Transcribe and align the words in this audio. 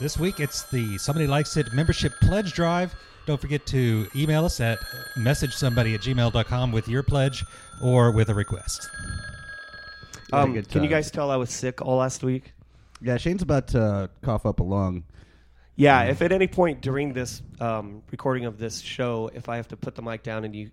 This 0.00 0.18
week 0.18 0.38
it's 0.40 0.62
the 0.64 0.96
Somebody 0.98 1.26
Likes 1.26 1.56
It 1.56 1.72
membership 1.72 2.12
pledge 2.20 2.52
drive. 2.52 2.94
Don't 3.26 3.40
forget 3.40 3.66
to 3.66 4.06
email 4.14 4.44
us 4.44 4.60
at 4.60 4.78
messagesomebody 5.16 5.94
at 5.94 6.00
gmail.com 6.00 6.72
with 6.72 6.88
your 6.88 7.02
pledge 7.02 7.44
or 7.82 8.10
with 8.12 8.28
a 8.30 8.34
request. 8.34 8.88
Had 10.32 10.38
a 10.38 10.42
Um, 10.42 10.62
can 10.62 10.82
you 10.82 10.88
guys 10.88 11.10
tell 11.10 11.30
I 11.30 11.36
was 11.36 11.50
sick 11.50 11.82
all 11.82 11.96
last 11.98 12.22
week? 12.22 12.52
Yeah, 13.00 13.16
Shane's 13.16 13.42
about 13.42 13.68
to 13.68 14.08
cough 14.22 14.46
up 14.46 14.60
a 14.60 14.62
lung. 14.62 15.04
Yeah, 15.76 16.04
if 16.04 16.22
at 16.22 16.32
any 16.32 16.48
point 16.48 16.80
during 16.80 17.12
this 17.12 17.42
um, 17.60 18.02
recording 18.10 18.44
of 18.44 18.58
this 18.58 18.80
show, 18.80 19.30
if 19.34 19.48
I 19.48 19.56
have 19.56 19.68
to 19.68 19.76
put 19.76 19.94
the 19.94 20.02
mic 20.02 20.22
down 20.22 20.44
and 20.44 20.54
you 20.54 20.70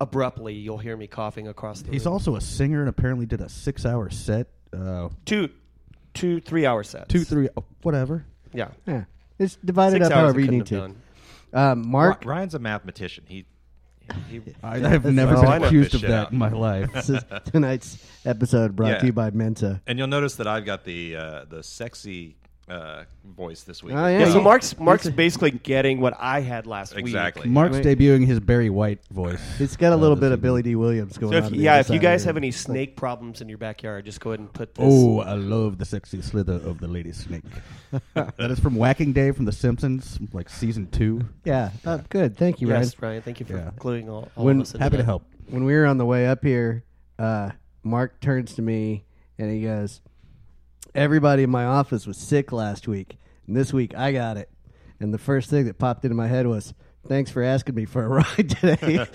abruptly, 0.00 0.54
you'll 0.54 0.78
hear 0.78 0.96
me 0.96 1.06
coughing 1.06 1.46
across 1.48 1.82
the 1.82 1.92
He's 1.92 2.04
room. 2.06 2.14
also 2.14 2.34
a 2.36 2.40
singer 2.40 2.80
and 2.80 2.88
apparently 2.88 3.26
did 3.26 3.40
a 3.40 3.48
six-hour 3.48 4.10
set. 4.10 4.48
Uh, 4.76 5.10
two, 5.24 5.48
two, 6.14 6.40
three 6.40 6.66
hour 6.66 6.82
sets. 6.82 7.08
two, 7.08 7.24
three, 7.24 7.48
oh, 7.56 7.64
whatever. 7.82 8.24
Yeah, 8.52 8.68
Yeah. 8.86 9.04
It's 9.38 9.56
divided 9.64 9.96
six 9.96 10.06
up 10.06 10.12
hours 10.12 10.20
however 10.20 10.38
I 10.38 10.42
you 10.42 10.46
couldn't 10.46 10.58
need 10.58 10.66
to. 10.66 10.76
done. 10.78 11.02
Um, 11.54 11.88
Mark, 11.90 12.24
Ryan's 12.24 12.54
a 12.54 12.58
mathematician. 12.58 13.24
He, 13.26 13.44
he 14.28 14.40
I 14.62 14.78
have 14.78 15.04
never 15.06 15.36
oh, 15.36 15.40
I 15.40 15.52
been 15.58 15.62
know 15.62 15.66
accused 15.68 15.88
this 15.88 15.94
of 15.94 16.00
shit 16.00 16.10
that 16.10 16.26
out. 16.26 16.32
in 16.32 16.38
my 16.38 16.50
life. 16.50 16.92
this 16.94 17.08
is 17.10 17.22
tonight's 17.46 17.98
episode 18.24 18.76
brought 18.76 18.88
Yeah. 18.90 18.98
to 18.98 19.06
you 19.06 19.12
by 19.12 19.30
Mensa. 19.30 19.80
and 19.86 19.98
you'll 19.98 20.06
notice 20.08 20.34
that 20.36 20.46
I've 20.46 20.64
got 20.64 20.84
the 20.84 21.16
uh, 21.16 21.44
the 21.48 21.62
sexy 21.62 22.36
uh, 22.72 23.04
voice 23.36 23.62
this 23.64 23.82
week. 23.82 23.94
Oh, 23.94 24.06
Yeah, 24.06 24.20
Yeah, 24.20 24.24
so 24.30 24.38
you- 24.38 24.42
Mark's 24.42 24.78
Mark's 24.78 25.08
basically 25.10 25.50
getting 25.50 26.00
what 26.00 26.14
I 26.18 26.40
had 26.40 26.66
last 26.66 26.96
Exactly. 26.96 27.42
week. 27.42 27.52
Mark's 27.52 27.76
Wait. 27.76 27.84
debuting 27.98 28.26
his 28.26 28.40
Barry 28.40 28.70
White 28.70 29.00
voice. 29.10 29.40
It's 29.60 29.76
got 29.76 29.92
a 29.92 29.96
Uh, 29.96 29.98
little 29.98 30.16
bit 30.16 30.32
of. 30.32 30.40
Billy 30.40 30.62
Dee 30.62 30.74
Williams 30.74 31.18
going 31.18 31.32
So 31.32 31.38
on. 31.38 31.44
if, 31.44 31.52
on 31.52 31.58
yeah, 31.58 31.78
if 31.78 31.90
you 31.90 31.98
guys 31.98 32.22
here. 32.22 32.30
have 32.30 32.36
any 32.36 32.50
snake 32.50 32.96
problems 32.96 33.40
in 33.40 33.48
your 33.48 33.58
backyard, 33.58 34.04
just 34.06 34.20
go 34.20 34.30
ahead 34.30 34.40
and 34.40 34.52
put 34.52 34.74
this. 34.74 34.84
Oh, 34.88 35.20
I 35.20 35.34
love 35.34 35.78
the 35.78 35.84
sexy 35.84 36.20
slither 36.22 36.54
of 36.54 36.80
the 36.80 36.88
lady 36.88 37.12
snake. 37.12 37.42
that 38.14 38.50
is 38.50 38.58
from 38.58 38.74
Whacking 38.74 39.12
Day 39.12 39.30
from 39.32 39.44
The 39.44 39.52
Simpsons, 39.52 40.18
like 40.32 40.48
season 40.48 40.88
two. 40.90 41.26
yeah, 41.44 41.70
uh, 41.84 41.98
good. 42.08 42.36
Thank 42.36 42.60
you, 42.60 42.68
yes, 42.68 42.96
Ryan. 43.00 43.10
Ryan. 43.12 43.22
Thank 43.22 43.40
you 43.40 43.46
for 43.46 43.56
Yeah. 43.56 43.68
including 43.68 44.08
all, 44.08 44.30
all 44.36 44.44
When- 44.46 44.56
of 44.56 44.62
us. 44.62 44.72
into 44.74 44.82
Happy 44.82 44.96
to 44.96 45.02
that. 45.02 45.04
help. 45.06 45.24
When 45.48 45.64
we 45.64 45.74
were 45.74 45.86
on 45.86 45.98
the 45.98 46.06
way 46.06 46.26
up 46.26 46.42
here, 46.44 46.84
uh, 47.18 47.50
Mark 47.84 48.20
turns 48.20 48.54
to 48.54 48.62
me 48.62 49.04
and 49.38 49.50
he 49.50 49.62
goes, 49.62 50.00
"Everybody 50.94 51.42
in 51.42 51.50
my 51.50 51.64
office 51.64 52.06
was 52.06 52.16
sick 52.16 52.52
last 52.52 52.86
week, 52.88 53.16
and 53.46 53.56
this 53.56 53.72
week 53.72 53.94
I 53.96 54.12
got 54.12 54.36
it." 54.36 54.48
And 55.00 55.12
the 55.12 55.18
first 55.18 55.50
thing 55.50 55.64
that 55.66 55.78
popped 55.78 56.04
into 56.04 56.14
my 56.16 56.28
head 56.28 56.46
was, 56.46 56.74
"Thanks 57.06 57.30
for 57.30 57.42
asking 57.42 57.74
me 57.74 57.84
for 57.84 58.04
a 58.04 58.08
ride 58.36 58.50
today." 58.50 59.06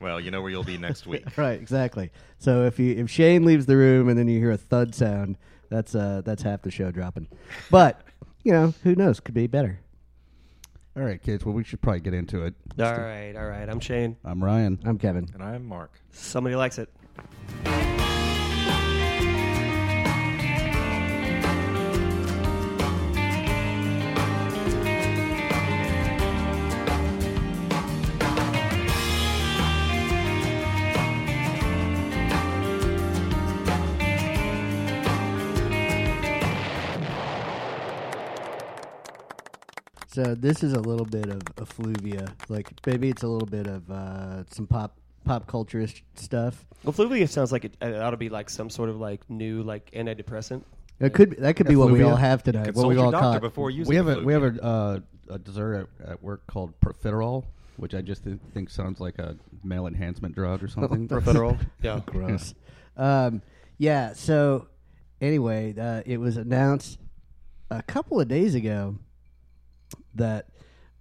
Well, 0.00 0.20
you 0.20 0.30
know 0.30 0.42
where 0.42 0.50
you'll 0.50 0.62
be 0.64 0.76
next 0.78 1.06
week. 1.08 1.24
right, 1.38 1.58
exactly. 1.60 2.10
So 2.38 2.64
if 2.64 2.78
you 2.78 2.94
if 2.94 3.10
Shane 3.10 3.44
leaves 3.44 3.66
the 3.66 3.76
room 3.76 4.08
and 4.08 4.18
then 4.18 4.28
you 4.28 4.38
hear 4.38 4.50
a 4.52 4.56
thud 4.58 4.94
sound, 4.94 5.38
that's 5.70 5.94
uh 5.94 6.20
that's 6.24 6.42
half 6.42 6.62
the 6.62 6.70
show 6.70 6.90
dropping. 6.90 7.28
But 7.70 8.02
you 8.42 8.52
know 8.52 8.74
who 8.82 8.94
knows? 8.94 9.20
Could 9.20 9.34
be 9.34 9.46
better. 9.46 9.80
All 10.96 11.02
right, 11.02 11.20
kids. 11.20 11.44
Well, 11.44 11.54
we 11.54 11.64
should 11.64 11.80
probably 11.80 12.00
get 12.00 12.14
into 12.14 12.44
it. 12.44 12.54
All 12.78 12.84
right, 12.84 13.34
all 13.34 13.46
right. 13.48 13.68
I'm 13.68 13.80
Shane. 13.80 14.16
I'm 14.24 14.44
Ryan. 14.44 14.78
I'm 14.84 14.98
Kevin. 14.98 15.28
And 15.34 15.42
I'm 15.42 15.64
Mark. 15.66 15.90
Somebody 16.12 16.54
likes 16.54 16.78
it. 16.78 17.93
So 40.14 40.36
this 40.36 40.62
is 40.62 40.74
a 40.74 40.80
little 40.80 41.06
bit 41.06 41.28
of 41.28 41.42
effluvia. 41.58 42.32
Like 42.48 42.70
maybe 42.86 43.08
it's 43.08 43.24
a 43.24 43.26
little 43.26 43.48
bit 43.48 43.66
of 43.66 43.90
uh, 43.90 44.44
some 44.48 44.64
pop 44.64 44.96
pop 45.24 45.48
culture 45.48 45.84
stuff. 46.14 46.64
Well, 46.84 46.92
Fluvia 46.92 47.28
sounds 47.28 47.50
like 47.50 47.64
it, 47.64 47.76
it 47.80 47.96
ought 47.96 48.12
to 48.12 48.16
be 48.16 48.28
like 48.28 48.48
some 48.48 48.70
sort 48.70 48.90
of 48.90 49.00
like 49.00 49.28
new 49.28 49.64
like 49.64 49.90
antidepressant. 49.90 50.62
It 51.00 51.14
could 51.14 51.30
be, 51.30 51.36
that 51.38 51.56
could 51.56 51.66
be 51.66 51.74
what 51.74 51.90
we 51.90 52.04
all 52.04 52.14
have 52.14 52.44
tonight. 52.44 52.76
What 52.76 52.86
we 52.86 52.94
your 52.94 53.06
all 53.06 53.10
doctor 53.10 53.40
caught. 53.40 53.40
before 53.40 53.72
using 53.72 53.88
we 53.88 53.96
have 53.96 54.06
the 54.06 54.20
a 54.20 54.22
we 54.22 54.32
have 54.32 54.44
a, 54.44 54.62
uh, 54.62 55.00
a 55.30 55.38
dessert 55.40 55.88
at, 56.00 56.10
at 56.10 56.22
work 56.22 56.46
called 56.46 56.78
profiterole, 56.78 57.46
which 57.76 57.92
I 57.92 58.00
just 58.00 58.22
th- 58.22 58.38
think 58.52 58.70
sounds 58.70 59.00
like 59.00 59.18
a 59.18 59.36
male 59.64 59.88
enhancement 59.88 60.36
drug 60.36 60.62
or 60.62 60.68
something. 60.68 61.08
Profiterole. 61.08 61.58
yeah. 61.82 62.00
Gross. 62.06 62.54
um, 62.96 63.42
yeah. 63.78 64.12
So 64.12 64.68
anyway, 65.20 65.74
uh, 65.76 66.02
it 66.06 66.18
was 66.18 66.36
announced 66.36 67.00
a 67.68 67.82
couple 67.82 68.20
of 68.20 68.28
days 68.28 68.54
ago 68.54 68.94
that 70.14 70.48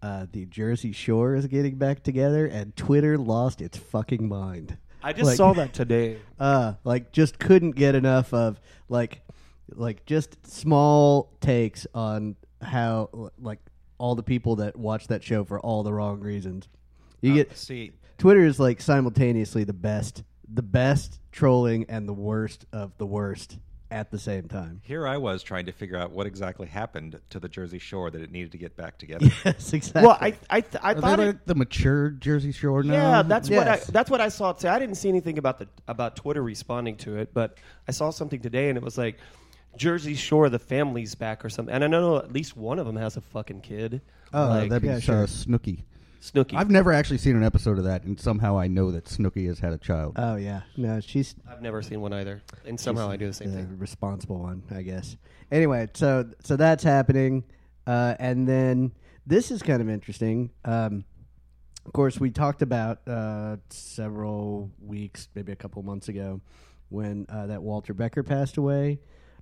uh, 0.02 0.26
the 0.32 0.46
Jersey 0.46 0.92
Shore 0.92 1.36
is 1.36 1.48
getting 1.48 1.76
back 1.76 2.04
together, 2.04 2.46
and 2.46 2.76
Twitter 2.76 3.18
lost 3.18 3.62
its 3.62 3.78
fucking 3.78 4.28
mind. 4.28 4.78
I 5.02 5.14
just 5.14 5.26
Like- 5.26 5.38
saw 5.38 5.54
that 5.54 5.74
today. 5.74 6.18
uh 6.40 6.74
like 6.84 7.12
just 7.12 7.38
couldn't 7.40 7.72
get 7.72 7.94
enough 7.96 8.34
of 8.34 8.60
like 8.90 9.22
like 9.76 10.06
just 10.06 10.46
small 10.46 11.32
takes 11.42 11.86
on 11.94 12.36
how 12.62 13.32
like 13.40 13.60
all 13.98 14.16
the 14.16 14.24
people 14.24 14.58
that 14.58 14.76
watch 14.78 15.08
that 15.08 15.24
show 15.24 15.44
for 15.44 15.60
all 15.60 15.84
the 15.84 15.94
wrong 15.94 16.20
reasons 16.20 16.68
you 17.22 17.32
Uh, 17.32 17.36
get 17.36 17.58
see, 17.58 17.92
twitter 18.18 18.46
is 18.46 18.60
like 18.60 18.82
simultaneously 18.82 19.64
the 19.64 19.74
best 19.74 20.24
the 20.54 20.62
best 20.62 21.20
trolling 21.32 21.86
and 21.90 22.08
the 22.08 22.14
worst 22.14 22.66
of 22.74 22.98
the 22.98 23.06
worst 23.06 23.58
at 23.94 24.10
the 24.10 24.18
same 24.18 24.48
time 24.48 24.82
here 24.84 25.08
I 25.08 25.18
was 25.18 25.44
trying 25.44 25.68
to 25.68 25.72
figure 25.72 25.98
out 25.98 26.12
what 26.12 26.26
exactly 26.26 26.68
happened 26.68 27.20
to 27.30 27.40
the 27.40 27.48
Jersey 27.48 27.78
Shore 27.78 28.10
that 28.10 28.22
it 28.22 28.32
needed 28.32 28.52
to 28.54 28.58
get 28.58 28.76
back 28.76 28.98
together. 28.98 29.28
yes 29.46 29.72
exactly 29.72 30.08
Well, 30.08 30.18
I 30.20 30.36
I 30.50 30.62
th- 30.62 30.84
I 30.84 30.94
Are 30.94 31.02
thought 31.02 31.18
they 31.18 31.28
it, 31.30 31.46
the 31.46 31.56
mature 31.56 32.10
Jersey 32.10 32.52
Shore 32.52 32.82
now? 32.84 32.94
Yeah, 32.94 33.22
that's 33.22 33.50
what 33.50 33.68
I 33.68 33.78
that's 33.78 34.10
what 34.10 34.20
I 34.20 34.30
saw 34.30 34.52
today. 34.54 34.70
I 34.70 34.80
didn't 34.80 34.96
see 34.96 35.10
anything 35.10 35.38
about 35.38 35.60
the 35.60 35.68
about 35.88 36.16
Twitter 36.16 36.42
responding 36.42 36.98
to 36.98 37.18
it, 37.18 37.34
but 37.34 37.60
I 37.88 37.92
saw 37.92 38.10
something 38.10 38.42
today, 38.42 38.70
and 38.70 38.78
it 38.78 38.84
was 38.84 38.98
like 38.98 39.20
Jersey 39.78 40.16
Shore, 40.16 40.50
the 40.50 40.60
family's 40.60 41.16
back 41.16 41.46
or 41.46 41.50
something. 41.50 41.74
And 41.74 41.84
I 41.84 41.88
know 41.88 42.18
at 42.18 42.32
least 42.32 42.58
one 42.58 42.80
of 42.80 42.86
them 42.86 42.96
has 42.96 43.18
a 43.18 43.22
fucking 43.22 43.62
kid. 43.62 44.02
Oh, 44.34 44.48
like 44.48 44.70
that'd 44.70 44.82
be 44.82 44.88
yeah, 44.88 44.96
uh, 44.96 45.00
sure. 45.00 45.26
Snooki. 45.28 45.84
Snooki. 46.24 46.56
I've 46.56 46.72
never 46.72 46.94
actually 46.94 47.18
seen 47.18 47.36
an 47.36 47.44
episode 47.44 47.78
of 47.78 47.84
that, 47.84 48.04
and 48.04 48.18
somehow 48.18 48.58
I 48.58 48.68
know 48.68 48.92
that 48.92 49.06
Snooki 49.06 49.46
has 49.48 49.60
had 49.60 49.74
a 49.74 49.78
child. 49.78 50.14
oh 50.18 50.36
yeah 50.38 50.62
no 50.78 51.02
she's 51.02 51.36
I've 51.50 51.62
never 51.62 51.82
seen 51.82 52.00
one 52.00 52.14
either, 52.14 52.42
and 52.66 52.80
somehow 52.80 53.10
I 53.10 53.18
do 53.18 53.28
the 53.28 53.34
same 53.34 53.52
the 53.52 53.58
thing. 53.58 53.78
responsible 53.78 54.40
one, 54.40 54.64
I 54.72 54.84
guess. 54.84 55.18
Anyway, 55.52 55.90
so 55.94 56.30
so 56.44 56.56
that's 56.56 56.84
happening, 56.84 57.44
uh, 57.86 58.16
and 58.20 58.48
then 58.48 58.94
this 59.28 59.52
is 59.52 59.62
kind 59.62 59.82
of 59.82 59.90
interesting. 59.90 60.52
Um, 60.64 61.04
of 61.86 61.92
course, 61.92 62.20
we 62.20 62.32
talked 62.32 62.62
about 62.62 63.06
uh, 63.08 63.58
several 63.70 64.72
weeks, 64.80 65.28
maybe 65.36 65.52
a 65.52 65.58
couple 65.58 65.84
months 65.84 66.08
ago, 66.08 66.40
when 66.88 67.26
uh, 67.28 67.48
that 67.48 67.62
Walter 67.62 67.94
Becker 67.94 68.24
passed 68.24 68.56
away. 68.56 69.00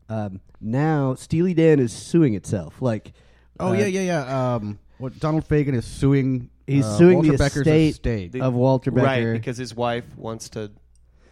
Um, 0.09 0.41
now, 0.59 1.13
Steely 1.13 1.53
Dan 1.53 1.79
is 1.79 1.93
suing 1.93 2.33
itself. 2.33 2.81
Like, 2.81 3.13
oh 3.59 3.69
uh, 3.69 3.73
yeah, 3.73 3.85
yeah, 3.85 4.01
yeah. 4.01 4.55
Um, 4.55 4.79
what 5.01 5.19
Donald 5.19 5.47
Fagen 5.47 5.73
is 5.73 5.85
suing. 5.85 6.49
He's 6.67 6.85
uh, 6.85 6.97
suing 6.97 7.15
Walter 7.17 7.31
the 7.33 7.37
Becker's 7.37 7.67
estate 7.67 7.89
estate. 7.89 8.41
of 8.41 8.53
Walter 8.53 8.91
Becker. 8.91 9.05
Right, 9.05 9.33
because 9.33 9.57
his 9.57 9.75
wife 9.75 10.05
wants 10.15 10.49
to. 10.49 10.71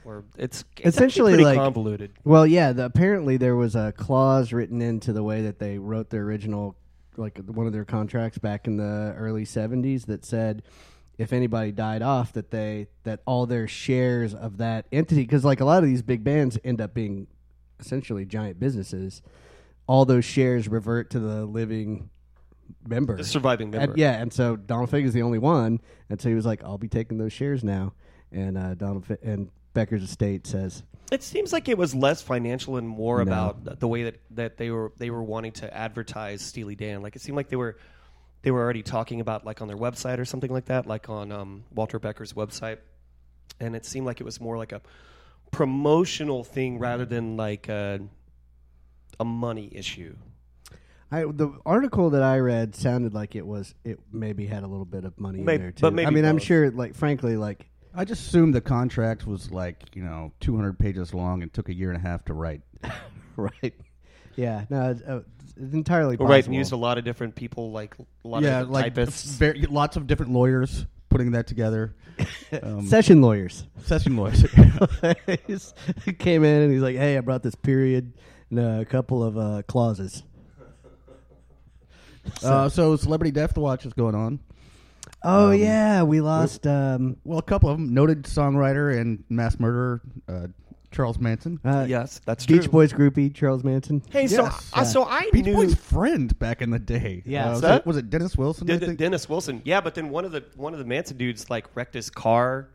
Or 0.05 0.23
it's, 0.37 0.63
it's 0.77 0.87
Essentially, 0.87 0.87
essentially 0.87 1.31
pretty 1.33 1.43
like- 1.45 1.57
convoluted. 1.57 2.11
Well, 2.23 2.47
yeah. 2.47 2.71
The, 2.73 2.85
apparently, 2.85 3.37
there 3.37 3.55
was 3.55 3.75
a 3.75 3.91
clause 3.95 4.51
written 4.51 4.81
into 4.81 5.13
the 5.13 5.23
way 5.23 5.43
that 5.43 5.59
they 5.59 5.77
wrote 5.77 6.09
their 6.09 6.23
original, 6.23 6.75
like 7.15 7.37
one 7.45 7.67
of 7.67 7.73
their 7.73 7.85
contracts 7.85 8.37
back 8.39 8.65
in 8.65 8.77
the 8.77 9.13
early 9.17 9.45
'70s, 9.45 10.05
that 10.07 10.25
said 10.25 10.63
if 11.19 11.31
anybody 11.33 11.71
died 11.71 12.01
off, 12.01 12.33
that 12.33 12.49
they 12.49 12.87
that 13.03 13.19
all 13.25 13.45
their 13.45 13.67
shares 13.67 14.33
of 14.33 14.57
that 14.57 14.87
entity, 14.91 15.21
because 15.21 15.45
like 15.45 15.59
a 15.59 15.65
lot 15.65 15.83
of 15.83 15.89
these 15.89 16.01
big 16.01 16.23
bands 16.23 16.57
end 16.63 16.81
up 16.81 16.93
being 16.93 17.27
essentially 17.79 18.25
giant 18.25 18.59
businesses, 18.59 19.21
all 19.85 20.05
those 20.05 20.25
shares 20.25 20.67
revert 20.69 21.09
to 21.11 21.19
the 21.19 21.45
living 21.45 22.09
member, 22.87 23.15
The 23.17 23.23
surviving 23.23 23.69
member. 23.71 23.91
And, 23.91 23.97
yeah, 23.99 24.21
and 24.21 24.31
so 24.31 24.55
Donald 24.55 24.89
Fagen's 24.89 25.13
the 25.13 25.21
only 25.21 25.39
one, 25.39 25.81
and 26.09 26.19
so 26.19 26.29
he 26.29 26.35
was 26.35 26.45
like, 26.45 26.63
"I'll 26.63 26.77
be 26.77 26.87
taking 26.87 27.17
those 27.17 27.33
shares 27.33 27.63
now," 27.63 27.93
and 28.31 28.57
uh, 28.57 28.75
Donald 28.75 29.05
Fa- 29.05 29.17
and 29.23 29.49
Becker's 29.73 30.03
estate 30.03 30.47
says. 30.47 30.83
It 31.11 31.23
seems 31.23 31.51
like 31.51 31.67
it 31.67 31.77
was 31.77 31.95
less 31.95 32.21
financial 32.21 32.77
and 32.77 32.87
more 32.87 33.17
No. 33.17 33.23
about 33.23 33.79
the 33.79 33.87
way 33.87 34.03
that, 34.03 34.19
that 34.31 34.57
they 34.57 34.69
were 34.69 34.91
they 34.97 35.09
were 35.09 35.23
wanting 35.23 35.53
to 35.53 35.73
advertise 35.75 36.41
Steely 36.41 36.75
Dan. 36.75 37.01
Like 37.01 37.15
it 37.15 37.21
seemed 37.21 37.35
like 37.35 37.49
they 37.49 37.55
were 37.55 37.77
they 38.43 38.51
were 38.51 38.61
already 38.61 38.83
talking 38.83 39.19
about 39.19 39.45
like 39.45 39.61
on 39.61 39.67
their 39.67 39.77
website 39.77 40.19
or 40.19 40.25
something 40.25 40.51
like 40.51 40.65
that, 40.65 40.85
like 40.85 41.09
on 41.09 41.31
um, 41.31 41.63
Walter 41.73 41.97
Becker's 41.99 42.33
website, 42.33 42.77
and 43.59 43.75
it 43.75 43.85
seemed 43.85 44.05
like 44.05 44.21
it 44.21 44.23
was 44.23 44.39
more 44.39 44.57
like 44.57 44.71
a 44.71 44.81
promotional 45.51 46.43
thing 46.43 46.77
rather 46.77 47.05
than 47.05 47.35
like 47.37 47.67
a, 47.69 47.99
a 49.19 49.25
money 49.25 49.69
issue. 49.73 50.15
I, 51.11 51.21
the 51.23 51.51
article 51.65 52.11
that 52.11 52.21
I 52.21 52.37
read 52.39 52.75
sounded 52.75 53.13
like 53.13 53.35
it 53.35 53.45
was 53.45 53.73
it 53.83 53.99
maybe 54.11 54.45
had 54.45 54.63
a 54.63 54.67
little 54.67 54.85
bit 54.85 55.05
of 55.05 55.19
money 55.19 55.39
May- 55.41 55.55
in 55.55 55.61
there 55.61 55.71
too. 55.71 55.81
but 55.81 55.93
maybe 55.93 56.07
I 56.07 56.09
mean, 56.11 56.25
I'm 56.25 56.35
both. 56.35 56.43
sure, 56.45 56.69
like 56.71 56.95
frankly, 56.95 57.35
like 57.35 57.65
I 57.95 58.05
just 58.05 58.27
assumed 58.27 58.53
the 58.53 58.61
contract 58.61 59.25
was 59.25 59.51
like 59.51 59.95
you 59.95 60.03
know 60.03 60.31
200 60.41 60.77
pages 60.77 61.13
long 61.13 61.41
and 61.41 61.51
took 61.51 61.69
a 61.69 61.73
year 61.73 61.89
and 61.91 61.97
a 61.97 62.07
half 62.07 62.25
to 62.25 62.33
write. 62.33 62.61
right, 63.35 63.73
yeah. 64.35 64.65
No, 64.69 64.81
uh, 65.07 65.21
it's 65.57 65.73
entirely 65.73 66.15
possible. 66.15 66.31
Right, 66.31 66.45
and 66.45 66.53
used 66.55 66.71
a 66.71 66.77
lot 66.77 66.97
of 66.97 67.03
different 67.03 67.35
people, 67.35 67.71
like 67.71 67.95
a 68.23 68.27
lot 68.27 68.43
yeah, 68.43 68.61
of 68.61 68.69
like 68.69 68.93
typists. 68.95 69.25
very, 69.37 69.63
lots 69.63 69.97
of 69.97 70.05
different 70.07 70.31
lawyers 70.31 70.85
putting 71.09 71.31
that 71.31 71.47
together. 71.47 71.95
Um, 72.63 72.85
Session 72.87 73.21
lawyers. 73.21 73.63
session 73.83 74.17
lawyers. 74.17 74.43
he 76.03 76.13
came 76.13 76.43
in 76.43 76.63
and 76.63 76.73
he's 76.73 76.81
like, 76.81 76.95
"Hey, 76.97 77.15
I 77.15 77.21
brought 77.21 77.43
this 77.43 77.53
period 77.55 78.11
and 78.49 78.59
a 78.59 78.85
couple 78.85 79.23
of 79.23 79.37
uh, 79.37 79.61
clauses." 79.67 80.23
uh, 82.43 82.69
so 82.69 82.95
Celebrity 82.95 83.31
Death 83.31 83.57
Watch 83.57 83.85
is 83.85 83.93
going 83.93 84.15
on. 84.15 84.39
Oh 85.23 85.51
Um, 85.51 85.59
yeah, 85.59 86.03
we 86.03 86.21
lost. 86.21 86.65
Um, 86.67 87.17
Well, 87.23 87.39
a 87.39 87.43
couple 87.43 87.69
of 87.69 87.77
them. 87.77 87.93
Noted 87.93 88.23
songwriter 88.23 88.97
and 88.99 89.23
mass 89.29 89.59
murderer 89.59 90.01
uh, 90.27 90.47
Charles 90.91 91.19
Manson. 91.19 91.59
uh, 91.65 91.85
yes, 91.87 92.19
that's 92.25 92.45
Beach 92.45 92.63
true. 92.63 92.71
Boys 92.71 92.93
groupie 92.93 93.33
Charles 93.33 93.63
Manson. 93.63 94.01
Hey, 94.11 94.27
so 94.27 94.43
Yes. 94.43 94.71
uh, 94.73 94.83
so 94.83 95.03
I 95.03 95.29
Beach 95.31 95.45
knew 95.45 95.55
Boys' 95.55 95.75
friend 95.75 96.37
back 96.39 96.61
in 96.61 96.69
the 96.71 96.79
day. 96.79 97.21
Yeah. 97.25 97.47
Uh, 97.47 97.51
was, 97.51 97.61
that? 97.61 97.79
it, 97.81 97.85
was 97.85 97.97
it 97.97 98.09
Dennis 98.09 98.35
Wilson? 98.37 98.69
I 98.69 98.77
Den- 98.77 98.79
think? 98.87 98.99
Dennis 98.99 99.27
Wilson. 99.29 99.61
Yeah, 99.65 99.81
but 99.81 99.93
then 99.93 100.09
one 100.09 100.25
of 100.25 100.31
the 100.31 100.43
one 100.55 100.73
of 100.73 100.79
the 100.79 100.85
Manson 100.85 101.17
dudes 101.17 101.49
like 101.49 101.67
wrecked 101.75 101.93
his 101.93 102.09
car, 102.09 102.69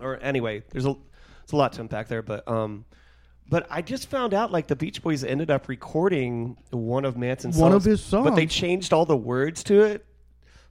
or 0.00 0.18
anyway, 0.22 0.62
there's 0.70 0.84
a 0.86 0.94
there's 0.94 1.52
a 1.52 1.56
lot 1.56 1.72
to 1.74 1.80
unpack 1.82 2.08
there. 2.08 2.22
But 2.22 2.46
um, 2.48 2.84
but 3.50 3.66
I 3.68 3.82
just 3.82 4.08
found 4.08 4.32
out 4.32 4.52
like 4.52 4.68
the 4.68 4.76
Beach 4.76 5.02
Boys 5.02 5.24
ended 5.24 5.50
up 5.50 5.68
recording 5.68 6.56
one 6.70 7.04
of 7.04 7.16
Manson's 7.16 7.56
One 7.56 7.72
songs, 7.72 7.84
of 7.84 7.90
his 7.90 8.02
songs, 8.02 8.24
but 8.24 8.36
they 8.36 8.46
changed 8.46 8.92
all 8.92 9.04
the 9.04 9.16
words 9.16 9.64
to 9.64 9.82
it, 9.82 10.06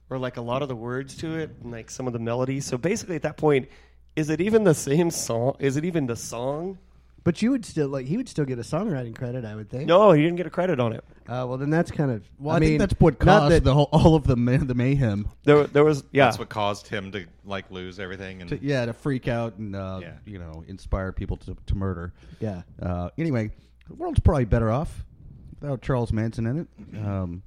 or 0.08 0.18
like 0.18 0.38
a 0.38 0.40
lot 0.40 0.62
of 0.62 0.68
the 0.68 0.74
words 0.74 1.14
to 1.18 1.38
it, 1.38 1.50
and 1.62 1.70
like 1.70 1.90
some 1.90 2.06
of 2.06 2.14
the 2.14 2.18
melodies. 2.18 2.64
So 2.64 2.78
basically, 2.78 3.16
at 3.16 3.22
that 3.22 3.36
point, 3.36 3.68
is 4.16 4.30
it 4.30 4.40
even 4.40 4.64
the 4.64 4.74
same 4.74 5.10
song? 5.10 5.56
Is 5.58 5.76
it 5.76 5.84
even 5.84 6.06
the 6.06 6.16
song? 6.16 6.78
But 7.22 7.42
you 7.42 7.50
would 7.50 7.66
still 7.66 7.88
like 7.88 8.06
he 8.06 8.16
would 8.16 8.28
still 8.28 8.46
get 8.46 8.58
a 8.58 8.62
songwriting 8.62 9.14
credit, 9.14 9.44
I 9.44 9.54
would 9.54 9.68
think. 9.68 9.86
No, 9.86 10.12
he 10.12 10.22
didn't 10.22 10.36
get 10.36 10.46
a 10.46 10.50
credit 10.50 10.80
on 10.80 10.94
it. 10.94 11.04
Uh, 11.28 11.44
well, 11.46 11.58
then 11.58 11.68
that's 11.68 11.90
kind 11.90 12.10
of. 12.10 12.22
Well, 12.38 12.56
I, 12.56 12.58
mean, 12.60 12.68
think 12.70 12.80
that's 12.80 12.94
what 12.98 13.22
not 13.24 13.40
caused 13.40 13.54
that- 13.56 13.64
the 13.64 13.74
whole, 13.74 13.88
all 13.92 14.14
of 14.14 14.24
the 14.24 14.36
ma- 14.36 14.56
the 14.56 14.74
mayhem. 14.74 15.28
There, 15.44 15.66
there 15.66 15.84
was 15.84 16.02
yeah. 16.12 16.24
That's 16.26 16.38
what 16.38 16.48
caused 16.48 16.88
him 16.88 17.12
to 17.12 17.26
like 17.44 17.70
lose 17.70 18.00
everything. 18.00 18.40
And 18.40 18.48
To, 18.50 18.58
yeah, 18.64 18.86
to 18.86 18.92
freak 18.94 19.28
out 19.28 19.58
and 19.58 19.76
uh, 19.76 19.98
Yeah. 20.02 20.12
you 20.24 20.38
know 20.38 20.64
inspire 20.66 21.12
people 21.12 21.36
to, 21.38 21.56
to 21.66 21.74
murder. 21.74 22.14
Yeah. 22.40 22.62
Uh, 22.80 23.10
anyway, 23.18 23.50
the 23.88 23.94
world's 23.94 24.20
probably 24.20 24.46
better 24.46 24.70
off 24.70 25.04
without 25.60 25.82
Charles 25.82 26.12
Manson 26.12 26.46
in 26.46 26.58
it. 26.60 26.98
Um, 27.06 27.42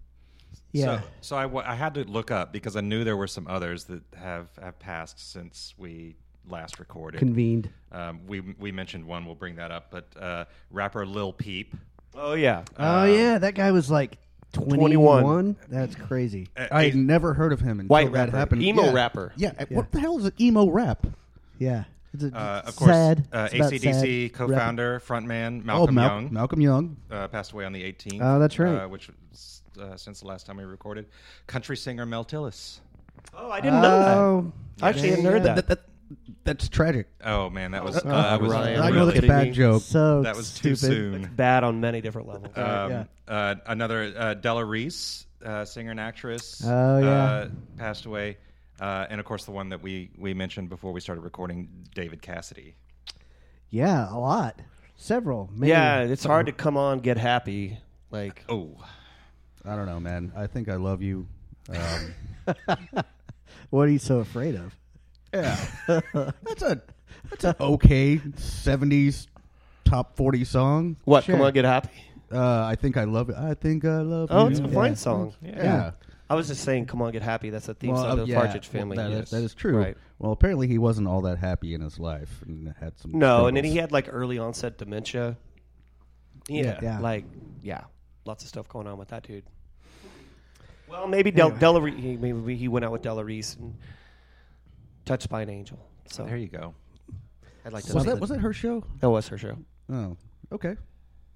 Yeah. 0.71 1.01
So, 1.01 1.07
so 1.21 1.35
I, 1.35 1.71
I 1.71 1.75
had 1.75 1.95
to 1.95 2.03
look 2.03 2.29
up 2.31 2.53
because 2.53 2.75
I 2.75 2.81
knew 2.81 3.03
there 3.03 3.17
were 3.17 3.27
some 3.27 3.47
others 3.47 3.85
that 3.85 4.03
have, 4.15 4.49
have 4.61 4.77
passed 4.79 5.31
since 5.31 5.73
we 5.77 6.15
last 6.49 6.79
recorded. 6.79 7.19
convened. 7.19 7.69
um, 7.91 8.21
we 8.27 8.39
we 8.41 8.71
mentioned 8.71 9.05
one. 9.05 9.25
We'll 9.25 9.35
bring 9.35 9.55
that 9.57 9.71
up. 9.71 9.87
But 9.91 10.07
uh, 10.19 10.45
rapper 10.71 11.05
Lil 11.05 11.33
Peep. 11.33 11.75
oh 12.15 12.33
yeah. 12.33 12.63
oh 12.77 13.03
yeah, 13.05 13.37
that 13.39 13.55
guy 13.55 13.71
was 13.71 13.89
like 13.91 14.17
21. 14.53 15.21
21. 15.23 15.55
That's 15.69 15.95
crazy. 15.95 16.47
Uh, 16.55 16.67
I 16.71 16.83
had 16.85 16.95
never 16.95 17.33
heard 17.33 17.53
of 17.53 17.59
him 17.59 17.79
until 17.79 17.87
White 17.89 18.11
that 18.13 18.29
happened. 18.29 18.61
Emo 18.63 18.83
Yeah. 18.85 18.93
rapper. 18.93 19.33
Yeah. 19.35 19.51
Yeah. 19.57 19.77
What 19.77 19.91
the 19.91 19.99
hell 19.99 20.17
is 20.19 20.25
an 20.25 20.33
emo 20.39 20.69
rap? 20.69 21.07
Yeah. 21.57 21.85
It's 22.13 22.23
a, 22.25 22.27
uh, 22.37 22.61
of 22.67 22.75
course, 22.75 22.91
sad. 22.91 23.27
uh, 23.33 23.49
It's 23.51 23.71
ACDC 23.71 24.25
sad 24.29 24.33
co-founder, 24.33 24.99
frontman 24.99 25.61
oh, 25.61 25.65
Malcolm 25.65 25.95
Mal- 25.95 26.07
Young 26.09 26.33
Malcolm 26.33 26.61
Young. 26.61 26.97
uh, 27.09 27.27
passed 27.29 27.53
away 27.53 27.65
on 27.65 27.73
the 27.73 27.81
18th. 27.83 28.19
Oh, 28.21 28.37
that's 28.37 28.59
right. 28.59 28.83
Uh, 28.83 28.87
which 28.87 29.09
was 29.31 29.63
uh, 29.81 29.95
since 29.97 30.19
the 30.19 30.27
last 30.27 30.45
time 30.45 30.57
we 30.57 30.63
recorded. 30.65 31.07
Country 31.47 31.75
singer 31.75 32.05
Mel 32.05 32.23
Tillis. 32.23 32.81
Oh, 33.35 33.49
I 33.49 33.59
didn't 33.61 33.81
know 33.81 33.95
Oh, 33.95 34.51
that. 34.77 34.85
I 34.85 34.89
actually 34.89 35.09
hadn't 35.09 35.25
heard 35.25 35.41
that. 35.43 35.55
That, 35.55 35.67
that, 35.69 35.79
that's 36.43 36.69
tragic. 36.69 37.07
Oh 37.23 37.49
man, 37.49 37.71
that 37.71 37.83
was 37.83 37.97
uh, 37.97 38.01
Oh, 38.05 38.09
that 38.09 38.41
was 38.41 38.51
Ryan, 38.51 38.81
I 38.81 38.89
know 38.89 38.99
you 38.99 39.05
that's 39.05 39.09
a 39.09 39.13
kidding 39.13 39.29
bad 39.29 39.47
me? 39.47 39.51
joke. 39.53 39.81
So 39.83 40.21
that 40.23 40.35
was 40.35 40.53
too 40.53 40.75
stupid. 40.75 40.93
soon. 41.23 41.31
Bad 41.35 41.63
on 41.63 41.79
many 41.81 42.01
different 42.01 42.27
levels. 42.27 42.55
Um, 42.57 42.91
yeah. 42.91 43.03
uh, 43.27 43.55
another 43.67 44.13
uh, 44.17 44.33
Della 44.35 44.63
Reese, 44.65 45.25
uh, 45.45 45.65
singer 45.65 45.91
and 45.91 45.99
actress. 45.99 46.61
Oh, 46.65 46.97
yeah. 46.99 47.23
uh, 47.23 47.49
passed 47.77 48.05
away, 48.05 48.37
uh, 48.79 49.07
and 49.09 49.19
of 49.19 49.25
course 49.25 49.45
the 49.45 49.51
one 49.51 49.69
that 49.69 49.81
we 49.81 50.09
we 50.17 50.33
mentioned 50.33 50.69
before 50.69 50.91
we 50.91 50.99
started 50.99 51.21
recording, 51.21 51.69
David 51.95 52.21
Cassidy. 52.21 52.75
Yeah, 53.69 54.13
a 54.13 54.17
lot. 54.19 54.59
Several. 54.97 55.49
Maybe. 55.53 55.69
yeah, 55.71 56.01
it's 56.01 56.23
hard 56.23 56.45
to 56.45 56.51
come 56.51 56.77
on, 56.77 56.99
get 56.99 57.17
happy. 57.17 57.77
Like, 58.11 58.45
Oh, 58.47 58.77
I 59.65 59.75
don't 59.75 59.87
know, 59.87 59.99
man. 59.99 60.31
I 60.35 60.45
think 60.47 60.69
I 60.69 60.75
love 60.75 61.01
you. 61.01 61.27
Um, 61.69 62.13
What 63.69 63.87
are 63.87 63.91
you 63.91 63.97
so 63.99 64.19
afraid 64.19 64.53
of? 64.55 64.75
Yeah, 65.33 65.57
that's 66.43 66.61
a 66.61 66.81
that's 67.29 67.43
an 67.43 67.55
okay 67.59 68.17
'70s 68.17 69.27
top 69.85 70.15
40 70.15 70.43
song. 70.45 70.97
what? 71.05 71.23
Sure. 71.23 71.35
Come 71.35 71.45
on, 71.45 71.53
get 71.53 71.65
happy. 71.65 71.89
Uh, 72.31 72.63
I 72.65 72.75
think 72.75 72.97
I 72.97 73.03
love 73.03 73.29
it. 73.29 73.35
I 73.35 73.53
think 73.53 73.85
I 73.85 74.01
love 74.01 74.29
Oh, 74.31 74.45
you. 74.45 74.51
it's 74.51 74.59
a 74.59 74.63
Yeah. 74.63 74.69
fine 74.73 74.95
song. 74.95 75.33
Yeah. 75.41 75.91
I 76.29 76.35
was 76.35 76.47
just 76.47 76.63
saying, 76.63 76.87
come 76.87 77.01
on, 77.01 77.11
get 77.11 77.21
happy. 77.21 77.49
That's 77.51 77.67
a 77.69 77.75
theme 77.75 77.91
Well, 77.91 78.01
song 78.01 78.09
uh, 78.09 78.21
of 78.21 78.27
the 78.27 78.33
yeah, 78.33 78.39
Partridge 78.39 78.69
well, 78.73 78.81
Family. 78.81 78.97
that 78.97 79.11
is- 79.11 79.17
Yes. 79.19 79.29
that 79.31 79.43
is 79.43 79.53
true. 79.53 79.77
Right. 79.77 79.95
Well, 80.17 80.31
apparently 80.31 80.67
he 80.67 80.77
wasn't 80.79 81.07
all 81.07 81.21
that 81.23 81.37
happy 81.37 81.75
in 81.75 81.81
his 81.81 81.99
life 81.99 82.41
and 82.47 82.73
had 82.79 82.97
some. 82.97 83.11
No, 83.11 83.45
and 83.47 83.55
then 83.55 83.63
he 83.65 83.71
struggles. 83.71 83.83
had 83.83 83.91
like 83.91 84.07
early 84.11 84.39
onset 84.39 84.77
dementia. 84.79 85.37
Yeah, 86.47 86.79
Yeah. 86.81 86.99
like 86.99 87.25
yeah, 87.61 87.81
lots 88.25 88.43
of 88.43 88.49
stuff 88.49 88.67
going 88.67 88.87
on 88.87 88.97
with 88.97 89.09
that 89.09 89.23
dude. 89.23 89.43
Well, 90.89 91.07
maybe 91.07 91.29
Del, 91.31 91.47
Anyway. 91.47 91.59
Della 91.59 91.81
Re- 91.81 92.01
he, 92.01 92.17
maybe 92.17 92.55
he 92.55 92.67
went 92.67 92.85
out 92.85 92.91
with 92.91 93.01
Della 93.01 93.23
Reese 93.23 93.55
and 93.55 93.75
touched 95.05 95.29
by 95.29 95.41
an 95.41 95.49
angel. 95.49 95.79
So 96.09 96.25
there 96.25 96.37
you 96.37 96.47
go. 96.47 96.73
I'd 97.65 97.73
like 97.73 97.85
to 97.85 97.93
was 97.93 98.03
think 98.03 98.15
that 98.15 98.21
was 98.21 98.29
that 98.29 98.39
her 98.39 98.53
show? 98.53 98.83
that 98.99 99.09
was 99.09 99.27
her 99.29 99.37
show. 99.37 99.57
Oh, 99.91 100.17
okay. 100.51 100.75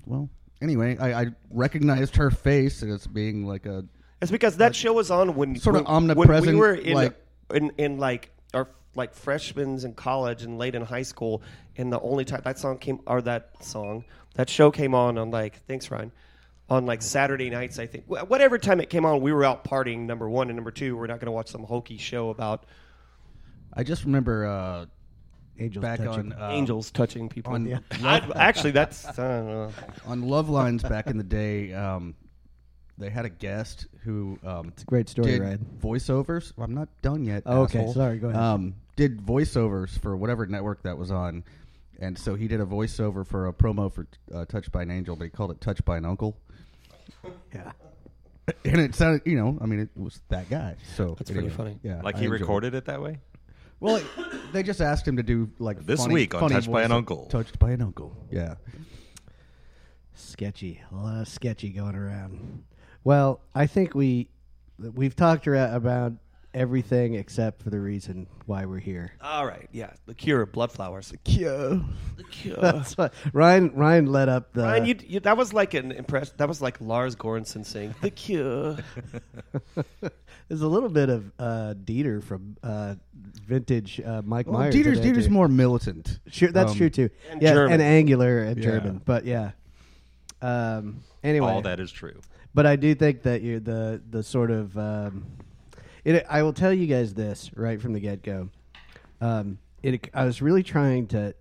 Well, 0.06 0.30
anyway, 0.62 0.98
I, 0.98 1.22
I 1.22 1.26
recognized 1.50 2.16
her 2.18 2.32
face 2.32 2.84
as 2.84 3.08
being 3.08 3.46
like 3.46 3.66
a 3.66 3.86
It's 4.22 4.32
because 4.32 4.58
that 4.58 4.76
show 4.76 4.94
was 4.94 5.10
on 5.12 5.36
when 5.36 5.56
Sort 5.58 5.76
of 5.76 5.86
when, 5.86 6.08
When 6.08 6.12
omnipresent, 6.12 6.48
we 6.54 6.60
were 6.60 6.74
in 6.74 6.94
like- 6.94 7.16
in, 7.54 7.72
in 7.78 7.98
like 7.98 8.32
our 8.54 8.68
like 8.96 9.14
freshmen 9.14 9.80
in 9.86 9.94
college 9.94 10.44
and 10.44 10.58
late 10.58 10.76
in 10.76 10.82
high 10.82 11.04
school, 11.04 11.42
and 11.78 11.94
the 11.94 12.00
only 12.02 12.26
time 12.26 12.42
that 12.44 12.60
song 12.60 12.78
came 12.78 13.00
or 13.08 13.22
that 13.22 13.64
song 13.64 14.04
that 14.36 14.50
show 14.50 14.70
came 14.70 14.94
on 14.94 15.18
on 15.18 15.32
like 15.32 15.66
thanks 15.66 15.90
Ryan 15.90 16.12
on 16.70 16.86
like 16.86 17.02
Saturday 17.02 17.50
nights. 17.50 17.80
I 17.80 17.86
think 17.86 18.04
whatever 18.08 18.58
time 18.58 18.82
it 18.82 18.90
came 18.90 19.06
on, 19.06 19.22
we 19.22 19.32
were 19.32 19.46
out 19.46 19.64
partying. 19.64 20.00
Number 20.08 20.30
one 20.30 20.50
and 20.50 20.58
number 20.58 20.72
two, 20.72 20.98
we're 20.98 21.08
not 21.08 21.20
going 21.20 21.28
to 21.28 21.32
watch 21.32 21.48
some 21.48 21.64
hokey 21.64 21.98
show 21.98 22.30
about 22.32 22.66
I 23.74 23.84
just 23.84 24.06
remember 24.06 24.46
uh, 24.46 24.86
Angels 25.60 25.82
back 25.82 26.00
touching. 26.00 26.34
on 26.34 26.34
uh, 26.34 26.50
angels 26.52 26.92
touching 26.92 27.30
people. 27.30 27.54
on- 27.54 27.66
Yeah. 27.66 27.80
I- 28.04 28.32
actually, 28.36 28.72
that's 28.72 29.06
I 29.08 29.14
don't 29.16 29.48
know. 29.48 29.72
on 30.06 30.22
Love 30.28 30.50
Lines 30.50 30.84
back 30.84 31.08
in 31.08 31.18
the 31.18 31.24
day. 31.24 31.74
Um, 31.74 32.16
they 33.00 33.10
had 33.12 33.26
a 33.26 33.30
guest 33.30 33.86
who 34.04 34.40
um, 34.44 34.70
It's 34.70 34.82
a 34.84 34.86
great 34.86 35.08
story, 35.10 35.32
did 35.34 35.42
Ryan. 35.42 35.66
voiceovers. 35.82 36.54
I'm 36.58 36.74
not 36.74 36.90
done 37.02 37.24
yet. 37.26 37.44
Oh, 37.46 37.62
okay. 37.64 37.80
asshole. 37.80 37.94
Sorry, 37.94 38.18
go 38.18 38.30
ahead. 38.30 38.42
Um, 38.42 38.76
did 38.96 39.20
voiceovers 39.22 39.98
for 40.00 40.16
whatever 40.18 40.46
network 40.48 40.82
that 40.84 40.98
was 40.98 41.12
on, 41.12 41.44
and 42.00 42.18
so 42.18 42.34
he 42.34 42.48
did 42.48 42.60
a 42.60 42.66
voiceover 42.66 43.26
for 43.26 43.48
a 43.48 43.54
promo 43.54 43.92
for 43.92 44.08
uh, 44.34 44.46
"Touched 44.46 44.72
by 44.72 44.82
an 44.82 44.90
Angel," 44.90 45.16
but 45.16 45.26
he 45.26 45.30
called 45.30 45.52
it 45.52 45.62
"Touched 45.62 45.86
by 45.86 45.98
an 45.98 46.06
Uncle," 46.06 46.36
Yeah. 47.54 47.72
and 48.66 48.80
it 48.80 48.96
sounded, 48.96 49.22
you 49.26 49.36
know, 49.38 49.58
I 49.62 49.66
mean, 49.66 49.80
it 49.82 49.90
was 49.96 50.20
that 50.30 50.50
guy. 50.50 50.76
So 50.96 51.16
That's 51.20 51.30
pretty 51.30 51.50
funny. 51.50 51.78
Yeah, 51.84 52.02
Like 52.02 52.16
I 52.16 52.20
he 52.20 52.26
enjoyed 52.26 52.40
it. 52.40 52.44
recorded 52.44 52.74
it 52.76 52.86
that 52.86 53.02
way. 53.02 53.20
Well, 53.80 54.02
they 54.54 54.64
just 54.64 54.82
asked 54.82 55.08
him 55.08 55.18
to 55.18 55.24
do 55.24 55.50
like 55.60 55.86
This 55.86 56.00
funny- 56.02 56.14
week 56.14 56.34
on 56.34 56.42
funny 56.42 56.56
Touched 56.56 56.72
by 56.72 56.82
an 56.82 56.90
voice- 56.90 56.96
Uncle. 56.98 57.26
Touched 57.28 57.60
by 57.60 57.72
an 57.72 57.82
uncle. 57.82 58.16
Yeah. 58.32 58.56
sketchy. 60.14 60.82
A 60.92 60.96
lot 60.96 61.22
of 61.22 61.28
sketchy 61.28 61.70
going 61.70 61.96
around. 61.96 62.64
Well, 63.04 63.42
I 63.54 63.68
think 63.68 63.94
we 63.94 64.30
we've 64.80 65.16
talked 65.16 65.48
about 65.48 66.14
everything 66.54 67.16
except 67.16 67.62
for 67.62 67.70
the 67.70 67.80
reason 67.80 68.28
why 68.46 68.66
we're 68.66 68.80
here. 68.80 69.12
All 69.22 69.46
right, 69.46 69.68
yeah, 69.72 69.92
the 70.06 70.14
Cure, 70.14 70.46
Bloodflowers. 70.48 71.16
Yeah. 71.26 71.80
The 72.18 72.24
Cure. 72.32 72.56
That's 72.60 72.98
what 72.98 73.14
Ryan 73.34 73.72
Ryan 73.76 74.06
led 74.08 74.30
up 74.30 74.54
the 74.54 74.64
Ryan, 74.64 74.86
you, 74.86 74.96
you, 75.06 75.20
that 75.22 75.38
was 75.38 75.54
like 75.54 75.74
an 75.74 75.92
impress. 75.92 76.32
That 76.32 76.48
was 76.48 76.62
like 76.62 76.80
Lars 76.82 77.16
Goranson 77.16 77.66
saying 77.66 77.94
"The 78.02 78.10
Cure." 78.10 78.78
There's 80.48 80.62
a 80.62 80.68
little 80.68 80.90
bit 80.90 81.10
of 81.10 81.32
uh, 81.38 81.74
Dieter 81.84 82.24
from 82.24 82.56
uh, 82.64 82.96
vintage 83.46 84.00
uh, 84.00 84.22
Mike 84.24 84.48
Well, 84.48 84.60
Myers. 84.60 84.74
Dieter's, 84.76 85.00
in 85.00 85.04
Dieter's 85.14 85.26
too. 85.28 85.32
more 85.34 85.48
militant. 85.50 86.20
Sure, 86.32 86.50
that's 86.52 86.72
Um, 86.72 86.78
true 86.78 86.90
too. 86.90 87.10
and 87.30 87.42
yeah, 87.42 87.54
German. 87.54 87.74
and 87.74 87.82
angular 87.82 88.40
and 88.44 88.58
Yeah. 88.58 88.64
German, 88.64 89.02
but 89.04 89.26
yeah. 89.26 89.52
Um, 90.42 91.02
anyway, 91.24 91.52
All 91.52 91.62
that 91.64 91.80
is 91.80 91.92
true. 91.92 92.20
But 92.54 92.66
I 92.66 92.76
do 92.78 92.96
think 92.96 93.24
that 93.24 93.42
you're 93.42 93.60
the 93.60 94.02
the 94.10 94.24
sort 94.24 94.50
of 94.52 94.78
um, 94.78 95.26
it. 96.04 96.26
I 96.30 96.44
will 96.44 96.54
tell 96.54 96.74
you 96.74 96.88
guys 96.88 97.14
this 97.14 97.52
right 97.56 97.82
from 97.82 97.94
the 97.94 98.00
get 98.00 98.24
go. 98.24 98.50
Um, 99.22 99.60
it. 99.84 100.10
I 100.14 100.26
was 100.26 100.42
really 100.42 100.64
trying 100.64 101.08
to 101.08 101.34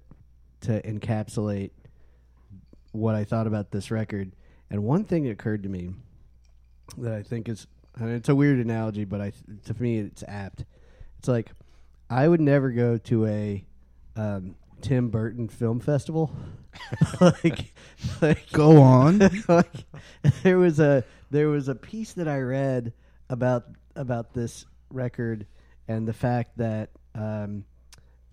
to 0.62 0.82
encapsulate 0.82 1.70
what 2.92 3.14
I 3.14 3.24
thought 3.24 3.46
about 3.46 3.70
this 3.70 3.90
record, 3.90 4.32
and 4.70 4.84
one 4.84 5.04
thing 5.04 5.28
occurred 5.28 5.62
to 5.64 5.68
me 5.68 5.90
that 6.98 7.12
I 7.12 7.22
think 7.22 7.48
is 7.48 7.66
it's 8.00 8.28
a 8.28 8.34
weird 8.34 8.58
analogy, 8.58 9.04
but 9.04 9.20
I 9.20 9.32
to 9.64 9.82
me 9.82 9.98
it's 9.98 10.22
apt. 10.26 10.64
It's 11.18 11.28
like 11.28 11.50
I 12.10 12.28
would 12.28 12.40
never 12.40 12.70
go 12.70 12.98
to 12.98 13.26
a 13.26 13.64
um, 14.16 14.54
Tim 14.80 15.08
Burton 15.08 15.48
Film 15.48 15.80
Festival. 15.80 16.34
like, 17.20 17.72
like 18.20 18.52
Go 18.52 18.82
on. 18.82 19.18
like 19.48 19.84
there 20.42 20.58
was 20.58 20.78
a 20.78 21.04
there 21.30 21.48
was 21.48 21.68
a 21.68 21.74
piece 21.74 22.12
that 22.12 22.28
I 22.28 22.40
read 22.40 22.92
about 23.28 23.64
about 23.96 24.32
this 24.34 24.66
record 24.90 25.46
and 25.88 26.06
the 26.06 26.12
fact 26.12 26.58
that 26.58 26.90
um, 27.14 27.64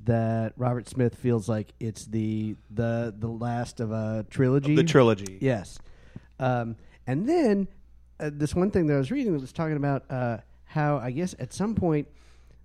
that 0.05 0.53
Robert 0.57 0.87
Smith 0.87 1.15
feels 1.15 1.47
like 1.47 1.73
it's 1.79 2.05
the 2.05 2.55
the 2.69 3.13
the 3.17 3.27
last 3.27 3.79
of 3.79 3.91
a 3.91 4.25
trilogy. 4.29 4.75
The 4.75 4.83
trilogy. 4.83 5.37
Yes. 5.41 5.79
Um, 6.39 6.75
and 7.07 7.27
then 7.27 7.67
uh, 8.19 8.29
this 8.33 8.53
one 8.53 8.71
thing 8.71 8.87
that 8.87 8.95
I 8.95 8.97
was 8.97 9.11
reading 9.11 9.33
that 9.33 9.41
was 9.41 9.53
talking 9.53 9.77
about 9.77 10.03
uh, 10.09 10.37
how 10.65 10.97
I 10.97 11.11
guess 11.11 11.35
at 11.39 11.53
some 11.53 11.75
point 11.75 12.07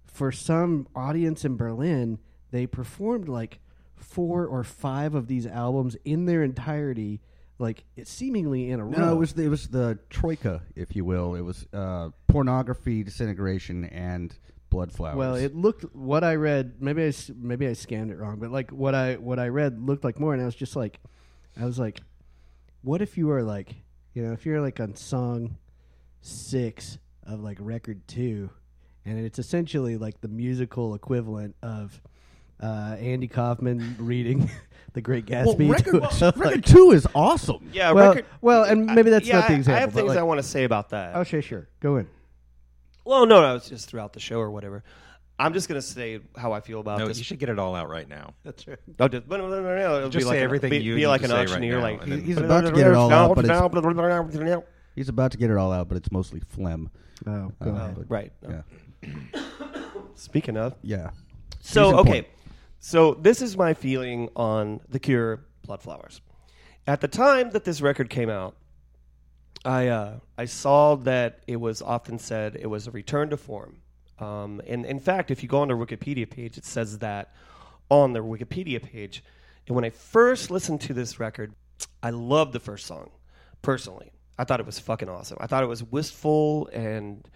for 0.06 0.32
some 0.32 0.88
audience 0.96 1.44
in 1.44 1.56
Berlin 1.56 2.18
they 2.50 2.66
performed 2.66 3.28
like 3.28 3.60
four 3.96 4.46
or 4.46 4.64
five 4.64 5.14
of 5.14 5.26
these 5.26 5.46
albums 5.46 5.96
in 6.04 6.26
their 6.26 6.42
entirety, 6.42 7.20
like 7.58 7.84
it 7.96 8.06
seemingly 8.08 8.70
in 8.70 8.80
a 8.80 8.84
row. 8.84 8.98
No, 8.98 9.12
it 9.12 9.16
was 9.16 9.32
the, 9.32 9.44
it 9.44 9.48
was 9.48 9.68
the 9.68 9.98
troika, 10.10 10.62
if 10.76 10.94
you 10.94 11.04
will. 11.04 11.34
It 11.34 11.40
was 11.42 11.66
uh, 11.72 12.10
pornography, 12.28 13.02
disintegration, 13.02 13.84
and 13.86 14.36
blood 14.70 14.92
flowers. 14.92 15.16
Well, 15.16 15.34
it 15.34 15.54
looked 15.54 15.84
what 15.94 16.24
I 16.24 16.36
read. 16.36 16.80
Maybe 16.80 17.06
I 17.06 17.12
maybe 17.36 17.66
I 17.66 17.72
scanned 17.72 18.10
it 18.10 18.18
wrong, 18.18 18.38
but 18.38 18.50
like 18.50 18.70
what 18.70 18.94
I 18.94 19.14
what 19.16 19.38
I 19.38 19.48
read 19.48 19.80
looked 19.80 20.04
like 20.04 20.20
more, 20.20 20.32
and 20.32 20.42
I 20.42 20.46
was 20.46 20.54
just 20.54 20.76
like, 20.76 21.00
I 21.60 21.64
was 21.64 21.78
like, 21.78 22.00
what 22.82 23.02
if 23.02 23.18
you 23.18 23.26
were 23.26 23.42
like, 23.42 23.74
you 24.14 24.22
know, 24.22 24.32
if 24.32 24.46
you're 24.46 24.60
like 24.60 24.80
on 24.80 24.94
song 24.94 25.56
six 26.20 26.98
of 27.24 27.40
like 27.40 27.58
record 27.60 28.06
two, 28.06 28.50
and 29.04 29.18
it's 29.18 29.38
essentially 29.38 29.96
like 29.96 30.20
the 30.20 30.28
musical 30.28 30.94
equivalent 30.94 31.56
of 31.62 32.00
uh, 32.60 32.96
Andy 32.98 33.28
Kaufman 33.28 33.96
reading 33.98 34.50
The 34.94 35.00
Great 35.02 35.28
well, 35.28 35.54
Gatsby. 35.54 35.70
record, 35.70 36.10
to, 36.10 36.26
record 36.26 36.38
like- 36.56 36.64
two 36.64 36.90
is 36.92 37.06
awesome. 37.14 37.68
Yeah, 37.72 37.92
well, 37.92 38.08
record. 38.14 38.24
well, 38.40 38.64
and 38.64 38.86
maybe 38.86 39.10
that's 39.10 39.26
yeah, 39.28 39.40
not 39.40 39.46
the 39.48 39.52
I- 39.52 39.56
example. 39.56 39.76
I 39.76 39.80
have 39.80 39.92
things 39.92 40.08
like- 40.08 40.18
I 40.18 40.22
want 40.22 40.38
to 40.38 40.42
say 40.42 40.64
about 40.64 40.88
that. 40.90 41.14
Okay, 41.16 41.40
sure, 41.40 41.42
sure, 41.42 41.68
go 41.80 41.96
in. 41.96 42.08
Well, 43.04 43.26
no, 43.26 43.40
no, 43.40 43.56
it's 43.56 43.68
just 43.68 43.88
throughout 43.88 44.12
the 44.12 44.20
show 44.20 44.38
or 44.40 44.50
whatever. 44.50 44.82
I'm 45.38 45.52
just 45.52 45.68
gonna 45.68 45.80
say 45.82 46.18
how 46.36 46.52
I 46.52 46.60
feel 46.60 46.80
about 46.80 46.98
No, 46.98 47.06
this. 47.06 47.18
you 47.18 47.22
should 47.24 47.38
get 47.38 47.48
it 47.48 47.58
all 47.60 47.76
out 47.76 47.88
right 47.88 48.08
now. 48.08 48.34
That's 48.42 48.66
right. 48.66 48.78
I'll 48.98 49.08
just, 49.08 49.28
no, 49.28 49.36
no, 49.36 49.48
no, 49.48 49.62
no, 49.62 49.96
it'll 49.98 50.08
Just 50.10 50.22
be 50.22 50.24
like 50.24 50.34
say 50.34 50.38
an- 50.38 50.44
everything 50.44 50.70
be, 50.70 50.78
you 50.78 50.96
be 50.96 51.06
like 51.06 51.22
an 51.22 51.28
say 51.28 51.34
right 51.36 51.48
auctioneer, 51.48 51.80
like 51.80 52.02
and 52.02 52.22
He's 52.24 52.38
about 52.38 52.64
to 52.64 52.72
get 52.72 52.88
it 52.88 52.94
all 52.94 53.12
out, 53.12 53.36
but 53.36 53.44
it's, 53.44 53.54
he's 54.96 55.08
about 55.08 55.30
to 55.32 55.38
get 55.38 55.50
it 55.50 55.56
all 55.56 55.70
out, 55.70 55.86
but 55.88 55.96
it's 55.96 56.10
mostly 56.10 56.40
phlegm. 56.40 56.90
Oh, 57.26 57.52
go 57.62 57.70
Uh, 57.70 57.74
ahead. 57.74 58.04
Right. 58.08 58.32
Yeah, 58.42 58.62
Speaking 60.14 60.56
of, 60.56 60.74
yeah. 60.82 61.10
so 61.60 61.98
okay, 62.00 62.10
point. 62.10 62.26
So 62.80 63.14
this 63.14 63.42
is 63.42 63.56
my 63.56 63.74
feeling 63.74 64.28
on 64.36 64.80
the 64.88 64.98
Cure, 64.98 65.44
Bloodflowers. 65.66 66.20
At 66.86 67.00
the 67.00 67.08
time 67.08 67.50
that 67.50 67.64
this 67.64 67.80
record 67.80 68.08
came 68.08 68.30
out, 68.30 68.56
I 69.64 69.88
uh, 69.88 70.18
I 70.36 70.44
saw 70.44 70.94
that 70.96 71.40
it 71.46 71.56
was 71.56 71.82
often 71.82 72.18
said 72.18 72.56
it 72.56 72.68
was 72.68 72.86
a 72.86 72.90
return 72.90 73.30
to 73.30 73.36
form. 73.36 73.78
Um, 74.18 74.62
and 74.66 74.86
in 74.86 75.00
fact, 75.00 75.30
if 75.30 75.42
you 75.42 75.48
go 75.48 75.60
on 75.60 75.68
their 75.68 75.76
Wikipedia 75.76 76.28
page, 76.28 76.56
it 76.56 76.64
says 76.64 76.98
that 76.98 77.34
on 77.90 78.12
their 78.12 78.22
Wikipedia 78.22 78.82
page. 78.82 79.22
And 79.66 79.74
when 79.74 79.84
I 79.84 79.90
first 79.90 80.50
listened 80.50 80.80
to 80.82 80.94
this 80.94 81.20
record, 81.20 81.54
I 82.02 82.10
loved 82.10 82.52
the 82.52 82.60
first 82.60 82.86
song 82.86 83.10
personally. 83.62 84.12
I 84.38 84.44
thought 84.44 84.60
it 84.60 84.66
was 84.66 84.78
fucking 84.78 85.08
awesome. 85.08 85.38
I 85.40 85.46
thought 85.46 85.64
it 85.64 85.68
was 85.68 85.82
wistful, 85.82 86.68
and 86.72 87.26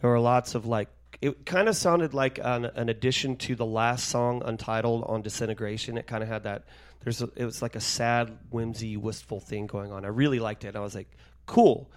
there 0.00 0.10
were 0.10 0.20
lots 0.20 0.54
of 0.54 0.66
like. 0.66 0.88
It 1.20 1.46
kind 1.46 1.68
of 1.68 1.76
sounded 1.76 2.14
like 2.14 2.38
an, 2.42 2.66
an 2.66 2.88
addition 2.88 3.36
to 3.36 3.54
the 3.54 3.66
last 3.66 4.08
song, 4.08 4.42
Untitled, 4.44 5.04
on 5.06 5.22
Disintegration. 5.22 5.96
It 5.96 6.06
kind 6.06 6.22
of 6.22 6.28
had 6.28 6.44
that. 6.44 6.64
There's 7.00 7.22
a, 7.22 7.30
it 7.36 7.44
was 7.44 7.62
like 7.62 7.76
a 7.76 7.80
sad, 7.80 8.38
whimsy, 8.50 8.96
wistful 8.96 9.40
thing 9.40 9.66
going 9.66 9.92
on. 9.92 10.04
I 10.04 10.08
really 10.08 10.40
liked 10.40 10.64
it. 10.64 10.76
I 10.76 10.80
was 10.80 10.94
like, 10.94 11.10
cool 11.46 11.90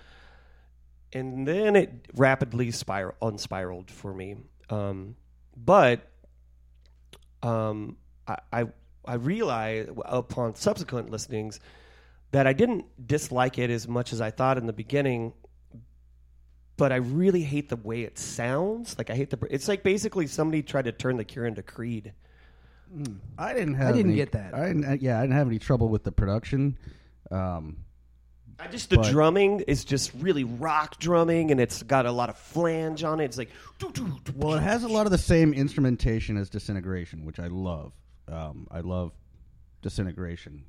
and 1.14 1.48
then 1.48 1.76
it 1.76 2.08
rapidly 2.16 2.72
spiral 2.72 3.16
unspiraled 3.22 3.90
for 3.90 4.14
me. 4.14 4.36
Um, 4.70 5.16
but 5.56 6.08
um, 7.42 7.98
I, 8.28 8.38
I 8.52 8.66
I 9.06 9.16
realized 9.16 9.90
upon 10.06 10.56
subsequent 10.56 11.10
listenings 11.10 11.60
that 12.32 12.46
I 12.46 12.54
didn't 12.54 12.86
dislike 13.08 13.58
it 13.58 13.70
as 13.70 13.88
much 13.88 14.12
as 14.12 14.20
I 14.20 14.32
thought 14.32 14.58
in 14.58 14.66
the 14.66 14.74
beginning. 14.74 15.34
But 16.78 16.92
I 16.92 16.98
really 16.98 17.42
hate 17.42 17.70
the 17.70 17.76
way 17.76 18.04
it 18.04 18.18
sounds. 18.20 18.96
Like 18.98 19.10
I 19.10 19.16
hate 19.16 19.32
the. 19.32 19.40
It's 19.50 19.68
like 19.68 19.82
basically 19.84 20.28
somebody 20.28 20.62
tried 20.62 20.86
to 20.86 20.92
turn 20.92 21.18
the 21.18 21.24
Cure 21.26 21.46
into 21.46 21.64
Creed. 21.64 22.14
I 23.38 23.54
didn't 23.54 23.74
have. 23.76 23.90
I 23.90 23.92
didn't 23.98 24.12
any- 24.12 24.16
get 24.18 24.32
that. 24.34 24.54
I 24.54 24.68
didn't. 24.68 24.86
uh, 24.86 24.98
Yeah, 25.00 25.18
I 25.18 25.22
didn't 25.24 25.36
have 25.36 25.48
any 25.48 25.60
trouble 25.60 25.90
with 25.90 26.04
the 26.04 26.12
production. 26.12 26.78
Um, 27.32 27.78
I 28.60 28.68
just 28.68 28.90
the 28.90 28.98
But- 28.98 29.12
drumming 29.12 29.60
is 29.62 29.84
just 29.86 30.12
really 30.16 30.44
rock 30.44 31.00
drumming, 31.00 31.52
and 31.52 31.60
it's 31.60 31.84
got 31.84 32.06
a 32.06 32.12
lot 32.12 32.30
of 32.30 32.38
flange 32.38 33.04
on 33.04 33.20
it. 33.20 33.26
It's 33.26 33.38
like 33.38 33.50
well, 34.36 34.54
it 34.54 34.62
has 34.64 34.84
a 34.84 34.88
lot 34.88 35.06
of 35.06 35.12
the 35.12 35.18
same 35.18 35.54
instrumentation 35.54 36.38
as 36.38 36.50
Disintegration, 36.50 37.26
which 37.26 37.40
I 37.40 37.48
love. 37.48 37.92
Um, 38.28 38.68
I 38.72 38.80
love 38.82 39.12
Disintegration. 39.82 40.64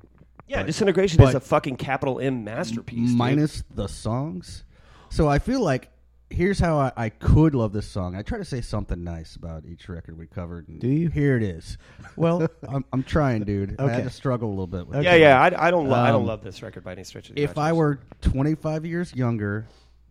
yeah, 0.47 0.57
But- 0.59 0.67
Disintegration 0.67 1.21
is 1.23 1.35
a 1.35 1.39
fucking 1.39 1.77
capital 1.77 2.19
M 2.19 2.43
masterpiece. 2.43 3.09
dude. 3.09 3.17
minus 3.17 3.63
the 3.73 3.87
songs. 3.87 4.63
So 5.09 5.27
I 5.27 5.39
feel 5.39 5.61
like 5.61 5.89
here's 6.29 6.59
how 6.59 6.77
I, 6.79 6.91
I 6.95 7.09
could 7.09 7.55
love 7.55 7.73
this 7.73 7.87
song. 7.87 8.15
I 8.15 8.21
try 8.21 8.37
to 8.37 8.45
say 8.45 8.61
something 8.61 9.03
nice 9.03 9.35
about 9.35 9.65
each 9.65 9.89
record 9.89 10.17
we 10.17 10.27
covered. 10.27 10.67
And 10.67 10.79
Do 10.79 10.87
you? 10.87 11.09
Here 11.09 11.35
it 11.37 11.43
is. 11.43 11.77
Well, 12.15 12.47
I'm, 12.67 12.85
I'm 12.93 13.03
trying, 13.03 13.43
dude. 13.43 13.79
Okay. 13.79 13.83
I 13.91 13.95
had 13.95 14.03
to 14.03 14.09
struggle 14.09 14.49
a 14.49 14.51
little 14.51 14.67
bit. 14.67 14.87
With 14.87 15.03
Yeah, 15.03 15.15
it. 15.15 15.21
yeah. 15.21 15.41
I, 15.41 15.67
I 15.67 15.71
don't. 15.71 15.87
Lo- 15.89 15.95
I 15.99 16.07
don't 16.11 16.21
Um, 16.21 16.27
love 16.27 16.43
this 16.43 16.61
record 16.61 16.83
by 16.83 16.91
any 16.93 17.03
stretch 17.03 17.29
of 17.29 17.35
the 17.35 17.41
If 17.43 17.57
I 17.57 17.73
were 17.73 17.99
25 18.21 18.85
years 18.85 19.13
younger 19.15 19.67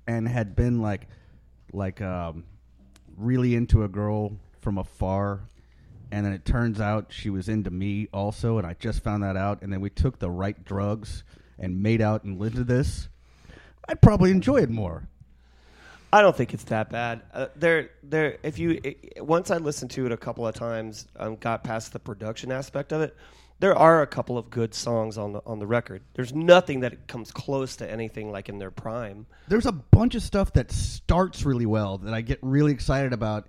and 0.06 0.26
had 0.28 0.54
been 0.56 0.80
like, 0.82 1.06
like, 1.72 2.00
um, 2.00 2.44
really 3.16 3.54
into 3.54 3.84
a 3.84 3.88
girl 3.88 4.32
from 4.60 4.78
afar, 4.78 5.40
and 6.10 6.24
then 6.24 6.32
it 6.32 6.44
turns 6.44 6.80
out 6.80 7.06
she 7.10 7.30
was 7.30 7.48
into 7.48 7.70
me 7.70 8.08
also, 8.12 8.58
and 8.58 8.66
I 8.66 8.74
just 8.74 9.02
found 9.04 9.22
that 9.22 9.36
out, 9.36 9.62
and 9.62 9.72
then 9.72 9.80
we 9.80 9.90
took 9.90 10.18
the 10.18 10.30
right 10.30 10.64
drugs 10.64 11.24
and 11.58 11.82
made 11.82 12.00
out 12.00 12.24
and 12.24 12.38
lived 12.40 12.56
to 12.56 12.64
this, 12.64 13.08
I'd 13.88 14.00
probably 14.00 14.30
enjoy 14.30 14.58
it 14.58 14.70
more. 14.70 15.08
I 16.12 16.22
don't 16.22 16.34
think 16.36 16.54
it's 16.54 16.64
that 16.64 16.90
bad. 16.90 17.22
Uh, 17.34 17.46
there, 17.56 17.90
there. 18.02 18.38
If 18.42 18.58
you 18.58 18.80
it, 18.82 19.24
once 19.24 19.50
I 19.50 19.58
listened 19.58 19.90
to 19.92 20.06
it 20.06 20.12
a 20.12 20.16
couple 20.16 20.46
of 20.46 20.54
times, 20.54 21.06
um, 21.16 21.36
got 21.36 21.64
past 21.64 21.92
the 21.92 21.98
production 21.98 22.50
aspect 22.50 22.92
of 22.92 23.00
it. 23.02 23.16
There 23.60 23.76
are 23.76 24.02
a 24.02 24.06
couple 24.06 24.38
of 24.38 24.50
good 24.50 24.72
songs 24.72 25.18
on 25.18 25.32
the 25.32 25.42
on 25.44 25.58
the 25.58 25.66
record. 25.66 26.02
There's 26.14 26.32
nothing 26.32 26.80
that 26.80 27.08
comes 27.08 27.30
close 27.32 27.76
to 27.76 27.90
anything 27.90 28.30
like 28.30 28.48
in 28.48 28.58
their 28.58 28.70
prime. 28.70 29.26
There's 29.48 29.66
a 29.66 29.72
bunch 29.72 30.14
of 30.14 30.22
stuff 30.22 30.52
that 30.54 30.70
starts 30.70 31.44
really 31.44 31.66
well 31.66 31.98
that 31.98 32.14
I 32.14 32.20
get 32.20 32.38
really 32.40 32.72
excited 32.72 33.12
about, 33.12 33.48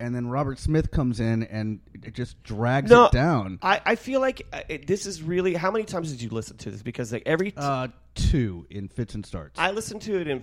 and 0.00 0.14
then 0.14 0.28
Robert 0.28 0.58
Smith 0.58 0.90
comes 0.90 1.20
in 1.20 1.42
and 1.44 1.80
it 2.02 2.14
just 2.14 2.42
drags 2.42 2.90
No, 2.90 3.04
it 3.04 3.12
down. 3.12 3.58
I, 3.62 3.82
I 3.84 3.94
feel 3.96 4.20
like 4.20 4.46
uh, 4.52 4.62
it, 4.68 4.86
this 4.86 5.04
is 5.06 5.22
really. 5.22 5.54
How 5.54 5.70
many 5.70 5.84
times 5.84 6.10
did 6.10 6.22
you 6.22 6.30
listen 6.30 6.56
to 6.56 6.70
this? 6.70 6.82
Because 6.82 7.12
like 7.12 7.24
every 7.26 7.50
t- 7.50 7.58
Uh, 7.58 7.88
two 8.14 8.66
in 8.70 8.88
fits 8.88 9.14
and 9.14 9.24
starts. 9.24 9.60
I 9.60 9.70
listened 9.72 10.00
to 10.02 10.18
it 10.20 10.26
in 10.26 10.40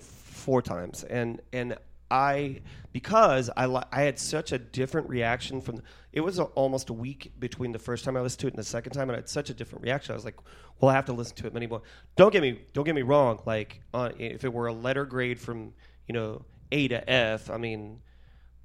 four 0.48 0.62
times, 0.62 1.04
and 1.04 1.42
and 1.52 1.78
I 2.10 2.62
because 2.94 3.50
I 3.58 3.66
li- 3.66 3.84
I 3.92 4.04
had 4.04 4.18
such 4.18 4.54
a 4.54 4.58
different 4.58 5.10
reaction 5.10 5.60
from. 5.60 5.82
It 6.14 6.22
was 6.22 6.40
a, 6.40 6.44
almost 6.44 6.90
a 6.90 6.94
week 6.94 7.34
between 7.38 7.74
the 7.74 7.80
first 7.80 8.06
time 8.06 8.16
I 8.16 8.22
listened 8.22 8.40
to 8.40 8.48
it 8.48 8.54
and 8.54 8.58
the 8.58 8.64
second 8.64 8.94
time, 8.94 9.10
and 9.10 9.12
I 9.12 9.16
had 9.18 9.28
such 9.28 9.50
a 9.50 9.54
different 9.54 9.84
reaction. 9.84 10.14
I 10.14 10.16
was 10.16 10.24
like, 10.24 10.38
well, 10.80 10.90
I 10.90 10.94
have 10.94 11.04
to 11.08 11.14
listen 11.14 11.36
to 11.36 11.48
it 11.48 11.54
many 11.54 11.68
more. 11.68 11.82
Don't 12.16 12.32
get 12.32 12.42
me 12.42 12.62
don't 12.72 12.86
get 12.86 12.96
me 12.96 13.02
wrong. 13.02 13.42
Like 13.46 13.82
uh, 13.94 14.12
if 14.18 14.46
it 14.46 14.54
were 14.54 14.68
a 14.68 14.74
letter 14.74 15.04
grade 15.06 15.38
from 15.38 15.74
you 16.08 16.14
know 16.14 16.46
A 16.72 16.88
to 16.88 17.10
F, 17.10 17.50
I 17.50 17.58
mean, 17.58 18.00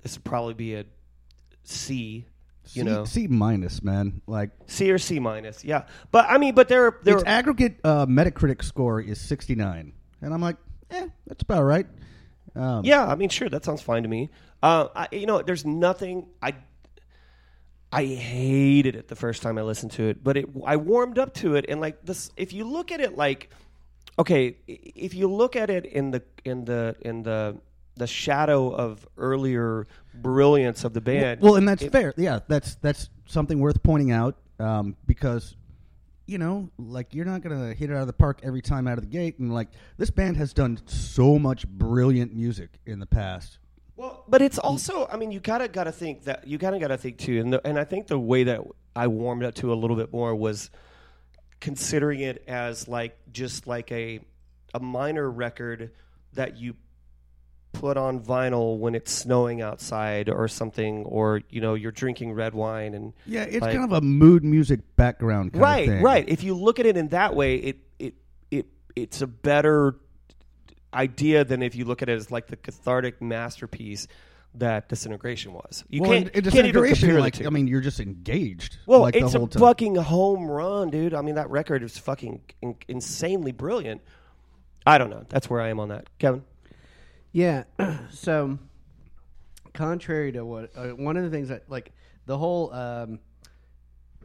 this 0.04 0.14
would 0.14 0.24
probably 0.24 0.54
be 0.54 0.76
a 0.76 0.84
C. 1.64 2.28
You 2.74 2.82
C, 2.84 2.88
know, 2.88 3.04
C 3.04 3.26
minus, 3.26 3.82
man. 3.82 4.22
Like 4.28 4.50
C 4.66 4.92
or 4.92 4.98
C 4.98 5.18
minus. 5.18 5.64
Yeah, 5.64 5.86
but 6.12 6.26
I 6.28 6.38
mean, 6.38 6.54
but 6.54 6.68
there 6.68 6.96
there 7.02 7.16
its 7.16 7.24
aggregate 7.26 7.80
uh, 7.82 8.06
Metacritic 8.06 8.62
score 8.62 9.00
is 9.00 9.20
69, 9.20 9.92
and 10.20 10.32
I'm 10.32 10.40
like, 10.40 10.58
eh, 10.92 11.08
that's 11.26 11.42
about 11.42 11.62
right. 11.64 11.86
Um, 12.54 12.84
Yeah, 12.84 13.06
I 13.06 13.14
mean, 13.14 13.28
sure, 13.30 13.48
that 13.48 13.64
sounds 13.64 13.80
fine 13.82 14.02
to 14.02 14.08
me. 14.08 14.30
Uh, 14.62 14.88
I, 14.94 15.08
you 15.12 15.26
know, 15.26 15.42
there's 15.42 15.64
nothing 15.64 16.26
I. 16.42 16.54
I 17.94 18.06
hated 18.06 18.96
it 18.96 19.08
the 19.08 19.16
first 19.16 19.42
time 19.42 19.58
I 19.58 19.62
listened 19.62 19.92
to 19.92 20.04
it, 20.04 20.24
but 20.24 20.36
it 20.38 20.46
I 20.64 20.76
warmed 20.76 21.18
up 21.18 21.34
to 21.34 21.56
it, 21.56 21.66
and 21.68 21.78
like 21.80 22.02
this, 22.06 22.30
if 22.38 22.52
you 22.54 22.64
look 22.64 22.90
at 22.90 23.00
it 23.02 23.16
like, 23.18 23.50
okay, 24.18 24.56
if 24.66 25.12
you 25.14 25.28
look 25.28 25.56
at 25.56 25.68
it 25.68 25.84
in 25.84 26.10
the 26.10 26.22
in 26.44 26.64
the 26.64 26.96
in 27.02 27.22
the 27.22 27.58
the 27.96 28.06
shadow 28.06 28.70
of 28.74 29.06
earlier 29.18 29.86
brilliance 30.14 30.84
of 30.84 30.94
the 30.94 31.02
band, 31.02 31.42
Well, 31.42 31.56
and 31.56 31.68
that's 31.68 31.82
it- 31.82 31.92
fair. 31.92 32.14
Yeah, 32.16 32.38
that's 32.48 32.76
that's 32.76 33.10
something 33.26 33.58
worth 33.60 33.82
pointing 33.82 34.10
out 34.10 34.36
um, 34.58 34.96
because 35.06 35.54
you 36.32 36.38
know, 36.38 36.70
like 36.78 37.14
you're 37.14 37.26
not 37.26 37.42
gonna 37.42 37.74
hit 37.74 37.90
it 37.90 37.94
out 37.94 38.00
of 38.00 38.06
the 38.06 38.12
park 38.14 38.40
every 38.42 38.62
time 38.62 38.88
out 38.88 38.96
of 38.96 39.04
the 39.04 39.10
gate, 39.10 39.38
and 39.38 39.52
like 39.52 39.68
this 39.98 40.10
band 40.10 40.38
has 40.38 40.54
done 40.54 40.80
so 40.86 41.38
much 41.38 41.68
brilliant 41.68 42.34
music 42.34 42.80
in 42.86 42.98
the 42.98 43.06
past. 43.06 43.58
Well, 43.96 44.24
but 44.26 44.40
it's 44.40 44.58
also, 44.58 45.06
I 45.12 45.18
mean, 45.18 45.30
you 45.30 45.38
gotta 45.38 45.68
gotta 45.68 45.92
think 45.92 46.24
that 46.24 46.46
you 46.46 46.56
gotta 46.56 46.78
gotta 46.78 46.96
think 46.96 47.18
too, 47.18 47.38
and 47.38 47.52
the, 47.52 47.66
and 47.66 47.78
I 47.78 47.84
think 47.84 48.06
the 48.06 48.18
way 48.18 48.44
that 48.44 48.62
I 48.96 49.06
warmed 49.08 49.44
up 49.44 49.54
to 49.56 49.72
a 49.72 49.76
little 49.76 49.96
bit 49.96 50.10
more 50.10 50.34
was 50.34 50.70
considering 51.60 52.20
it 52.20 52.42
as 52.48 52.88
like 52.88 53.16
just 53.30 53.66
like 53.66 53.92
a 53.92 54.20
a 54.74 54.80
minor 54.80 55.30
record 55.30 55.90
that 56.32 56.56
you 56.56 56.74
put 57.72 57.96
on 57.96 58.20
vinyl 58.20 58.78
when 58.78 58.94
it's 58.94 59.10
snowing 59.10 59.62
outside 59.62 60.28
or 60.28 60.46
something 60.46 61.04
or 61.06 61.40
you 61.50 61.60
know 61.60 61.74
you're 61.74 61.90
drinking 61.92 62.32
red 62.32 62.54
wine 62.54 62.92
and 62.94 63.12
Yeah, 63.26 63.44
it's 63.44 63.62
Like- 63.62 63.72
kind 63.76 63.84
of 63.84 63.92
a 63.92 64.00
mood 64.00 64.44
music 64.44 64.80
background 64.96 65.52
kind 65.54 65.62
right 65.62 65.88
of 65.88 65.94
thing. 65.94 66.02
right 66.02 66.28
if 66.28 66.42
you 66.44 66.54
look 66.54 66.78
at 66.80 66.86
it 66.86 66.96
in 66.96 67.08
that 67.08 67.34
way 67.34 67.56
it 67.56 67.76
it 67.98 68.14
it 68.50 68.66
it's 68.94 69.22
a 69.22 69.26
better 69.26 69.96
idea 70.94 71.44
than 71.44 71.62
if 71.62 71.74
you 71.74 71.84
look 71.86 72.02
at 72.02 72.08
it 72.08 72.12
as 72.16 72.30
like 72.30 72.48
the 72.48 72.56
cathartic 72.56 73.22
masterpiece 73.22 74.06
that 74.54 74.90
disintegration 74.90 75.54
was 75.54 75.82
you 75.88 76.02
well, 76.02 76.10
can't, 76.10 76.26
in 76.26 76.32
can't 76.32 76.44
disintegration, 76.44 77.18
like. 77.18 77.42
I 77.46 77.48
mean, 77.48 77.66
you're 77.66 77.80
just 77.80 78.00
engaged. 78.00 78.76
well 78.84 79.00
like, 79.00 79.16
it's 79.16 79.32
the 79.32 79.42
a 79.42 79.48
time. 79.48 79.60
fucking 79.60 79.94
home 79.94 80.44
run 80.46 80.90
dude 80.90 81.14
i 81.14 81.22
mean 81.22 81.36
that 81.36 81.48
record 81.48 81.82
is 81.82 81.96
fucking 81.96 82.42
in- 82.60 82.76
insanely 82.86 83.52
brilliant 83.52 84.02
i 84.84 84.98
don't 84.98 85.08
know 85.08 85.24
that's 85.30 85.48
where 85.48 85.62
i 85.62 85.68
am 85.68 85.80
on 85.80 85.88
that 85.88 86.06
kevin 86.18 86.44
Yeah. 87.32 87.64
so, 88.10 88.58
contrary 89.72 90.32
to 90.32 90.44
what 90.44 90.70
uh, 90.76 90.88
one 90.88 91.16
of 91.16 91.24
the 91.24 91.30
things 91.30 91.48
that 91.48 91.68
like 91.68 91.92
the 92.26 92.38
whole 92.38 92.72
um, 92.72 93.18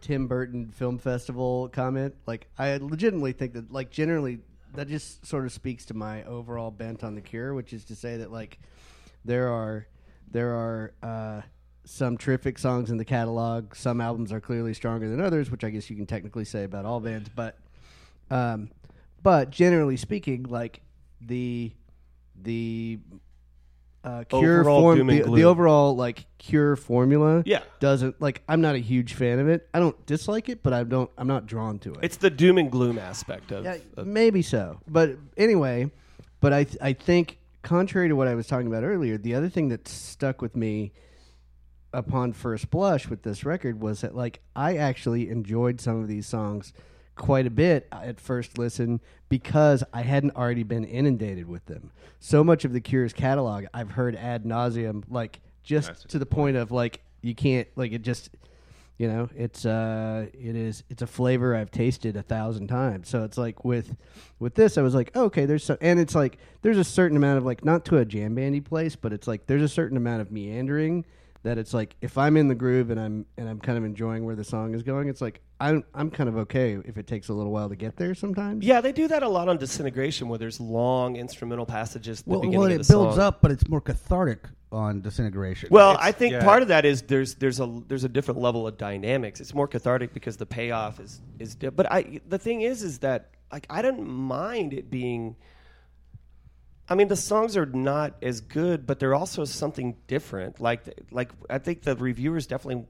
Tim 0.01 0.27
Burton 0.27 0.69
Film 0.69 0.97
Festival 0.97 1.69
comment, 1.69 2.15
like 2.25 2.47
I 2.57 2.77
legitimately 2.77 3.31
think 3.33 3.53
that 3.53 3.71
like 3.71 3.89
generally 3.89 4.39
that 4.75 4.87
just 4.87 5.25
sort 5.25 5.45
of 5.45 5.51
speaks 5.51 5.85
to 5.85 5.93
my 5.93 6.23
overall 6.25 6.71
bent 6.71 7.03
on 7.03 7.15
the 7.15 7.21
Cure, 7.21 7.53
which 7.53 7.73
is 7.73 7.85
to 7.85 7.95
say 7.95 8.17
that 8.17 8.31
like 8.31 8.59
there 9.25 9.49
are 9.49 9.87
there 10.29 10.53
are 10.53 10.93
uh, 11.01 11.41
some 11.85 12.17
terrific 12.17 12.59
songs 12.59 12.91
in 12.91 12.97
the 12.97 13.05
catalog. 13.05 13.73
Some 13.75 14.01
albums 14.01 14.31
are 14.31 14.41
clearly 14.41 14.73
stronger 14.73 15.09
than 15.09 15.21
others, 15.21 15.49
which 15.49 15.63
I 15.63 15.69
guess 15.69 15.89
you 15.89 15.95
can 15.95 16.05
technically 16.05 16.45
say 16.45 16.65
about 16.65 16.85
all 16.85 16.99
bands, 16.99 17.29
but 17.33 17.57
um, 18.29 18.69
but 19.23 19.49
generally 19.49 19.97
speaking, 19.97 20.43
like 20.43 20.81
the 21.21 21.71
the 22.41 22.99
uh, 24.03 24.23
cure 24.25 24.61
Overall 24.61 24.81
form, 24.81 24.97
doom 24.97 25.09
and 25.09 25.23
the, 25.25 25.31
the 25.31 25.43
overall 25.43 25.95
like 25.95 26.25
cure 26.37 26.75
formula, 26.75 27.43
Yeah. 27.45 27.63
doesn't 27.79 28.21
like. 28.21 28.41
I'm 28.47 28.61
not 28.61 28.75
a 28.75 28.79
huge 28.79 29.13
fan 29.15 29.39
of 29.39 29.49
it. 29.49 29.67
I 29.73 29.79
don't 29.79 30.05
dislike 30.05 30.47
it, 30.49 30.63
but 30.63 30.71
I 30.71 30.83
don't. 30.83 31.09
I'm 31.17 31.27
not 31.27 31.45
drawn 31.45 31.79
to 31.79 31.93
it. 31.93 31.99
it's 32.03 32.17
the 32.17 32.29
doom 32.29 32.57
and 32.57 32.71
gloom 32.71 32.97
aspect 32.97 33.51
of, 33.51 33.65
Yeah, 33.65 33.77
of 33.97 34.07
maybe 34.07 34.41
so. 34.41 34.79
But 34.87 35.17
anyway, 35.35 35.91
but 36.39 36.53
I 36.53 36.63
th- 36.63 36.77
I 36.81 36.93
think 36.93 37.37
contrary 37.63 38.07
to 38.07 38.15
what 38.15 38.27
I 38.29 38.35
was 38.35 38.47
talking 38.47 38.67
about 38.67 38.83
earlier, 38.83 39.17
the 39.17 39.35
other 39.35 39.49
thing 39.49 39.69
that 39.69 39.87
stuck 39.89 40.41
with 40.41 40.55
me 40.55 40.93
upon 41.93 42.31
first 42.33 42.69
blush 42.69 43.07
with 43.09 43.23
this 43.23 43.43
record 43.45 43.81
was 43.81 44.01
that 44.01 44.15
like 44.15 44.39
I 44.55 44.77
actually 44.77 45.29
enjoyed 45.29 45.81
some 45.81 46.01
of 46.01 46.07
these 46.07 46.27
songs 46.27 46.71
quite 47.17 47.45
a 47.45 47.49
bit 47.49 47.87
at 47.91 48.19
first 48.19 48.57
listen 48.57 49.01
because 49.29 49.83
I 49.93 50.01
hadn't 50.01 50.35
already 50.35 50.63
been 50.63 50.85
inundated 50.85 51.47
with 51.47 51.65
them. 51.65 51.91
So 52.19 52.43
much 52.43 52.65
of 52.65 52.73
the 52.73 52.81
Cure's 52.81 53.13
catalog 53.13 53.65
I've 53.73 53.91
heard 53.91 54.15
ad 54.15 54.45
nauseum, 54.45 55.03
like 55.09 55.41
just 55.63 55.87
That's 55.87 56.03
to 56.05 56.19
the 56.19 56.25
point 56.25 56.57
of 56.57 56.71
like 56.71 57.01
you 57.21 57.35
can't 57.35 57.67
like 57.75 57.91
it 57.91 58.01
just 58.01 58.29
you 58.97 59.07
know 59.07 59.29
it's 59.35 59.65
uh 59.65 60.27
it 60.33 60.55
is 60.55 60.83
it's 60.89 61.01
a 61.01 61.07
flavor 61.07 61.55
i've 61.55 61.69
tasted 61.69 62.15
a 62.15 62.23
thousand 62.23 62.67
times 62.67 63.07
so 63.07 63.23
it's 63.23 63.37
like 63.37 63.63
with 63.63 63.95
with 64.39 64.55
this 64.55 64.77
i 64.77 64.81
was 64.81 64.95
like 64.95 65.15
okay 65.15 65.45
there's 65.45 65.63
so 65.63 65.77
and 65.81 65.99
it's 65.99 66.15
like 66.15 66.37
there's 66.61 66.77
a 66.77 66.83
certain 66.83 67.17
amount 67.17 67.37
of 67.37 67.45
like 67.45 67.63
not 67.63 67.85
to 67.85 67.97
a 67.97 68.05
jam 68.05 68.33
bandy 68.33 68.61
place 68.61 68.95
but 68.95 69.13
it's 69.13 69.27
like 69.27 69.45
there's 69.45 69.61
a 69.61 69.67
certain 69.67 69.97
amount 69.97 70.21
of 70.21 70.31
meandering 70.31 71.05
that 71.47 71.57
it's 71.57 71.73
like 71.73 71.95
if 72.01 72.17
i'm 72.17 72.35
in 72.35 72.47
the 72.49 72.55
groove 72.55 72.89
and 72.89 72.99
i'm 72.99 73.25
and 73.37 73.47
i'm 73.47 73.59
kind 73.59 73.77
of 73.77 73.85
enjoying 73.85 74.25
where 74.25 74.35
the 74.35 74.43
song 74.43 74.73
is 74.75 74.83
going 74.83 75.07
it's 75.07 75.21
like 75.21 75.39
i'm 75.61 75.81
i'm 75.93 76.11
kind 76.11 76.27
of 76.29 76.35
okay 76.37 76.77
if 76.85 76.97
it 76.97 77.07
takes 77.07 77.29
a 77.29 77.33
little 77.33 77.51
while 77.53 77.69
to 77.69 77.75
get 77.75 77.95
there 77.95 78.13
sometimes 78.13 78.65
Yeah, 78.65 78.81
they 78.81 78.91
do 78.91 79.07
that 79.07 79.23
a 79.23 79.29
lot 79.29 79.47
on 79.47 79.57
Disintegration, 79.57 80.27
where 80.27 80.37
there's 80.37 80.59
long 80.59 81.15
instrumental 81.15 81.65
passages. 81.65 82.19
At 82.19 82.25
the 82.25 82.31
Well, 82.31 82.39
beginning 82.41 82.59
well, 82.59 82.67
of 82.71 82.75
it 82.81 82.85
the 82.87 82.93
builds 82.93 83.15
song. 83.15 83.23
up, 83.23 83.41
but 83.41 83.51
it's 83.51 83.67
more 83.69 83.81
cathartic 83.81 84.47
on 84.71 85.01
disintegration. 85.01 85.69
Well, 85.71 85.91
It's- 85.91 86.05
I 86.05 86.11
think 86.11 86.33
yeah. 86.33 86.43
part 86.43 86.61
of 86.61 86.67
that 86.67 86.85
is 86.85 87.01
there's 87.03 87.35
there's 87.35 87.59
a 87.59 87.81
there's 87.87 88.03
a 88.03 88.09
different 88.09 88.39
level 88.41 88.67
of 88.67 88.77
dynamics. 88.77 89.39
It's 89.39 89.53
more 89.55 89.67
cathartic 89.67 90.13
because 90.13 90.35
the 90.37 90.45
payoff 90.45 90.99
is 90.99 91.21
is. 91.39 91.55
Di- 91.55 91.69
but 91.69 91.91
I 91.91 92.19
the 92.27 92.37
thing 92.37 92.61
is 92.61 92.83
is 92.83 92.99
that 92.99 93.29
like 93.51 93.65
I 93.69 93.81
don't 93.81 94.05
mind 94.07 94.73
it 94.73 94.89
being. 94.91 95.37
I 96.89 96.95
mean, 96.95 97.07
the 97.07 97.15
songs 97.15 97.57
are 97.57 97.65
not 97.65 98.15
as 98.21 98.41
good, 98.41 98.87
but 98.87 98.99
they're 98.99 99.15
also 99.15 99.45
something 99.45 99.97
different. 100.07 100.61
Like 100.61 100.81
like 101.11 101.31
I 101.49 101.57
think 101.57 101.81
the 101.81 101.95
reviewers 101.95 102.47
definitely, 102.47 102.85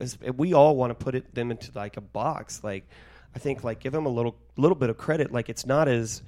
is, 0.00 0.18
we 0.36 0.52
all 0.52 0.76
want 0.76 0.90
to 0.90 1.04
put 1.04 1.14
it 1.14 1.34
them 1.34 1.50
into 1.50 1.70
like 1.74 1.96
a 1.96 2.02
box. 2.02 2.62
Like 2.62 2.88
I 3.34 3.38
think 3.38 3.64
like 3.64 3.80
give 3.80 3.92
them 3.92 4.06
a 4.06 4.10
little 4.10 4.36
little 4.56 4.76
bit 4.76 4.90
of 4.90 4.98
credit. 4.98 5.32
Like 5.32 5.48
it's 5.48 5.66
not 5.66 5.88
as. 5.88 6.22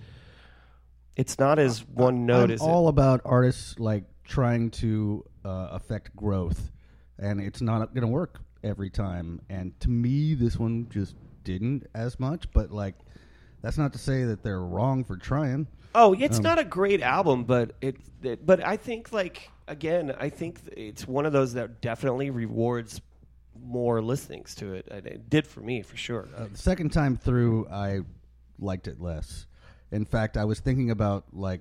It's 1.17 1.39
not 1.39 1.59
as 1.59 1.87
one 1.87 2.25
note 2.25 2.51
I'm 2.51 2.61
all 2.63 2.87
it. 2.87 2.91
about 2.91 3.21
artists 3.27 3.79
like 3.79 4.05
trying 4.25 4.71
to 4.71 5.25
uh, 5.45 5.69
affect 5.73 6.17
growth, 6.17 6.71
and 7.19 7.41
it's 7.41 7.61
not 7.61 7.93
going 7.93 8.03
to 8.03 8.09
work 8.09 8.39
every 8.63 8.89
time. 8.89 9.41
And 9.51 9.79
to 9.81 9.91
me, 9.91 10.35
this 10.35 10.57
one 10.57 10.89
just 10.89 11.17
didn't 11.45 11.87
as 11.95 12.19
much. 12.19 12.51
But 12.53 12.71
like, 12.71 12.95
that's 13.61 13.77
not 13.77 13.93
to 13.95 13.99
say 13.99 14.25
that 14.25 14.43
they're 14.43 14.63
wrong 14.63 15.05
for 15.05 15.17
trying. 15.17 15.67
Oh, 15.95 16.15
it's 16.15 16.39
Um, 16.39 16.45
not 16.45 16.59
a 16.59 16.65
great 16.65 17.03
album, 17.03 17.45
but 17.45 17.73
it, 17.81 17.97
it. 18.23 18.47
But 18.47 18.65
I 18.65 18.77
think, 18.77 19.13
like 19.13 19.51
again, 19.67 20.15
I 20.19 20.29
think 20.29 20.61
it's 20.77 21.07
one 21.07 21.27
of 21.27 21.33
those 21.33 21.55
that 21.55 21.81
definitely 21.81 22.31
rewards 22.31 23.01
more 23.63 24.01
listenings 24.01 24.55
to 24.57 24.75
it. 24.75 24.87
It 24.89 25.29
did 25.29 25.47
for 25.47 25.61
me, 25.61 25.83
for 25.83 25.97
sure. 25.97 26.29
Uh, 26.37 26.47
the 26.51 26.59
second 26.59 26.91
time 26.93 27.17
through, 27.17 27.69
I 27.69 28.01
liked 28.59 28.89
it 28.89 29.01
less. 29.01 29.47
In 29.93 30.05
fact, 30.05 30.37
I 30.37 30.45
was 30.45 30.61
thinking 30.61 30.91
about 30.91 31.25
like 31.33 31.61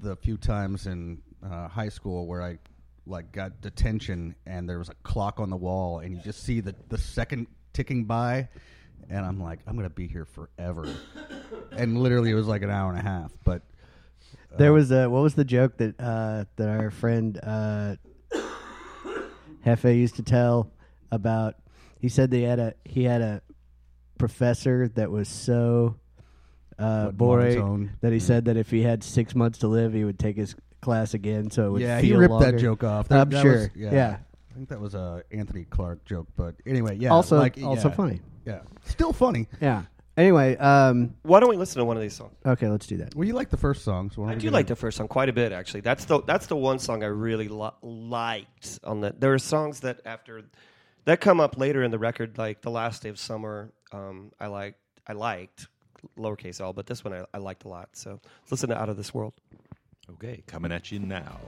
the 0.00 0.16
few 0.16 0.36
times 0.36 0.86
in 0.86 1.22
uh, 1.42 1.68
high 1.68 1.88
school 1.88 2.26
where 2.26 2.42
I 2.42 2.58
like 3.06 3.32
got 3.32 3.60
detention 3.60 4.34
and 4.46 4.68
there 4.68 4.78
was 4.78 4.88
a 4.88 4.94
clock 5.02 5.40
on 5.40 5.50
the 5.50 5.56
wall 5.56 6.00
and 6.00 6.14
you 6.14 6.20
just 6.20 6.42
see 6.42 6.60
the 6.60 6.74
the 6.88 6.98
second 6.98 7.46
ticking 7.72 8.04
by, 8.04 8.48
and 9.10 9.26
I'm 9.26 9.40
like, 9.40 9.58
I'm 9.66 9.76
gonna 9.76 9.90
be 9.90 10.06
here 10.06 10.24
forever. 10.24 10.86
and 11.72 11.98
literally, 11.98 12.30
it 12.30 12.34
was 12.34 12.46
like 12.46 12.62
an 12.62 12.70
hour 12.70 12.90
and 12.90 12.98
a 12.98 13.02
half. 13.02 13.32
But 13.44 13.62
There 14.56 14.72
was 14.72 14.90
a 14.90 15.08
what 15.10 15.22
was 15.22 15.34
the 15.34 15.44
joke 15.44 15.76
that 15.78 15.94
uh, 16.00 16.44
that 16.56 16.68
our 16.68 16.90
friend 16.90 17.38
uh, 17.42 17.96
Hefe 19.66 19.96
used 19.96 20.16
to 20.16 20.22
tell 20.22 20.70
about? 21.10 21.56
He 21.98 22.08
said 22.08 22.30
they 22.30 22.42
had 22.42 22.58
a 22.58 22.74
he 22.84 23.04
had 23.04 23.20
a 23.20 23.42
professor 24.18 24.88
that 24.94 25.10
was 25.10 25.28
so 25.28 25.96
uh, 26.78 27.10
boring 27.10 27.90
that 28.00 28.12
he 28.12 28.18
said 28.20 28.46
that 28.46 28.56
if 28.56 28.70
he 28.70 28.82
had 28.82 29.02
six 29.04 29.34
months 29.34 29.58
to 29.58 29.68
live, 29.68 29.92
he 29.92 30.04
would 30.04 30.18
take 30.18 30.36
his 30.36 30.54
class 30.80 31.12
again. 31.14 31.50
So 31.50 31.66
it 31.66 31.70
would 31.72 31.82
yeah, 31.82 32.00
he 32.00 32.14
ripped 32.14 32.30
longer. 32.32 32.52
that 32.52 32.58
joke 32.58 32.84
off. 32.84 33.10
I'm 33.10 33.28
That 33.30 33.42
sure. 33.42 33.52
was- 33.52 33.68
yeah. 33.74 34.18
I 34.50 34.54
think 34.54 34.68
that 34.70 34.80
was 34.80 34.94
a 34.94 35.22
Anthony 35.30 35.64
Clark 35.64 36.04
joke, 36.04 36.26
but 36.36 36.56
anyway, 36.66 36.96
yeah. 36.98 37.10
also 37.10 37.38
like, 37.38 37.56
also 37.62 37.88
yeah, 37.88 37.94
funny. 37.94 38.20
Yeah, 38.44 38.60
still 38.84 39.12
funny. 39.12 39.48
Yeah. 39.60 39.82
Anyway, 40.16 40.56
um, 40.56 41.14
Why 41.22 41.40
don't 41.40 41.48
we 41.48 41.56
listen 41.56 41.78
to 41.78 41.84
one 41.84 41.96
of 41.96 42.02
these 42.02 42.14
songs? 42.14 42.34
okay, 42.44 42.68
let's 42.68 42.86
do 42.86 42.96
that. 42.98 43.14
Well, 43.14 43.26
you 43.26 43.32
like 43.32 43.48
the 43.50 43.56
first 43.56 43.84
song, 43.84 44.10
so 44.10 44.22
why 44.22 44.26
don't 44.28 44.32
I 44.32 44.34
we 44.36 44.40
do 44.42 44.50
like 44.50 44.62
in- 44.64 44.66
the 44.68 44.76
first 44.76 44.96
song 44.98 45.08
quite 45.08 45.28
a 45.28 45.32
bit, 45.32 45.52
actually. 45.52 45.80
That's 45.80 46.04
the 46.04 46.20
that's 46.22 46.46
the 46.46 46.56
one 46.56 46.78
song 46.78 47.02
I 47.02 47.06
really 47.06 47.48
li- 47.48 47.70
liked. 47.82 48.80
On 48.84 49.00
that. 49.02 49.20
there 49.20 49.32
are 49.32 49.38
songs 49.38 49.80
that 49.80 50.00
after 50.04 50.42
that 51.06 51.20
come 51.20 51.40
up 51.40 51.56
later 51.56 51.82
in 51.82 51.90
the 51.90 51.98
record, 51.98 52.36
like 52.38 52.60
the 52.60 52.70
last 52.70 53.02
day 53.02 53.08
of 53.08 53.18
summer. 53.18 53.72
Um, 53.92 54.32
I 54.38 54.48
liked 54.48 54.78
I 55.06 55.12
liked 55.14 55.68
lowercase 56.18 56.60
l, 56.60 56.72
but 56.72 56.86
this 56.86 57.02
one 57.04 57.14
I, 57.14 57.24
I 57.32 57.38
liked 57.38 57.64
a 57.64 57.68
lot. 57.68 57.90
So 57.92 58.20
let's 58.42 58.50
listen 58.50 58.68
to 58.70 58.78
Out 58.78 58.88
of 58.88 58.96
This 58.96 59.14
World. 59.14 59.34
Okay, 60.14 60.42
coming 60.46 60.72
at 60.72 60.90
you 60.90 60.98
now. 60.98 61.38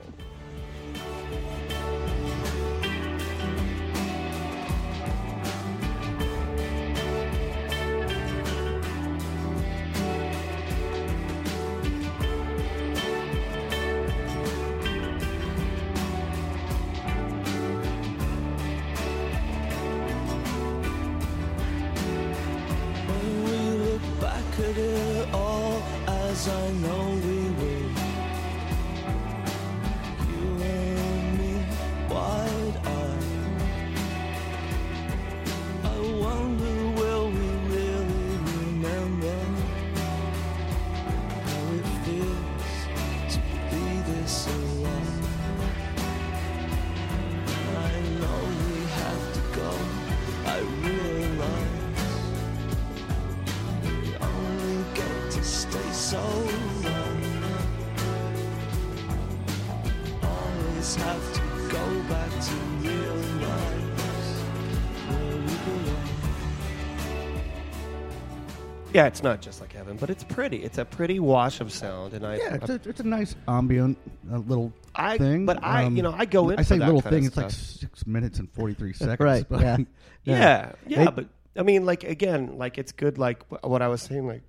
Yeah, 68.94 69.06
it's 69.06 69.22
not 69.22 69.40
just 69.40 69.60
like 69.60 69.72
heaven, 69.72 69.96
but 69.96 70.10
it's 70.10 70.24
pretty. 70.24 70.62
It's 70.62 70.78
a 70.78 70.84
pretty 70.84 71.18
wash 71.20 71.60
of 71.60 71.72
sound, 71.72 72.12
and 72.14 72.26
I 72.26 72.36
Yeah, 72.36 72.54
it's 72.56 72.68
a, 72.68 72.80
it's 72.88 73.00
a 73.00 73.06
nice 73.06 73.34
ambient 73.48 73.96
uh, 74.30 74.38
little 74.38 74.72
I- 74.94 75.18
thing. 75.18 75.46
but 75.46 75.62
I- 75.62 75.86
you 75.88 76.02
know, 76.02 76.12
I 76.16 76.24
go 76.24 76.50
in 76.50 76.58
I 76.58 76.62
for 76.62 76.68
say 76.68 76.78
that 76.78 76.86
little 76.86 77.02
kinda 77.02 77.16
thing. 77.16 77.24
It's 77.26 77.36
like 77.36 77.50
six 77.50 78.06
minutes 78.06 78.38
and 78.38 78.50
forty 78.52 78.74
three 78.74 78.92
seconds. 78.94 79.20
Right, 79.20 79.46
but- 79.48 79.60
yeah. 79.62 79.76
yeah, 80.24 80.72
yeah, 80.86 81.08
It- 81.08 81.14
but 81.16 81.28
I 81.56 81.62
mean, 81.62 81.84
like 81.86 82.04
again, 82.04 82.58
like 82.58 82.78
it's 82.78 82.92
good, 82.92 83.18
like 83.18 83.42
wh- 83.48 83.64
what 83.64 83.82
I 83.82 83.88
was 83.88 84.02
saying, 84.02 84.26
like 84.26 84.42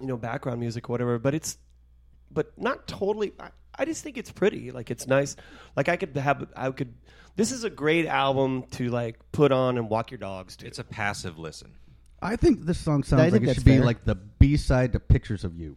you 0.00 0.06
know, 0.06 0.16
background 0.16 0.60
music 0.60 0.88
or 0.88 0.92
whatever. 0.92 1.18
But 1.18 1.34
it's, 1.34 1.58
but 2.30 2.52
not 2.58 2.86
totally. 2.86 3.32
I, 3.40 3.48
I 3.78 3.84
just 3.84 4.02
think 4.04 4.16
it's 4.18 4.30
pretty. 4.30 4.70
Like 4.70 4.90
it's 4.90 5.06
nice. 5.06 5.36
Like 5.76 5.88
I 5.88 5.96
could 5.96 6.16
have, 6.16 6.46
I 6.56 6.70
could. 6.70 6.94
This 7.36 7.52
is 7.52 7.64
a 7.64 7.70
great 7.70 8.06
album 8.06 8.64
to 8.72 8.88
like 8.88 9.18
put 9.32 9.52
on 9.52 9.78
and 9.78 9.88
walk 9.88 10.10
your 10.10 10.18
dogs 10.18 10.56
to. 10.56 10.66
It's 10.66 10.78
a 10.78 10.84
passive 10.84 11.38
listen. 11.38 11.72
I 12.20 12.36
think 12.36 12.64
this 12.66 12.78
song 12.78 13.02
I 13.04 13.06
sounds 13.06 13.22
think 13.22 13.32
like 13.32 13.42
it 13.42 13.46
that's 13.46 13.58
should 13.58 13.64
be 13.64 13.76
fair. 13.76 13.84
like 13.84 14.04
the 14.04 14.14
B 14.16 14.56
side 14.56 14.92
to 14.94 15.00
"Pictures 15.00 15.44
of 15.44 15.56
You." 15.56 15.76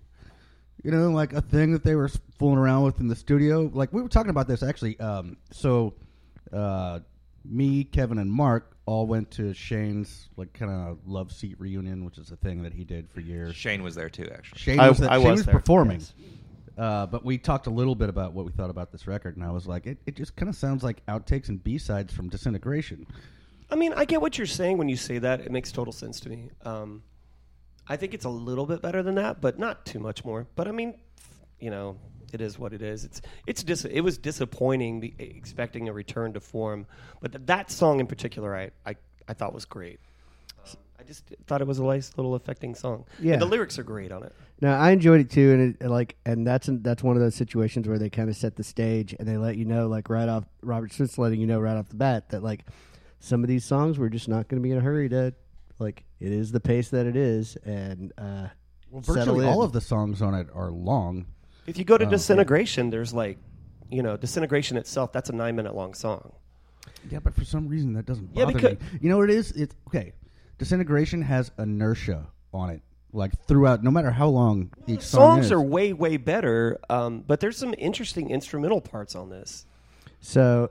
You 0.84 0.90
know, 0.92 1.12
like 1.12 1.34
a 1.34 1.42
thing 1.42 1.74
that 1.74 1.84
they 1.84 1.96
were 1.96 2.10
fooling 2.40 2.58
around 2.58 2.84
with 2.86 3.00
in 3.00 3.08
the 3.08 3.16
studio. 3.16 3.70
Like 3.74 3.94
we 3.94 4.02
were 4.02 4.10
talking 4.10 4.32
about 4.32 4.48
this 4.48 4.64
actually. 4.64 5.00
Um, 5.00 5.38
so, 5.52 5.94
uh, 6.52 7.00
me, 7.46 7.84
Kevin, 7.84 8.18
and 8.18 8.32
Mark 8.32 8.76
all 8.88 9.06
went 9.06 9.30
to 9.32 9.54
Shane's 9.54 10.30
like 10.38 10.52
kind 10.54 10.72
of 10.72 10.98
love 11.06 11.32
seat 11.32 11.56
reunion, 11.60 12.04
which 12.04 12.18
is 12.18 12.32
a 12.32 12.36
thing 12.36 12.64
that 12.64 12.74
he 12.74 12.84
did 12.84 13.08
for 13.12 13.20
years. 13.22 13.56
Shane 13.56 13.84
was 13.84 13.94
there 13.94 14.10
too, 14.10 14.28
actually. 14.34 14.60
Shane 14.60 14.80
I- 14.80 14.90
was, 14.90 14.98
the- 14.98 15.12
I 15.12 15.18
Shane 15.20 15.28
was 15.30 15.38
was 15.42 15.46
there, 15.46 15.54
performing. 15.56 16.02
Uh, 16.78 17.06
but 17.06 17.24
we 17.24 17.38
talked 17.38 17.68
a 17.68 17.70
little 17.70 17.94
bit 17.94 18.10
about 18.10 18.34
what 18.34 18.46
we 18.46 18.52
thought 18.52 18.70
about 18.72 18.92
this 18.92 19.06
record, 19.06 19.36
and 19.36 19.46
I 19.46 19.52
was 19.52 19.68
like, 19.68 19.86
it, 19.86 20.00
it 20.08 20.16
just 20.16 20.36
kind 20.36 20.50
of 20.50 20.56
sounds 20.56 20.84
like 20.84 21.06
outtakes 21.06 21.50
and 21.50 21.64
B 21.64 21.78
sides 21.78 22.12
from 22.14 22.28
Disintegration. 22.30 23.06
I 23.72 23.76
mean, 23.76 23.94
I 23.94 24.06
get 24.06 24.22
what 24.22 24.38
you're 24.38 24.48
saying 24.48 24.78
when 24.78 24.90
you 24.90 24.98
say 24.98 25.18
that. 25.20 25.42
It 25.42 25.52
makes 25.52 25.72
total 25.72 25.94
sense 25.94 26.20
to 26.22 26.30
me. 26.30 26.50
Um, 26.64 27.04
I 27.88 27.96
think 27.96 28.14
it's 28.14 28.26
a 28.26 28.30
little 28.30 28.66
bit 28.66 28.82
better 28.82 29.02
than 29.02 29.16
that, 29.16 29.42
but 29.42 29.58
not 29.58 29.86
too 29.86 30.00
much 30.00 30.24
more. 30.26 30.48
But 30.56 30.68
I 30.68 30.72
mean, 30.72 31.00
you 31.60 31.70
know, 31.70 31.98
it 32.34 32.42
is 32.42 32.60
what 32.60 32.74
it 32.74 32.82
is. 32.82 33.06
It's 33.06 33.22
it's 33.48 33.64
dis- 33.64 33.86
it 33.86 34.02
was 34.02 34.18
disappointing 34.18 35.00
be, 35.00 35.16
expecting 35.20 35.90
a 35.90 35.94
return 35.94 36.34
to 36.34 36.40
form, 36.40 36.86
but 37.22 37.32
th- 37.32 37.46
that 37.48 37.72
song 37.72 38.00
in 38.00 38.08
particular, 38.08 38.56
I 38.56 38.72
I, 38.86 38.96
I 39.28 39.34
thought 39.34 39.54
was 39.54 39.66
great. 39.66 40.00
Um, 40.66 40.78
I 41.00 41.04
just 41.04 41.24
thought 41.48 41.62
it 41.62 41.68
was 41.68 41.80
a 41.80 41.84
nice 41.84 42.12
little 42.18 42.36
affecting 42.36 42.76
song. 42.76 43.06
Yeah. 43.20 43.34
and 43.34 43.42
the 43.42 43.48
lyrics 43.48 43.80
are 43.80 43.84
great 43.84 44.12
on 44.12 44.24
it. 44.24 44.34
No, 44.62 44.72
I 44.74 44.92
enjoyed 44.92 45.22
it 45.22 45.32
too, 45.32 45.52
and 45.52 45.76
it, 45.82 45.88
like, 45.88 46.16
and 46.26 46.46
that's 46.46 46.70
that's 46.72 47.02
one 47.04 47.16
of 47.16 47.22
those 47.22 47.36
situations 47.36 47.88
where 47.88 47.98
they 47.98 48.10
kind 48.10 48.30
of 48.30 48.36
set 48.36 48.56
the 48.56 48.64
stage 48.64 49.16
and 49.18 49.28
they 49.28 49.38
let 49.38 49.58
you 49.58 49.66
know, 49.66 49.88
like, 49.88 50.10
right 50.10 50.30
off. 50.30 50.46
Robert 50.62 50.94
Smith's 50.94 51.18
letting 51.18 51.40
you 51.42 51.48
know 51.48 51.60
right 51.60 51.76
off 51.76 51.90
the 51.90 51.96
bat 51.96 52.30
that 52.30 52.44
like 52.44 52.66
some 53.22 53.44
of 53.44 53.48
these 53.48 53.64
songs 53.64 53.98
we're 53.98 54.10
just 54.10 54.28
not 54.28 54.48
going 54.50 54.62
to 54.62 54.64
be 54.64 54.72
in 54.72 54.78
a 54.78 54.82
hurry 54.82 55.08
to, 55.10 55.34
like, 55.80 56.04
it 56.20 56.32
is 56.32 56.52
the 56.52 56.60
pace 56.60 56.90
that 56.90 57.06
it 57.06 57.16
is, 57.16 57.56
and 57.64 58.12
uh, 58.18 58.48
Well, 58.90 59.02
virtually 59.02 59.46
all 59.46 59.62
of 59.64 59.72
the 59.72 59.80
songs 59.82 60.22
on 60.22 60.34
it 60.34 60.48
are 60.54 60.70
long. 60.72 61.26
If 61.68 61.78
you 61.78 61.86
go 61.86 61.98
to 61.98 62.06
Oh, 62.06 62.10
Disintegration, 62.10 62.90
there's 62.90 63.14
like, 63.14 63.38
you 63.90 64.02
know, 64.04 64.18
Disintegration 64.18 64.76
itself. 64.78 65.14
That's 65.14 65.30
a 65.30 65.34
nine 65.34 65.56
minute 65.56 65.76
long 65.76 65.94
song. 65.94 66.34
Yeah, 67.10 67.20
but 67.20 67.34
for 67.36 67.46
some 67.46 67.68
reason 67.68 67.94
that 67.94 68.06
doesn't 68.06 68.30
Yeah, 68.34 68.46
bother 68.46 68.54
because- 68.58 68.80
me. 68.94 69.00
You 69.02 69.10
know 69.10 69.18
what 69.20 69.30
it 69.30 69.36
is? 69.36 69.52
It's 69.52 69.76
okay. 69.88 70.14
Disintegration 70.58 71.22
has 71.22 71.52
inertia 71.58 72.28
on 72.54 72.70
it, 72.72 72.82
like 73.14 73.32
throughout, 73.48 73.84
no 73.84 73.92
matter 73.92 74.12
how 74.12 74.28
long 74.28 74.72
each 74.88 75.02
song 75.02 75.36
songs 75.36 75.46
is. 75.48 75.52
are 75.52 75.62
way 75.62 75.94
way 75.94 76.18
better 76.18 76.80
um, 76.90 77.24
but 77.26 77.40
there's 77.40 77.58
some 77.58 77.74
interesting 77.78 78.30
instrumental 78.30 78.80
parts 78.82 79.16
on 79.16 79.30
this 79.30 79.66
So 80.20 80.70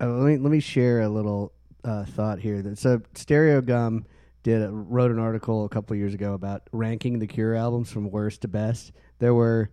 uh, 0.00 0.06
let 0.06 0.26
me 0.26 0.36
let 0.36 0.50
me 0.52 0.60
share 0.60 1.00
a 1.00 1.08
little 1.08 1.52
uh, 1.84 2.04
thought 2.04 2.38
here. 2.38 2.62
That 2.62 2.78
so 2.78 2.98
Stereogum 3.14 4.04
did 4.42 4.62
a, 4.62 4.70
wrote 4.70 5.10
an 5.10 5.18
article 5.18 5.64
a 5.64 5.68
couple 5.68 5.96
years 5.96 6.14
ago 6.14 6.34
about 6.34 6.62
ranking 6.72 7.18
the 7.18 7.26
Cure 7.26 7.54
albums 7.54 7.90
from 7.90 8.10
worst 8.10 8.42
to 8.42 8.48
best. 8.48 8.92
There 9.18 9.34
were, 9.34 9.70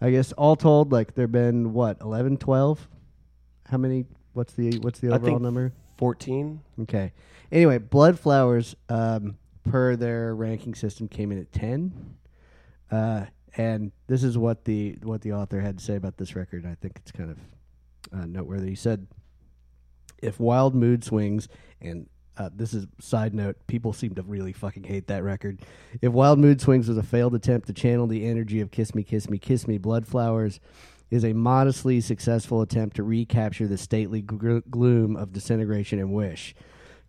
I 0.00 0.10
guess, 0.10 0.32
all 0.32 0.56
told, 0.56 0.92
like 0.92 1.14
there've 1.14 1.30
been 1.30 1.72
what 1.72 1.98
11, 2.00 2.38
12? 2.38 2.88
How 3.68 3.78
many? 3.78 4.04
What's 4.32 4.54
the 4.54 4.78
what's 4.78 4.98
the 4.98 5.12
overall 5.12 5.38
number? 5.38 5.72
14 5.98 6.60
Okay. 6.80 7.12
Anyway, 7.50 7.78
Bloodflowers, 7.78 8.74
um, 8.88 9.36
per 9.68 9.94
their 9.94 10.34
ranking 10.34 10.74
system, 10.74 11.06
came 11.06 11.30
in 11.32 11.38
at 11.38 11.52
ten. 11.52 12.16
Uh, 12.90 13.26
and 13.56 13.92
this 14.06 14.24
is 14.24 14.36
what 14.36 14.64
the 14.64 14.96
what 15.02 15.20
the 15.20 15.32
author 15.32 15.60
had 15.60 15.78
to 15.78 15.84
say 15.84 15.96
about 15.96 16.16
this 16.16 16.34
record. 16.34 16.66
I 16.66 16.74
think 16.80 16.96
it's 16.96 17.12
kind 17.12 17.30
of 17.30 17.38
uh, 18.12 18.24
noteworthy. 18.26 18.70
He 18.70 18.74
said, 18.74 19.06
"If 20.22 20.40
Wild 20.40 20.74
Mood 20.74 21.04
Swings 21.04 21.48
and 21.80 22.06
uh, 22.36 22.48
this 22.54 22.72
is 22.72 22.86
side 22.98 23.34
note. 23.34 23.56
People 23.66 23.92
seem 23.92 24.14
to 24.14 24.22
really 24.22 24.52
fucking 24.52 24.84
hate 24.84 25.06
that 25.08 25.22
record. 25.22 25.60
If 26.00 26.12
Wild 26.12 26.38
Mood 26.38 26.60
Swings 26.60 26.88
was 26.88 26.96
a 26.96 27.02
failed 27.02 27.34
attempt 27.34 27.66
to 27.66 27.72
channel 27.72 28.06
the 28.06 28.26
energy 28.26 28.60
of 28.60 28.70
Kiss 28.70 28.94
Me, 28.94 29.02
Kiss 29.02 29.28
Me, 29.28 29.38
Kiss 29.38 29.68
Me, 29.68 29.78
Bloodflowers 29.78 30.58
is 31.10 31.24
a 31.24 31.34
modestly 31.34 32.00
successful 32.00 32.62
attempt 32.62 32.96
to 32.96 33.02
recapture 33.02 33.66
the 33.66 33.76
stately 33.76 34.22
gl- 34.22 34.62
gloom 34.70 35.14
of 35.14 35.32
disintegration 35.32 35.98
and 35.98 36.12
wish. 36.12 36.54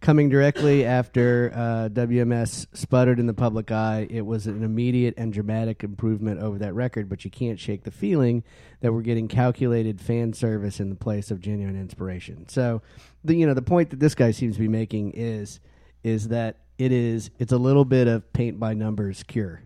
Coming 0.03 0.27
directly 0.27 0.83
after 0.83 1.49
uh, 1.55 1.87
WMS 1.87 2.67
sputtered 2.73 3.21
in 3.21 3.25
the 3.25 3.33
public 3.33 3.71
eye, 3.71 4.05
it 4.09 4.25
was 4.25 4.47
an 4.47 4.61
immediate 4.61 5.13
and 5.15 5.31
dramatic 5.31 5.81
improvement 5.81 6.41
over 6.41 6.59
that 6.59 6.73
record, 6.73 7.07
but 7.07 7.23
you 7.23 7.31
can't 7.31 7.57
shake 7.57 7.83
the 7.85 7.89
feeling 7.91 8.43
that 8.81 8.91
we're 8.91 8.99
getting 9.01 9.29
calculated 9.29 10.01
fan 10.01 10.33
service 10.33 10.81
in 10.81 10.89
the 10.89 10.95
place 10.97 11.31
of 11.31 11.39
genuine 11.39 11.79
inspiration. 11.79 12.49
So, 12.49 12.81
the 13.23 13.33
you 13.33 13.47
know 13.47 13.53
the 13.53 13.61
point 13.61 13.91
that 13.91 14.01
this 14.01 14.13
guy 14.13 14.31
seems 14.31 14.55
to 14.55 14.59
be 14.59 14.67
making 14.67 15.11
is 15.13 15.61
is 16.03 16.27
that 16.27 16.57
it 16.77 16.91
is 16.91 17.29
it's 17.39 17.53
a 17.53 17.57
little 17.57 17.85
bit 17.85 18.09
of 18.09 18.33
paint 18.33 18.59
by 18.59 18.73
numbers 18.73 19.23
cure. 19.23 19.61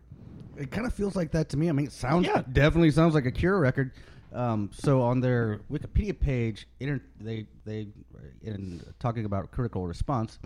It 0.56 0.70
kind 0.70 0.86
of 0.86 0.94
feels 0.94 1.16
like 1.16 1.32
that 1.32 1.50
to 1.50 1.58
me. 1.58 1.68
I 1.68 1.72
mean, 1.72 1.88
it 1.88 1.92
sounds 1.92 2.28
Yeah. 2.28 2.44
definitely 2.54 2.92
sounds 2.92 3.16
like 3.16 3.26
a 3.26 3.32
Cure 3.32 3.60
record. 3.60 3.92
Um, 4.34 4.70
so 4.74 5.02
on 5.02 5.22
their 5.22 5.62
Wikipedia 5.72 6.20
page, 6.20 6.68
inter- 6.80 7.02
they 7.20 7.46
they 7.66 7.88
in 8.42 8.82
talking 9.00 9.26
about 9.26 9.52
critical 9.52 9.88
response, 9.88 10.38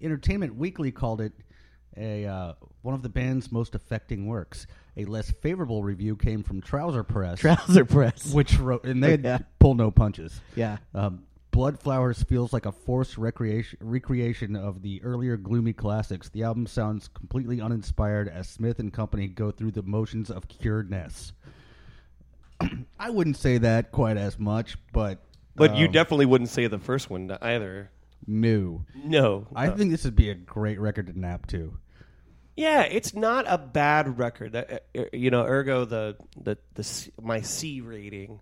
Entertainment 0.00 0.54
Weekly 0.56 0.90
called 0.92 1.20
it 1.20 1.32
a 1.96 2.26
uh, 2.26 2.52
one 2.82 2.94
of 2.94 3.02
the 3.02 3.08
band's 3.08 3.50
most 3.52 3.74
affecting 3.74 4.26
works. 4.26 4.66
A 4.96 5.04
less 5.06 5.30
favorable 5.30 5.82
review 5.82 6.16
came 6.16 6.42
from 6.42 6.60
Trouser 6.60 7.02
Press, 7.04 7.38
Trouser 7.40 7.84
press. 7.86 8.26
which 8.34 8.58
wrote 8.58 8.84
and 8.84 9.02
they 9.02 9.16
Yeah. 9.22 9.38
pull 9.58 9.74
no 9.74 9.90
punches. 9.90 10.40
Yeah. 10.54 10.76
Um, 10.94 11.24
Bloodflowers 11.52 12.26
feels 12.26 12.52
like 12.54 12.64
a 12.64 12.72
forced 12.72 13.18
recreation 13.18 13.78
recreation 13.82 14.56
of 14.56 14.80
the 14.82 15.02
earlier 15.02 15.36
gloomy 15.36 15.74
classics. 15.74 16.30
The 16.30 16.42
album 16.44 16.66
sounds 16.66 17.08
completely 17.08 17.60
uninspired 17.60 18.28
as 18.28 18.48
Smith 18.48 18.78
and 18.78 18.90
company 18.92 19.28
go 19.28 19.50
through 19.50 19.72
the 19.72 19.82
motions 19.82 20.30
of 20.30 20.48
curedness. 20.48 21.32
I 22.98 23.10
wouldn't 23.10 23.36
say 23.36 23.58
that 23.58 23.92
quite 23.92 24.16
as 24.16 24.38
much, 24.38 24.76
but 24.92 25.18
But 25.56 25.76
you 25.76 25.86
um, 25.86 25.92
definitely 25.92 26.26
wouldn't 26.26 26.50
say 26.50 26.66
the 26.66 26.78
first 26.78 27.10
one 27.10 27.30
either. 27.40 27.90
no. 28.26 28.84
No. 28.94 29.46
I 29.54 29.68
think 29.70 29.90
this 29.90 30.04
would 30.04 30.16
be 30.16 30.30
a 30.30 30.34
great 30.34 30.78
record 30.80 31.08
to 31.08 31.18
nap 31.18 31.46
to. 31.48 31.76
Yeah, 32.56 32.82
it's 32.82 33.14
not 33.14 33.46
a 33.48 33.56
bad 33.58 34.18
record. 34.18 34.52
That, 34.52 34.84
uh, 34.96 35.04
you 35.12 35.30
know, 35.30 35.44
ergo 35.44 35.84
the 35.86 36.16
the 36.40 36.58
the 36.74 36.84
C- 36.84 37.10
my 37.20 37.40
C 37.40 37.80
rating, 37.80 38.40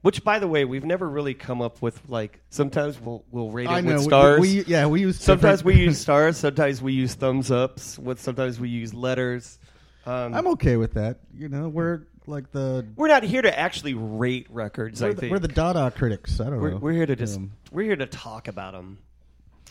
which 0.00 0.24
by 0.24 0.40
the 0.40 0.48
way 0.48 0.64
we've 0.64 0.84
never 0.84 1.08
really 1.08 1.34
come 1.34 1.62
up 1.62 1.80
with. 1.80 2.00
Like 2.08 2.40
sometimes 2.50 3.00
we'll 3.00 3.24
we'll 3.30 3.50
rate 3.52 3.66
it 3.66 3.70
I 3.70 3.80
know 3.80 3.92
with 3.92 3.98
we- 3.98 4.04
stars. 4.04 4.40
We, 4.40 4.64
yeah, 4.64 4.86
we 4.86 5.00
use 5.02 5.20
sometimes 5.20 5.62
we 5.62 5.74
different- 5.74 5.86
use 5.90 6.00
stars. 6.00 6.36
Sometimes 6.38 6.82
we 6.82 6.92
use 6.92 7.14
thumbs 7.14 7.52
ups. 7.52 7.98
What 8.00 8.18
sometimes 8.18 8.58
we 8.58 8.68
use 8.68 8.92
letters. 8.92 9.60
Um, 10.06 10.34
I'm 10.34 10.48
okay 10.48 10.76
with 10.76 10.94
that. 10.94 11.20
You 11.32 11.48
know, 11.48 11.68
we're 11.68 12.02
like 12.26 12.50
the 12.52 12.86
we're 12.96 13.08
not 13.08 13.22
here 13.22 13.42
to 13.42 13.58
actually 13.58 13.94
rate 13.94 14.46
records. 14.50 15.02
I 15.02 15.08
we're 15.08 15.14
the, 15.14 15.20
think 15.20 15.32
we're 15.32 15.38
the 15.38 15.48
Dada 15.48 15.90
critics. 15.90 16.40
I 16.40 16.44
don't 16.44 16.60
we're, 16.60 16.70
know. 16.70 16.76
we're 16.76 16.92
here 16.92 17.06
to 17.06 17.16
just 17.16 17.36
Um, 17.36 17.52
we're 17.70 17.82
here 17.84 17.96
to 17.96 18.06
talk 18.06 18.48
about 18.48 18.72
them. 18.74 18.98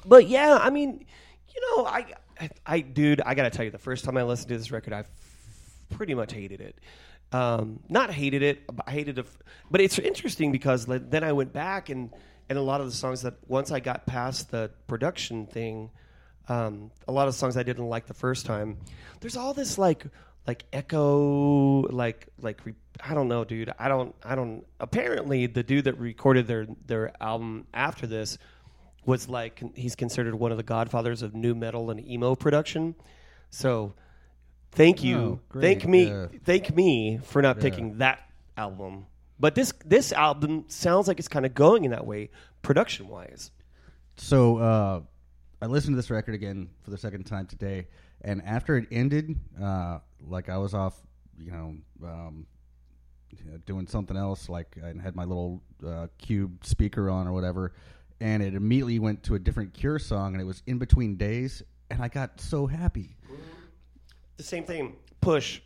But 0.06 0.28
yeah, 0.28 0.58
I 0.62 0.70
mean, 0.70 1.06
you 1.54 1.62
know, 1.78 1.86
I, 1.86 2.06
I, 2.40 2.50
I 2.66 2.80
dude, 2.82 3.22
I 3.22 3.36
gotta 3.36 3.50
tell 3.50 3.66
you, 3.66 3.72
the 3.72 3.78
first 3.78 4.04
time 4.04 4.18
I 4.18 4.24
listened 4.24 4.50
to 4.50 4.58
this 4.58 4.72
record, 4.72 4.94
I 4.94 5.00
f- 5.00 5.08
pretty 5.92 6.14
much 6.14 6.34
hated 6.34 6.62
it. 6.62 6.80
Um, 7.32 7.80
not 7.88 8.12
hated 8.12 8.42
it, 8.42 8.66
but 8.68 8.86
I 8.88 8.92
hated 8.92 9.18
it. 9.20 9.26
f- 9.26 9.38
But 9.70 9.80
it's 9.82 9.98
interesting 10.00 10.52
because 10.52 10.88
like, 10.88 11.10
then 11.10 11.24
I 11.24 11.32
went 11.34 11.54
back 11.54 11.90
and 11.90 12.10
and 12.50 12.58
a 12.58 12.62
lot 12.62 12.82
of 12.82 12.88
the 12.88 12.94
songs 12.94 13.22
that 13.22 13.36
once 13.48 13.72
I 13.72 13.80
got 13.80 14.06
past 14.06 14.52
the 14.52 14.72
production 14.88 15.46
thing, 15.46 15.90
um, 16.50 16.92
a 17.08 17.12
lot 17.14 17.30
of 17.30 17.36
songs 17.36 17.56
I 17.56 17.64
didn't 17.64 17.88
like 17.88 18.08
the 18.08 18.14
first 18.14 18.46
time. 18.46 18.78
There's 19.22 19.38
all 19.38 19.54
this 19.54 19.78
like 19.78 20.06
like 20.48 20.66
echo 20.74 21.82
like 21.84 22.28
like 22.40 22.66
re- 22.66 22.76
I 23.04 23.14
don't 23.14 23.28
know, 23.28 23.44
dude. 23.44 23.72
I 23.80 23.88
don't 23.88 24.16
I 24.24 24.36
don't. 24.36 24.66
Apparently, 24.80 25.46
the 25.48 25.64
dude 25.64 25.86
that 25.86 25.98
recorded 25.98 26.48
their 26.48 26.68
their 26.86 27.12
album 27.22 27.68
after 27.74 28.08
this 28.08 28.38
was 29.06 29.28
like 29.30 29.62
he's 29.76 29.96
considered 29.96 30.36
one 30.36 30.52
of 30.52 30.58
the 30.58 30.64
godfathers 30.64 31.22
of 31.22 31.34
nu 31.34 31.56
metal 31.56 31.90
and 31.92 32.00
emo 32.08 32.36
production. 32.36 32.96
So, 33.50 33.94
thank 34.72 35.04
you, 35.04 35.42
Oh, 35.54 35.60
thank 35.60 35.86
me, 35.88 36.06
yeah. 36.06 36.28
thank 36.46 36.74
me 36.76 37.20
for 37.24 37.42
not 37.42 37.60
picking 37.60 37.98
that 37.98 38.20
album 38.56 39.06
But 39.40 39.56
this 39.56 39.74
this 39.86 40.12
album 40.14 40.66
sounds 40.68 41.08
like 41.08 41.18
it's 41.20 41.28
kind 41.28 41.46
of 41.46 41.54
going 41.54 41.84
in 41.84 41.92
that 41.92 42.06
way, 42.06 42.30
production 42.62 43.08
wise. 43.08 43.52
So 44.18 44.58
uh, 44.58 45.02
I 45.62 45.66
listened 45.66 45.94
to 45.94 45.96
this 45.98 46.12
record 46.12 46.36
again 46.36 46.70
for 46.84 46.92
the 46.92 46.98
second 46.98 47.24
time 47.26 47.48
today, 47.48 47.88
and 48.22 48.42
after 48.44 48.78
it 48.78 48.88
ended, 48.92 49.40
uh, 49.60 50.00
like 50.28 50.50
I 50.50 50.58
was 50.58 50.74
off, 50.74 51.00
you 51.38 51.52
know, 51.52 51.76
um, 52.04 52.46
you 53.30 53.52
know, 53.52 53.58
doing 53.66 53.88
something 53.88 54.18
else, 54.18 54.50
like 54.50 54.78
I 54.84 54.88
had 55.02 55.16
my 55.16 55.24
little 55.24 55.62
uh, 55.86 56.08
cube 56.18 56.66
speaker 56.66 57.10
on 57.10 57.28
or 57.28 57.34
whatever, 57.34 57.74
and 58.20 58.44
it 58.44 58.54
immediately 58.54 59.00
went 59.00 59.24
to 59.24 59.36
a 59.36 59.40
different 59.40 59.74
Cure 59.74 60.00
song, 60.00 60.34
and 60.34 60.42
it 60.42 60.46
was 60.46 60.62
in 60.68 60.78
between 60.78 61.16
days, 61.16 61.64
and 61.90 62.02
I 62.02 62.08
got 62.08 62.40
so 62.42 62.68
happy. 62.68 63.18
The 64.38 64.44
same 64.44 64.64
thing. 64.64 64.96
Push 65.22 65.62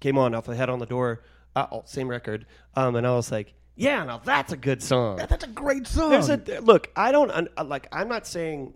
came 0.00 0.18
on 0.18 0.34
off 0.34 0.46
the 0.46 0.56
head 0.56 0.68
on 0.68 0.78
the 0.80 0.86
door. 0.86 1.22
Uh, 1.54 1.80
same 1.84 2.08
record. 2.08 2.46
Um, 2.74 2.96
and 2.96 3.06
I 3.06 3.14
was 3.14 3.30
like, 3.30 3.54
yeah, 3.76 4.04
now 4.04 4.18
that's 4.18 4.52
a 4.52 4.56
good 4.56 4.82
song. 4.82 5.16
That's 5.16 5.44
a 5.44 5.48
great 5.48 5.86
song. 5.86 6.10
There's 6.10 6.28
a 6.28 6.36
look. 6.60 6.90
I 6.96 7.12
don't 7.12 7.48
like. 7.68 7.88
I'm 7.92 8.08
not 8.08 8.26
saying. 8.26 8.74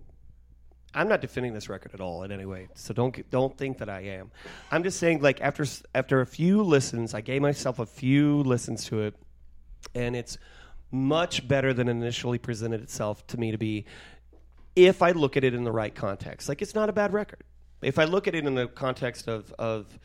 I'm 0.96 1.08
not 1.08 1.20
defending 1.20 1.52
this 1.52 1.68
record 1.68 1.92
at 1.92 2.00
all 2.00 2.22
in 2.22 2.32
any 2.32 2.46
way. 2.46 2.68
So 2.74 2.94
don't 2.94 3.30
don't 3.30 3.56
think 3.56 3.78
that 3.78 3.90
I 3.90 4.00
am. 4.00 4.30
I'm 4.70 4.82
just 4.82 4.98
saying 4.98 5.20
like 5.20 5.40
after 5.42 5.66
after 5.94 6.22
a 6.22 6.26
few 6.26 6.62
listens, 6.62 7.14
I 7.14 7.20
gave 7.20 7.42
myself 7.42 7.78
a 7.78 7.86
few 7.86 8.38
listens 8.38 8.86
to 8.86 9.02
it, 9.02 9.14
and 9.94 10.16
it's 10.16 10.38
much 10.90 11.46
better 11.46 11.74
than 11.74 11.88
initially 11.88 12.38
presented 12.38 12.80
itself 12.80 13.26
to 13.28 13.38
me 13.38 13.52
to 13.52 13.58
be. 13.58 13.84
If 14.74 15.02
I 15.02 15.12
look 15.12 15.36
at 15.36 15.44
it 15.44 15.54
in 15.54 15.64
the 15.64 15.72
right 15.72 15.94
context, 15.94 16.48
like 16.48 16.62
it's 16.62 16.74
not 16.74 16.88
a 16.88 16.92
bad 16.92 17.12
record. 17.12 17.44
If 17.82 17.98
I 17.98 18.04
look 18.04 18.26
at 18.26 18.34
it 18.34 18.46
in 18.46 18.54
the 18.54 18.66
context 18.66 19.28
of 19.28 19.52
of 19.58 19.98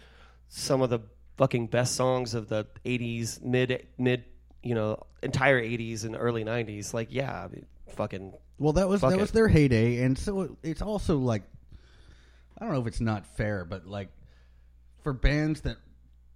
some 0.49 0.81
of 0.81 0.89
the 0.89 0.99
fucking 1.37 1.67
best 1.67 1.95
songs 1.95 2.33
of 2.33 2.49
the 2.49 2.67
80s 2.85 3.41
mid 3.41 3.87
mid 3.97 4.25
you 4.61 4.75
know 4.75 5.01
entire 5.23 5.59
80s 5.61 6.03
and 6.03 6.15
early 6.15 6.43
90s 6.43 6.93
like 6.93 7.07
yeah 7.09 7.45
I 7.45 7.47
mean, 7.47 7.65
fucking 7.95 8.33
Well, 8.61 8.73
that 8.73 8.87
was 8.87 9.01
Fuck 9.01 9.09
that 9.09 9.17
it. 9.17 9.21
was 9.21 9.31
their 9.31 9.47
heyday, 9.47 10.03
and 10.03 10.15
so 10.15 10.55
it's 10.61 10.83
also 10.83 11.17
like 11.17 11.41
I 12.59 12.63
don't 12.63 12.73
know 12.73 12.79
if 12.79 12.85
it's 12.85 13.01
not 13.01 13.25
fair, 13.25 13.65
but 13.65 13.87
like 13.87 14.09
for 15.03 15.13
bands 15.13 15.61
that 15.61 15.77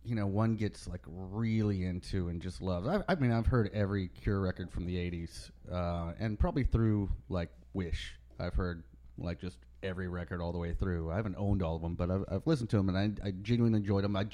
you 0.03 0.15
know 0.15 0.25
one 0.25 0.55
gets 0.55 0.87
like 0.87 1.03
really 1.05 1.85
into 1.85 2.29
and 2.29 2.41
just 2.41 2.63
loves. 2.63 2.87
I, 2.87 3.03
I 3.07 3.13
mean, 3.13 3.31
I've 3.31 3.45
heard 3.45 3.69
every 3.75 4.07
Cure 4.07 4.39
record 4.39 4.71
from 4.71 4.87
the 4.87 4.95
'80s, 4.95 5.51
uh, 5.71 6.13
and 6.19 6.39
probably 6.39 6.63
through 6.63 7.11
like 7.29 7.51
Wish. 7.73 8.15
I've 8.39 8.55
heard 8.55 8.83
like 9.19 9.39
just 9.39 9.59
every 9.83 10.07
record 10.07 10.41
all 10.41 10.51
the 10.51 10.57
way 10.57 10.73
through. 10.73 11.11
I 11.11 11.17
haven't 11.17 11.35
owned 11.37 11.61
all 11.61 11.75
of 11.75 11.83
them, 11.83 11.93
but 11.93 12.09
I've, 12.09 12.25
I've 12.31 12.47
listened 12.47 12.71
to 12.71 12.77
them, 12.77 12.89
and 12.89 12.97
I, 12.97 13.27
I 13.27 13.31
genuinely 13.43 13.77
enjoyed 13.77 14.03
them. 14.03 14.15
I 14.15 14.25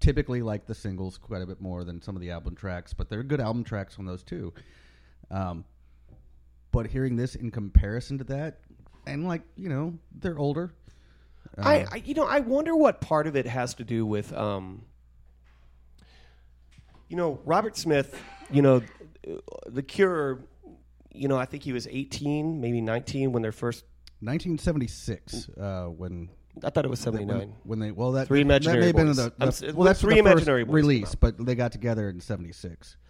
typically 0.00 0.40
like 0.40 0.66
the 0.66 0.74
singles 0.74 1.18
quite 1.18 1.42
a 1.42 1.46
bit 1.46 1.60
more 1.60 1.84
than 1.84 2.00
some 2.00 2.16
of 2.16 2.22
the 2.22 2.30
album 2.30 2.56
tracks, 2.56 2.94
but 2.94 3.10
they're 3.10 3.22
good 3.22 3.40
album 3.40 3.62
tracks 3.62 3.98
on 3.98 4.06
those 4.06 4.22
too. 4.22 4.54
Um, 5.30 5.66
but 6.72 6.86
hearing 6.86 7.16
this 7.16 7.34
in 7.34 7.50
comparison 7.50 8.18
to 8.18 8.24
that, 8.24 8.60
and 9.06 9.26
like 9.26 9.42
you 9.56 9.68
know, 9.68 9.98
they're 10.14 10.38
older. 10.38 10.72
I, 11.58 11.86
I 11.90 12.02
you 12.04 12.14
know 12.14 12.26
I 12.26 12.40
wonder 12.40 12.76
what 12.76 13.00
part 13.00 13.26
of 13.26 13.34
it 13.36 13.46
has 13.46 13.74
to 13.74 13.84
do 13.84 14.06
with 14.06 14.32
um 14.32 14.82
you 17.08 17.16
know 17.16 17.40
Robert 17.44 17.76
Smith 17.76 18.20
you 18.50 18.62
know 18.62 18.82
the 19.66 19.82
Cure 19.82 20.40
you 21.12 21.28
know 21.28 21.36
I 21.36 21.44
think 21.46 21.62
he 21.64 21.72
was 21.72 21.86
18 21.90 22.60
maybe 22.60 22.80
19 22.80 23.32
when 23.32 23.42
their 23.42 23.52
first 23.52 23.84
1976, 24.20 25.48
uh, 25.58 25.86
when 25.86 26.28
I 26.62 26.68
thought 26.70 26.84
it 26.84 26.90
was 26.90 27.00
79 27.00 27.54
when 27.64 27.78
they 27.78 27.90
well 27.90 28.12
that 28.12 28.28
Three 28.28 28.42
imaginary 28.42 28.92
that 28.92 28.96
may 28.96 29.08
have 29.10 29.16
been 29.16 29.48
the, 29.48 29.66
the- 29.66 29.74
well 29.74 29.84
that's 29.86 30.00
Three 30.00 30.14
the 30.14 30.20
Imaginary 30.20 30.64
release, 30.64 31.14
but 31.14 31.44
they 31.44 31.54
got 31.54 31.72
together 31.72 32.08
in 32.08 32.20
'76. 32.20 32.96
Right. 32.96 33.09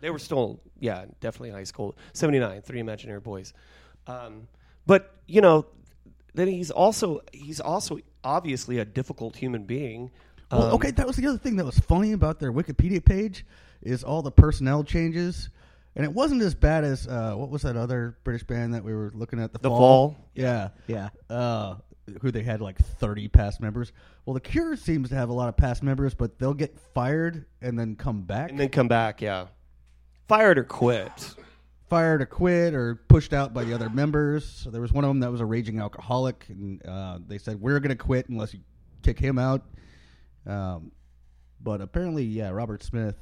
They 0.00 0.10
were 0.10 0.18
still, 0.18 0.60
yeah, 0.78 1.04
definitely 1.20 1.50
in 1.50 1.54
high 1.54 1.64
school. 1.64 1.96
79, 2.14 2.62
Three 2.62 2.80
Imaginary 2.80 3.20
Boys. 3.20 3.52
Um, 4.06 4.48
but, 4.86 5.14
you 5.26 5.40
know, 5.40 5.66
then 6.34 6.48
he's 6.48 6.70
also, 6.70 7.20
he's 7.32 7.60
also 7.60 7.98
obviously 8.24 8.78
a 8.78 8.84
difficult 8.84 9.36
human 9.36 9.64
being. 9.64 10.10
Well, 10.50 10.68
Um, 10.68 10.74
okay, 10.74 10.90
that 10.92 11.06
was 11.06 11.16
the 11.16 11.26
other 11.26 11.38
thing 11.38 11.56
that 11.56 11.64
was 11.64 11.78
funny 11.78 12.12
about 12.12 12.38
their 12.40 12.52
Wikipedia 12.52 13.04
page 13.04 13.44
is 13.82 14.02
all 14.02 14.22
the 14.22 14.30
personnel 14.32 14.82
changes, 14.84 15.48
and 15.96 16.04
it 16.04 16.12
wasn't 16.12 16.42
as 16.42 16.54
bad 16.54 16.84
as 16.84 17.06
uh, 17.06 17.34
what 17.34 17.50
was 17.50 17.62
that 17.62 17.76
other 17.76 18.16
British 18.24 18.44
band 18.44 18.74
that 18.74 18.82
we 18.84 18.94
were 18.94 19.10
looking 19.14 19.40
at? 19.40 19.52
The, 19.52 19.58
The 19.58 19.68
Fall. 19.68 19.78
Fall. 19.78 20.16
Yeah, 20.34 20.68
Yeah. 20.86 21.10
uh, 21.28 21.76
who 22.20 22.30
they 22.32 22.42
had 22.42 22.60
like 22.60 22.78
30 22.78 23.28
past 23.28 23.60
members. 23.60 23.92
Well, 24.26 24.34
the 24.34 24.40
Cure 24.40 24.74
seems 24.76 25.10
to 25.10 25.14
have 25.14 25.28
a 25.28 25.32
lot 25.32 25.48
of 25.48 25.56
past 25.56 25.82
members, 25.82 26.14
but 26.14 26.38
they'll 26.38 26.54
get 26.54 26.76
fired 26.94 27.44
and 27.60 27.78
then 27.78 27.94
come 27.94 28.22
back. 28.22 28.50
And 28.50 28.58
then 28.58 28.68
come 28.70 28.88
back, 28.88 29.20
yeah. 29.22 29.46
Fired 30.30 30.58
or 30.58 30.64
quit. 30.64 31.34
fired 31.88 32.22
or 32.22 32.26
quit 32.26 32.72
or 32.72 32.94
pushed 33.08 33.32
out 33.32 33.52
by 33.52 33.64
the 33.64 33.74
other 33.74 33.90
members. 33.90 34.44
So 34.46 34.70
there 34.70 34.80
was 34.80 34.92
one 34.92 35.02
of 35.02 35.08
them 35.10 35.18
that 35.20 35.30
was 35.32 35.40
a 35.40 35.44
raging 35.44 35.80
alcoholic, 35.80 36.46
and 36.48 36.80
uh, 36.86 37.18
they 37.26 37.36
said 37.36 37.60
we're 37.60 37.80
going 37.80 37.88
to 37.90 37.96
quit 37.96 38.28
unless 38.28 38.54
you 38.54 38.60
kick 39.02 39.18
him 39.18 39.38
out. 39.40 39.62
Um, 40.46 40.92
but 41.60 41.80
apparently, 41.80 42.22
yeah, 42.22 42.50
Robert 42.50 42.84
Smith, 42.84 43.16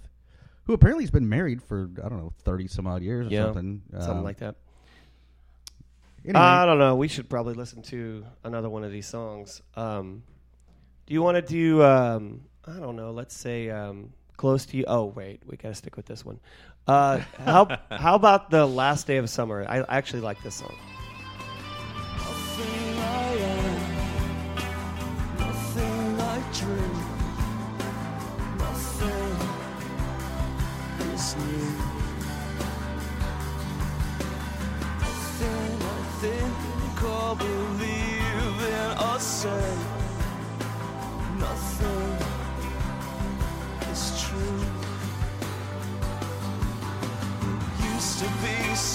who 0.65 0.75
apparently 0.75 1.03
has 1.05 1.11
been 1.11 1.27
married 1.31 1.63
for 1.63 1.89
I 2.05 2.11
don't 2.11 2.19
know 2.19 2.33
thirty 2.45 2.69
some 2.69 2.87
odd 2.87 3.01
years 3.03 3.29
or 3.29 3.31
Yeah. 3.31 3.45
something, 3.47 3.81
Something 3.93 4.11
Um, 4.19 4.23
like 4.25 4.37
that. 4.41 4.57
Anyway, 6.27 6.39
I 6.39 6.67
don't 6.67 6.79
know. 6.79 6.95
We 6.95 7.09
should 7.09 7.31
probably 7.31 7.55
listen 7.55 7.81
to 7.85 8.27
another 8.45 8.69
one 8.69 8.85
of 8.85 8.93
these 8.93 9.07
songs. 9.07 9.63
Um, 9.77 10.25
do 11.07 11.15
you 11.15 11.23
want 11.23 11.37
to 11.37 11.43
do, 11.43 11.83
um, 11.83 12.43
I 12.67 12.79
don't 12.79 12.97
know, 12.97 13.13
let's 13.13 13.35
say 13.35 13.71
um, 13.71 14.13
Close 14.37 14.67
to 14.67 14.77
You? 14.77 14.85
Oh, 14.87 15.07
wait, 15.07 15.41
we 15.47 15.57
got 15.57 15.71
to 15.71 15.75
stick 15.75 15.97
with 15.97 16.07
this 16.07 16.25
one. 16.25 16.39
Uh, 16.89 17.19
how, 17.45 17.79
how 17.91 18.15
about 18.15 18.51
The 18.51 18.65
Last 18.65 19.07
Day 19.07 19.19
of 19.19 19.29
Summer? 19.29 19.67
I 19.69 19.85
actually 19.89 20.23
like 20.23 20.43
this 20.43 20.55
song. 20.55 20.75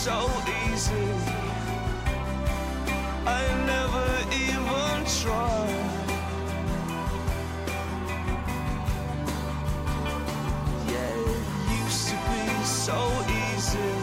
So 0.04 0.30
easy. 0.68 1.08
I 3.26 3.42
never 3.72 4.10
even 4.36 5.06
tried. 5.22 5.92
Yeah, 10.92 11.30
it 11.32 11.84
used 11.84 12.10
to 12.10 12.16
be 12.28 12.44
so 12.66 13.00
easy. 13.46 13.94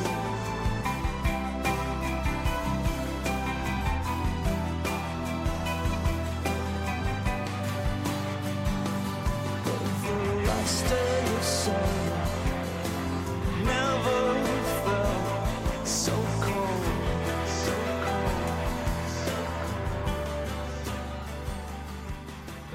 But 9.64 9.82
the 10.02 10.16
last 10.48 10.88
day 10.88 11.36
of 11.36 11.44
summer 11.44 12.09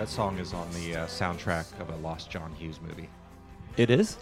That 0.05 0.11
song 0.11 0.37
is 0.37 0.53
on 0.53 0.67
the 0.73 0.97
uh, 0.97 1.07
soundtrack 1.07 1.65
of 1.81 1.89
a 1.89 1.95
Lost 1.95 2.29
John 2.29 2.53
Hughes 2.53 2.79
movie. 2.79 3.09
It 3.75 3.89
is? 3.89 4.19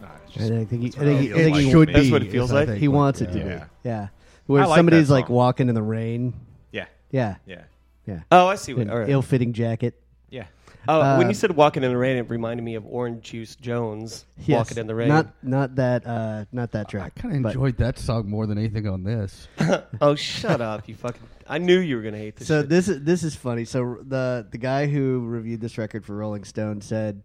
Nah, 0.00 0.08
it's 0.26 0.34
I 0.36 0.48
just- 0.48 0.68
think 0.68 0.68
he, 0.70 0.76
I 0.76 0.80
that's 0.90 0.96
think 0.96 1.20
he, 1.20 1.30
I 1.32 1.34
think 1.36 1.56
he 1.58 1.62
like. 1.62 1.70
should 1.70 1.88
That's 1.94 2.06
be. 2.06 2.10
what 2.12 2.22
it 2.24 2.32
feels 2.32 2.50
is 2.50 2.52
I 2.52 2.58
like? 2.58 2.68
think 2.70 2.80
He 2.80 2.88
what- 2.88 2.96
wants 2.96 3.20
it 3.20 3.30
to 3.30 3.38
Yeah. 3.38 3.44
be. 3.44 3.64
Yeah. 3.88 4.08
Where 4.46 4.62
I 4.64 4.66
like 4.66 4.76
somebody's 4.78 5.06
that 5.06 5.14
like 5.14 5.26
song. 5.28 5.36
walking 5.36 5.68
in 5.68 5.76
the 5.76 5.82
rain. 5.82 6.34
Yeah, 6.72 6.86
Yeah. 7.12 7.36
yeah, 7.46 7.60
Yeah. 8.04 8.20
Oh, 8.32 8.48
I 8.48 8.56
see. 8.56 8.74
What, 8.74 8.82
An 8.82 8.90
all 8.90 8.98
right. 8.98 9.08
ill-fitting 9.10 9.52
jacket. 9.52 9.94
yeah. 10.28 10.46
Uh, 10.88 11.16
when 11.16 11.28
you 11.28 11.34
said 11.34 11.54
"Walking 11.54 11.84
in 11.84 11.90
the 11.90 11.96
Rain," 11.96 12.16
it 12.16 12.28
reminded 12.28 12.62
me 12.64 12.74
of 12.74 12.84
Oran 12.86 13.20
Juice 13.20 13.54
Jones 13.56 14.24
Yes. 14.38 14.56
"Walking 14.58 14.78
in 14.78 14.86
the 14.86 14.94
Rain." 14.94 15.08
Not 15.08 15.32
not 15.42 15.74
that 15.76 16.06
uh 16.06 16.44
not 16.52 16.72
that 16.72 16.88
track. 16.88 17.12
I 17.16 17.20
kind 17.20 17.36
of 17.36 17.42
but- 17.42 17.48
enjoyed 17.50 17.76
that 17.78 17.98
song 17.98 18.28
more 18.28 18.46
than 18.46 18.58
anything 18.58 18.86
on 18.88 19.04
this. 19.04 19.48
oh, 20.00 20.14
shut 20.14 20.60
up, 20.60 20.88
you 20.88 20.94
fucking! 20.96 21.22
I 21.46 21.58
knew 21.58 21.78
you 21.78 21.96
were 21.96 22.02
gonna 22.02 22.18
hate 22.18 22.36
this. 22.36 22.48
So 22.48 22.60
shit. 22.62 22.68
this 22.68 22.88
is 22.88 23.02
this 23.04 23.22
is 23.22 23.36
funny. 23.36 23.64
So 23.64 23.98
the 24.02 24.46
the 24.50 24.58
guy 24.58 24.86
who 24.86 25.24
reviewed 25.26 25.60
this 25.60 25.78
record 25.78 26.04
for 26.04 26.16
Rolling 26.16 26.44
Stone 26.44 26.80
said, 26.80 27.22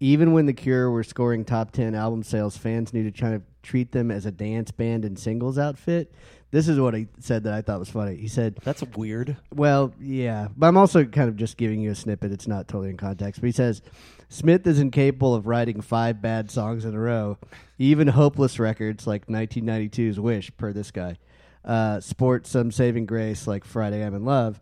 even 0.00 0.32
when 0.32 0.46
the 0.46 0.52
Cure 0.52 0.90
were 0.90 1.04
scoring 1.04 1.44
top 1.44 1.72
ten 1.72 1.94
album 1.94 2.22
sales, 2.22 2.56
fans 2.56 2.92
knew 2.92 3.02
to 3.04 3.10
try 3.10 3.30
to 3.30 3.42
treat 3.62 3.92
them 3.92 4.10
as 4.10 4.24
a 4.24 4.30
dance 4.30 4.70
band 4.70 5.04
and 5.04 5.18
singles 5.18 5.58
outfit. 5.58 6.14
This 6.50 6.66
is 6.66 6.80
what 6.80 6.94
he 6.94 7.08
said 7.20 7.44
that 7.44 7.52
I 7.52 7.60
thought 7.60 7.78
was 7.78 7.90
funny. 7.90 8.16
He 8.16 8.28
said, 8.28 8.58
That's 8.64 8.82
weird. 8.96 9.36
Well, 9.54 9.92
yeah, 10.00 10.48
but 10.56 10.68
I'm 10.68 10.78
also 10.78 11.04
kind 11.04 11.28
of 11.28 11.36
just 11.36 11.56
giving 11.58 11.80
you 11.80 11.90
a 11.90 11.94
snippet. 11.94 12.32
It's 12.32 12.48
not 12.48 12.68
totally 12.68 12.90
in 12.90 12.96
context. 12.96 13.40
But 13.40 13.48
he 13.48 13.52
says 13.52 13.82
Smith 14.30 14.66
is 14.66 14.78
incapable 14.78 15.34
of 15.34 15.46
writing 15.46 15.80
five 15.80 16.22
bad 16.22 16.50
songs 16.50 16.84
in 16.84 16.94
a 16.94 16.98
row, 16.98 17.38
even 17.78 18.08
hopeless 18.08 18.58
records 18.58 19.06
like 19.06 19.26
1992's 19.26 20.18
"Wish," 20.18 20.54
per 20.56 20.72
this 20.72 20.90
guy, 20.90 21.18
uh, 21.64 22.00
sport 22.00 22.46
some 22.46 22.72
saving 22.72 23.04
grace 23.04 23.46
like 23.46 23.64
"Friday 23.64 24.04
I'm 24.04 24.14
in 24.14 24.24
Love." 24.24 24.60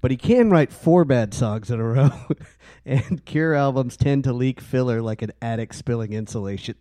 But 0.00 0.10
he 0.10 0.16
can 0.16 0.50
write 0.50 0.72
four 0.72 1.04
bad 1.04 1.34
songs 1.34 1.70
in 1.70 1.80
a 1.80 1.84
row, 1.84 2.10
and 2.86 3.24
Cure 3.26 3.54
albums 3.54 3.96
tend 3.96 4.24
to 4.24 4.32
leak 4.32 4.60
filler 4.60 5.02
like 5.02 5.20
an 5.20 5.32
attic 5.42 5.74
spilling 5.74 6.12
insulation. 6.12 6.76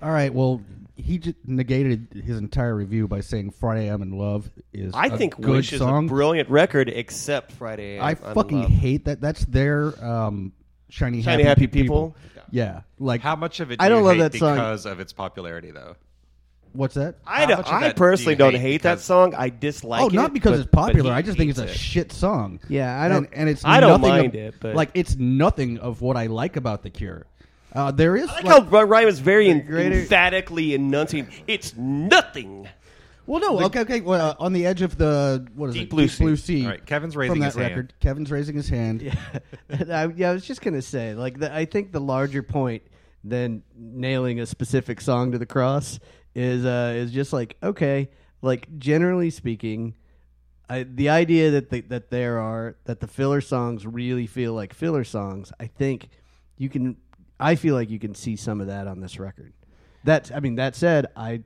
All 0.00 0.10
right. 0.10 0.32
Well, 0.32 0.60
he 0.96 1.18
just 1.18 1.36
negated 1.44 2.22
his 2.24 2.38
entire 2.38 2.74
review 2.74 3.08
by 3.08 3.20
saying 3.20 3.50
"Friday 3.52 3.88
I'm 3.88 4.02
in 4.02 4.18
Love" 4.18 4.50
is 4.72 4.92
I 4.94 5.06
a 5.06 5.16
think 5.16 5.36
good 5.36 5.48
Wish 5.50 5.70
song. 5.78 6.04
is 6.04 6.10
a 6.10 6.14
brilliant 6.14 6.50
record, 6.50 6.88
except 6.88 7.52
Friday. 7.52 7.98
I 7.98 8.10
I'm. 8.10 8.18
I 8.24 8.34
fucking 8.34 8.60
Love. 8.62 8.70
hate 8.70 9.04
that. 9.06 9.20
That's 9.20 9.44
their 9.46 9.92
um, 10.04 10.52
shiny, 10.88 11.22
Shiny 11.22 11.42
happy, 11.42 11.62
Happy 11.62 11.66
Pe- 11.66 11.82
People? 11.82 12.16
Yeah. 12.50 12.82
Like 12.98 13.22
How 13.22 13.34
much 13.36 13.60
of 13.60 13.70
it 13.72 13.80
I 13.80 13.88
do 13.88 13.94
don't 13.94 14.02
you 14.02 14.08
love 14.08 14.16
hate 14.16 14.32
that 14.32 14.38
song. 14.38 14.54
because 14.56 14.84
of 14.86 15.00
its 15.00 15.12
popularity, 15.12 15.70
though? 15.70 15.96
what's 16.74 16.94
that? 16.94 17.16
I, 17.26 17.44
don't- 17.44 17.70
I 17.70 17.80
that 17.80 17.96
personally 17.96 18.32
you 18.32 18.38
don't 18.38 18.52
hate 18.52 18.60
hate 18.60 18.82
that 18.84 19.00
song. 19.00 19.34
I 19.34 19.50
dislike 19.50 20.00
oh, 20.02 20.06
it. 20.06 20.12
not 20.14 20.32
because 20.32 20.52
but- 20.52 20.60
it's 20.60 20.70
popular. 20.70 21.12
I 21.12 21.20
just 21.22 21.36
think 21.36 21.50
it's 21.50 21.58
a 21.58 21.64
it. 21.64 21.70
shit 21.76 22.12
song. 22.12 22.60
Yeah, 22.68 22.98
I 23.00 23.08
don't- 23.08 23.26
And, 23.26 23.34
and 23.34 23.48
it's 23.50 23.62
I 23.64 23.80
don't 23.80 24.00
mind 24.00 24.28
of- 24.28 24.34
it, 24.34 24.54
but- 24.60 24.74
like 24.74 24.90
it's 24.94 25.16
nothing 25.16 25.78
of 25.78 26.00
what 26.00 26.16
I 26.16 26.26
like 26.26 26.56
about 26.56 26.82
the 26.82 26.88
Cure. 26.90 27.26
Uh, 27.74 27.90
there 27.90 28.16
is 28.16 28.28
I 28.28 28.34
like 28.34 28.44
like, 28.44 28.68
how 28.70 28.82
Ryan 28.84 29.06
was 29.06 29.18
very 29.18 29.48
en- 29.48 29.66
greater- 29.66 30.00
emphatically 30.00 30.74
enunciating. 30.74 31.32
It's 31.46 31.74
nothing. 31.76 32.68
well, 33.26 33.40
no, 33.40 33.60
okay, 33.66 33.80
okay. 33.80 34.00
Well, 34.00 34.20
uh, 34.30 34.34
on 34.38 34.52
the 34.52 34.66
edge 34.66 34.82
of 34.82 34.98
the 34.98 35.46
what 35.54 35.68
is 35.70 35.74
Deep 35.74 35.84
it? 35.84 35.90
Blue 35.90 36.06
Deep 36.06 36.18
Blue 36.18 36.36
Sea. 36.36 36.60
Sea. 36.60 36.64
All 36.64 36.70
right, 36.72 36.84
Kevin's 36.84 37.14
from 37.14 37.20
raising 37.20 37.40
that 37.40 37.46
his 37.46 37.54
hand. 37.54 37.94
Kevin's 38.00 38.30
raising 38.30 38.56
his 38.56 38.68
hand. 38.68 39.02
Yeah, 39.02 39.16
I, 39.90 40.06
yeah, 40.08 40.30
I 40.30 40.32
was 40.34 40.44
just 40.44 40.60
gonna 40.60 40.82
say, 40.82 41.14
like, 41.14 41.38
the, 41.38 41.54
I 41.54 41.64
think 41.64 41.92
the 41.92 42.00
larger 42.00 42.42
point 42.42 42.82
than 43.24 43.62
nailing 43.74 44.40
a 44.40 44.46
specific 44.46 45.00
song 45.00 45.32
to 45.32 45.38
the 45.38 45.46
cross 45.46 45.98
is 46.34 46.64
uh, 46.66 46.92
is 46.94 47.10
just 47.12 47.32
like, 47.32 47.56
okay, 47.62 48.10
like 48.42 48.78
generally 48.78 49.30
speaking, 49.30 49.94
I, 50.68 50.82
the 50.82 51.08
idea 51.08 51.52
that 51.52 51.70
the, 51.70 51.80
that 51.82 52.10
there 52.10 52.38
are 52.38 52.76
that 52.84 53.00
the 53.00 53.06
filler 53.06 53.40
songs 53.40 53.86
really 53.86 54.26
feel 54.26 54.52
like 54.52 54.74
filler 54.74 55.04
songs. 55.04 55.52
I 55.58 55.68
think 55.68 56.08
you 56.58 56.68
can. 56.68 56.96
I 57.42 57.56
feel 57.56 57.74
like 57.74 57.90
you 57.90 57.98
can 57.98 58.14
see 58.14 58.36
some 58.36 58.60
of 58.60 58.68
that 58.68 58.86
on 58.86 59.00
this 59.00 59.18
record. 59.18 59.52
That 60.04 60.30
I 60.34 60.40
mean, 60.40 60.54
that 60.56 60.76
said, 60.76 61.06
I 61.16 61.42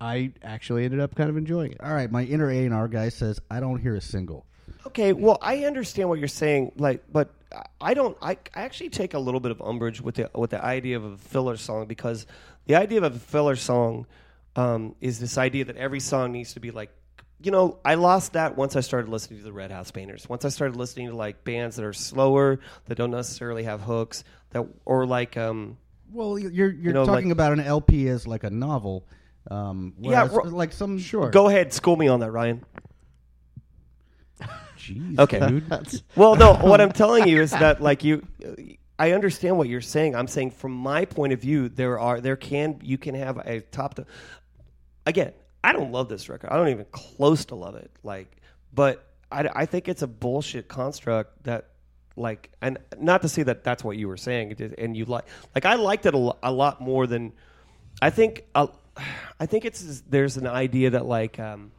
I 0.00 0.32
actually 0.42 0.84
ended 0.84 1.00
up 1.00 1.14
kind 1.14 1.30
of 1.30 1.36
enjoying 1.36 1.72
it. 1.72 1.80
All 1.80 1.94
right, 1.94 2.10
my 2.10 2.24
inner 2.24 2.50
A 2.50 2.64
and 2.64 2.74
R 2.74 2.88
guy 2.88 3.08
says 3.08 3.40
I 3.50 3.60
don't 3.60 3.78
hear 3.78 3.94
a 3.94 4.00
single. 4.00 4.44
Okay, 4.86 5.12
well, 5.12 5.38
I 5.40 5.64
understand 5.64 6.08
what 6.08 6.18
you're 6.18 6.28
saying, 6.28 6.72
like, 6.76 7.04
but 7.10 7.32
I 7.80 7.94
don't. 7.94 8.16
I, 8.20 8.32
I 8.54 8.62
actually 8.62 8.90
take 8.90 9.14
a 9.14 9.18
little 9.18 9.40
bit 9.40 9.50
of 9.50 9.62
umbrage 9.62 10.00
with 10.00 10.16
the 10.16 10.30
with 10.34 10.50
the 10.50 10.62
idea 10.62 10.96
of 10.96 11.04
a 11.04 11.16
filler 11.16 11.56
song 11.56 11.86
because 11.86 12.26
the 12.66 12.74
idea 12.74 12.98
of 12.98 13.04
a 13.04 13.18
filler 13.18 13.56
song 13.56 14.06
um, 14.56 14.96
is 15.00 15.20
this 15.20 15.38
idea 15.38 15.64
that 15.66 15.76
every 15.76 16.00
song 16.00 16.32
needs 16.32 16.54
to 16.54 16.60
be 16.60 16.70
like, 16.70 16.90
you 17.44 17.50
know, 17.52 17.78
I 17.84 17.94
lost 17.94 18.32
that 18.34 18.56
once 18.56 18.76
I 18.76 18.80
started 18.80 19.10
listening 19.10 19.40
to 19.40 19.44
the 19.44 19.52
Red 19.52 19.70
House 19.70 19.90
Painters. 19.90 20.28
Once 20.28 20.44
I 20.44 20.48
started 20.48 20.76
listening 20.76 21.08
to 21.08 21.16
like 21.16 21.44
bands 21.44 21.76
that 21.76 21.84
are 21.84 21.92
slower 21.92 22.60
that 22.86 22.96
don't 22.96 23.10
necessarily 23.10 23.64
have 23.64 23.80
hooks 23.80 24.24
that 24.50 24.66
or 24.84 25.06
like 25.06 25.36
um, 25.36 25.76
Well, 26.12 26.38
you're 26.38 26.70
you're 26.72 26.92
know, 26.94 27.04
talking 27.06 27.28
like- 27.28 27.32
about 27.32 27.52
an 27.52 27.60
LP 27.60 28.08
as 28.08 28.26
like 28.26 28.44
a 28.44 28.50
novel. 28.50 29.06
Um, 29.50 29.92
Yeah, 30.00 30.26
ro- 30.32 30.44
like 30.44 30.72
some 30.72 30.98
Sure. 30.98 31.28
Go 31.30 31.48
ahead, 31.48 31.72
school 31.72 31.96
me 31.96 32.08
on 32.08 32.20
that, 32.20 32.30
Ryan. 32.30 32.64
Jeez, 34.78 35.18
Okay. 35.18 35.38
dude. 35.46 36.02
Well, 36.16 36.34
no, 36.36 36.54
what 36.54 36.80
I'm 36.80 36.92
telling 36.92 37.26
you 37.28 37.40
is 37.40 37.50
that 37.52 37.80
like 37.80 38.04
you 38.04 38.26
I 38.98 39.10
understand 39.12 39.58
what 39.58 39.68
you're 39.68 39.80
saying. 39.80 40.14
I'm 40.14 40.28
saying 40.28 40.52
from 40.52 40.72
my 40.72 41.04
point 41.04 41.32
of 41.32 41.40
view 41.40 41.68
there 41.68 41.98
are 41.98 42.20
there 42.20 42.36
can 42.36 42.80
you 42.82 42.98
can 42.98 43.14
have 43.14 43.38
a 43.38 43.60
top 43.60 43.94
to 43.94 44.06
Again, 45.06 45.32
I 45.64 45.72
don't 45.72 45.90
love 45.92 46.08
this 46.08 46.28
record. 46.28 46.50
I 46.50 46.56
don't 46.56 46.68
even 46.68 46.86
close 46.92 47.46
to 47.46 47.54
love 47.54 47.74
it. 47.74 47.90
Like 48.02 48.36
but 48.74 49.06
I, 49.32 49.48
I 49.54 49.66
think 49.66 49.88
it's 49.88 50.02
a 50.02 50.06
bullshit 50.06 50.68
construct 50.68 51.44
that 51.44 51.70
like 52.16 52.50
and 52.62 52.78
not 52.98 53.22
to 53.22 53.28
say 53.28 53.42
that 53.44 53.64
that's 53.64 53.82
what 53.82 53.96
you 53.96 54.06
were 54.06 54.16
saying 54.16 54.54
and 54.78 54.96
you 54.96 55.04
like 55.04 55.24
like 55.54 55.64
I 55.64 55.74
liked 55.74 56.06
it 56.06 56.14
a, 56.14 56.18
lo- 56.18 56.38
a 56.42 56.52
lot 56.52 56.80
more 56.80 57.06
than 57.06 57.32
I 58.00 58.10
think 58.10 58.44
uh, 58.54 58.68
I 59.40 59.46
think 59.46 59.64
it's 59.64 60.02
there's 60.08 60.36
an 60.36 60.46
idea 60.46 60.90
that 60.90 61.06
like 61.06 61.40
um 61.40 61.72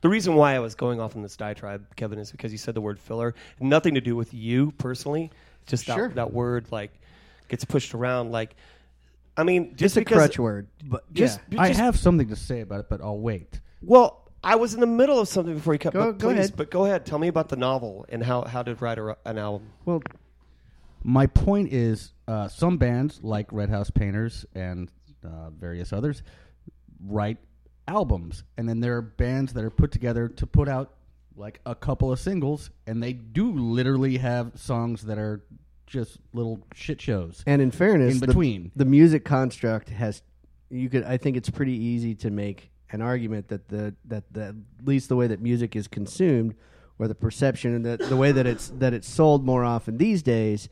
the 0.00 0.08
reason 0.08 0.34
why 0.34 0.54
I 0.54 0.58
was 0.60 0.74
going 0.74 1.00
off 1.00 1.16
on 1.16 1.22
this 1.22 1.36
diatribe, 1.36 1.96
Kevin, 1.96 2.18
is 2.18 2.30
because 2.30 2.52
you 2.52 2.58
said 2.58 2.74
the 2.74 2.80
word 2.80 2.98
filler. 2.98 3.34
Nothing 3.60 3.94
to 3.94 4.00
do 4.00 4.16
with 4.16 4.32
you 4.32 4.72
personally. 4.78 5.30
Just 5.66 5.84
Sure. 5.84 6.08
that, 6.08 6.14
that 6.14 6.32
word 6.32 6.66
like 6.70 6.92
gets 7.48 7.64
pushed 7.64 7.94
around. 7.94 8.30
Like, 8.30 8.56
I 9.36 9.44
mean, 9.44 9.70
just 9.70 9.78
Just 9.78 9.96
a 9.96 10.00
because, 10.00 10.16
crutch 10.18 10.38
word, 10.38 10.68
but 10.84 11.12
Just, 11.14 11.40
yeah. 11.50 11.62
I 11.62 11.68
just- 11.68 11.80
have 11.80 11.98
something 11.98 12.28
to 12.28 12.36
say 12.36 12.60
about 12.60 12.80
it, 12.80 12.86
but 12.88 13.00
I'll 13.00 13.18
wait. 13.18 13.60
Well, 13.80 14.30
I 14.44 14.56
was 14.56 14.74
in 14.74 14.80
the 14.80 14.86
middle 14.86 15.18
of 15.20 15.28
something 15.28 15.54
before 15.54 15.72
you 15.72 15.78
cut. 15.78 15.92
Go- 15.94 16.12
but 16.12 16.18
go 16.18 16.28
please, 16.28 16.38
ahead. 16.38 16.52
But 16.56 16.70
go 16.70 16.84
ahead. 16.84 17.06
Tell 17.06 17.18
me 17.18 17.28
about 17.28 17.48
the 17.48 17.56
novel 17.56 18.04
and 18.08 18.22
how 18.22 18.42
how 18.42 18.62
to 18.62 18.74
write 18.76 18.98
a, 18.98 19.16
an 19.24 19.38
album. 19.38 19.68
well, 19.84 20.02
My 21.04 21.26
point 21.26 21.72
is, 21.72 22.12
uh, 22.28 22.48
some 22.48 22.76
bands 22.76 23.20
like 23.22 23.52
Red 23.52 23.70
House 23.70 23.90
Painters 23.90 24.44
and 24.54 24.90
uh, 25.24 25.50
various 25.50 25.92
others 25.92 26.22
write 27.04 27.38
albums, 27.88 28.44
and 28.56 28.68
then 28.68 28.80
there 28.80 28.96
are 28.96 29.02
bands 29.02 29.52
that 29.54 29.64
are 29.64 29.70
put 29.70 29.90
together 29.92 30.28
to 30.28 30.46
put 30.46 30.68
out 30.68 30.94
like 31.36 31.60
a 31.66 31.74
couple 31.74 32.12
of 32.12 32.18
singles, 32.20 32.70
and 32.86 33.02
they 33.02 33.12
do 33.12 33.52
literally 33.52 34.18
have 34.18 34.52
songs 34.56 35.02
that 35.02 35.18
are 35.18 35.42
just 35.92 36.18
little 36.32 36.58
shit 36.74 37.00
shows. 37.00 37.42
And 37.46 37.60
in 37.60 37.70
fairness, 37.70 38.14
In 38.14 38.20
between. 38.20 38.72
the, 38.74 38.84
music 38.86 39.24
construct 39.24 39.90
has 39.90 40.22
you 40.70 40.88
could 40.88 41.04
I 41.04 41.18
think 41.18 41.36
it's 41.36 41.50
pretty 41.50 41.74
easy 41.76 42.14
to 42.16 42.30
make 42.30 42.70
an 42.90 43.02
argument 43.02 43.48
that 43.48 43.68
the 43.68 43.94
that 44.06 44.24
the 44.32 44.46
at 44.80 44.86
least 44.86 45.08
the 45.10 45.16
way 45.16 45.26
that 45.26 45.40
music 45.40 45.76
is 45.76 45.86
consumed 45.88 46.54
or 46.98 47.08
the 47.08 47.14
perception 47.14 47.74
and 47.74 47.84
the, 47.84 47.96
the 48.08 48.16
way 48.16 48.32
that 48.32 48.46
it's 48.46 48.68
that 48.78 48.94
it's 48.94 49.08
sold 49.08 49.44
more 49.44 49.64
often 49.64 49.98
these 49.98 50.22
days 50.22 50.68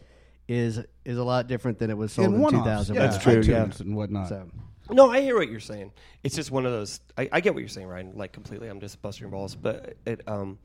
is 0.48 0.80
is 1.04 1.18
a 1.18 1.22
lot 1.24 1.46
different 1.46 1.78
than 1.78 1.90
it 1.90 1.96
was 1.98 2.12
sold 2.12 2.32
And 2.32 2.42
in 2.42 2.50
2000. 2.50 2.94
yeah, 2.94 3.06
That's 3.06 3.22
true, 3.22 3.40
yeah. 3.42 3.68
and 3.78 3.94
whatnot. 3.94 4.28
So 4.28 4.48
No, 4.90 5.10
I 5.10 5.20
hear 5.20 5.36
what 5.36 5.50
you're 5.50 5.60
saying. 5.60 5.92
It's 6.24 6.34
just 6.34 6.50
one 6.50 6.64
of 6.66 6.72
those. 6.72 7.00
I, 7.16 7.28
I 7.30 7.40
get 7.40 7.52
what 7.54 7.60
you're 7.60 7.68
saying, 7.68 7.86
Ryan. 7.86 8.12
Like 8.14 8.32
completely. 8.32 8.68
I'm 8.68 8.80
just 8.80 9.00
busting 9.02 9.28
balls, 9.30 9.54
but 9.54 9.96
it 10.06 10.22
um, 10.26 10.58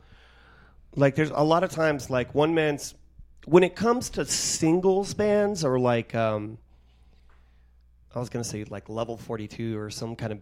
like 0.96 1.16
there's 1.16 1.32
a 1.32 1.44
lot 1.44 1.64
of 1.64 1.72
times 1.72 2.10
like 2.10 2.34
one 2.34 2.54
man's 2.56 2.96
when 3.46 3.64
it 3.64 3.76
comes 3.76 4.10
to 4.12 4.26
singles 4.26 5.14
bands 5.14 5.64
or 5.64 5.80
like 5.80 6.14
um, 6.16 6.58
I 8.14 8.20
was 8.20 8.30
gonna 8.30 8.44
say 8.44 8.64
like 8.66 8.90
Level 8.90 9.18
42 9.18 9.78
or 9.78 9.90
some 9.90 10.16
kind 10.16 10.32
of 10.34 10.40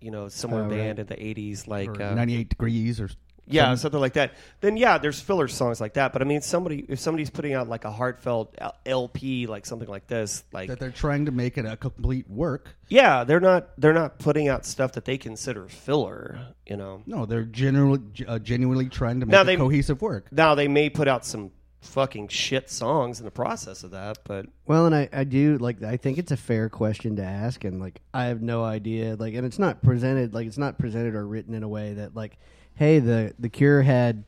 you 0.00 0.10
know 0.10 0.28
similar 0.28 0.62
right. 0.62 0.70
band 0.70 0.98
in 0.98 1.06
the 1.06 1.16
80s, 1.16 1.66
like 1.66 1.88
uh, 2.00 2.14
98 2.14 2.48
degrees 2.48 3.00
or 3.00 3.08
yeah, 3.48 3.66
some- 3.70 3.76
something 3.76 4.00
like 4.00 4.14
that. 4.14 4.32
Then 4.60 4.76
yeah, 4.76 4.98
there's 4.98 5.20
filler 5.20 5.46
songs 5.48 5.80
like 5.80 5.94
that. 5.94 6.12
But 6.12 6.20
I 6.22 6.24
mean, 6.24 6.40
somebody 6.40 6.84
if 6.88 6.98
somebody's 6.98 7.30
putting 7.30 7.52
out 7.54 7.68
like 7.68 7.84
a 7.84 7.90
heartfelt 7.92 8.56
LP, 8.84 9.46
like 9.46 9.66
something 9.66 9.88
like 9.88 10.06
this, 10.08 10.42
like 10.52 10.68
that 10.68 10.78
they're 10.80 10.90
trying 10.90 11.26
to 11.26 11.30
make 11.32 11.56
it 11.58 11.64
a 11.64 11.76
complete 11.76 12.28
work. 12.28 12.76
yeah, 12.88 13.22
they're 13.24 13.38
not 13.40 13.68
they're 13.78 13.92
not 13.92 14.18
putting 14.18 14.48
out 14.48 14.64
stuff 14.66 14.92
that 14.92 15.04
they 15.04 15.16
consider 15.18 15.68
filler. 15.68 16.38
You 16.66 16.76
know, 16.76 17.02
No, 17.06 17.24
they're 17.26 17.44
genuinely 17.44 18.00
uh, 18.26 18.38
genuinely 18.40 18.88
trying 18.88 19.20
to 19.20 19.26
make 19.26 19.32
Now 19.32 19.42
a 19.42 19.44
they- 19.44 19.56
cohesive 19.56 20.02
work. 20.02 20.26
now 20.32 20.54
they 20.56 20.66
may 20.68 20.90
put 20.90 21.06
out 21.08 21.24
some 21.24 21.52
fucking 21.80 22.28
shit 22.28 22.68
songs 22.70 23.18
in 23.20 23.24
the 23.24 23.30
process 23.30 23.84
of 23.84 23.90
that, 23.92 24.18
but 24.24 24.46
Well, 24.66 24.86
and 24.86 24.94
I, 24.94 25.08
I 25.12 25.24
do 25.24 25.58
like 25.58 25.82
I 25.82 25.96
think 25.96 26.18
it's 26.18 26.32
a 26.32 26.36
fair 26.36 26.68
question 26.68 27.16
to 27.16 27.22
ask, 27.22 27.64
and 27.64 27.80
like 27.80 28.00
I 28.12 28.24
have 28.26 28.42
no 28.42 28.64
idea, 28.64 29.16
like, 29.16 29.34
and 29.34 29.46
it's 29.46 29.58
not 29.58 29.82
presented 29.82 30.34
like 30.34 30.46
it's 30.46 30.58
not 30.58 30.78
presented 30.78 31.14
or 31.14 31.26
written 31.26 31.54
in 31.54 31.62
a 31.62 31.68
way 31.68 31.94
that 31.94 32.14
like, 32.14 32.38
hey, 32.74 32.98
the 32.98 33.34
the 33.38 33.48
Cure 33.48 33.82
had 33.82 34.24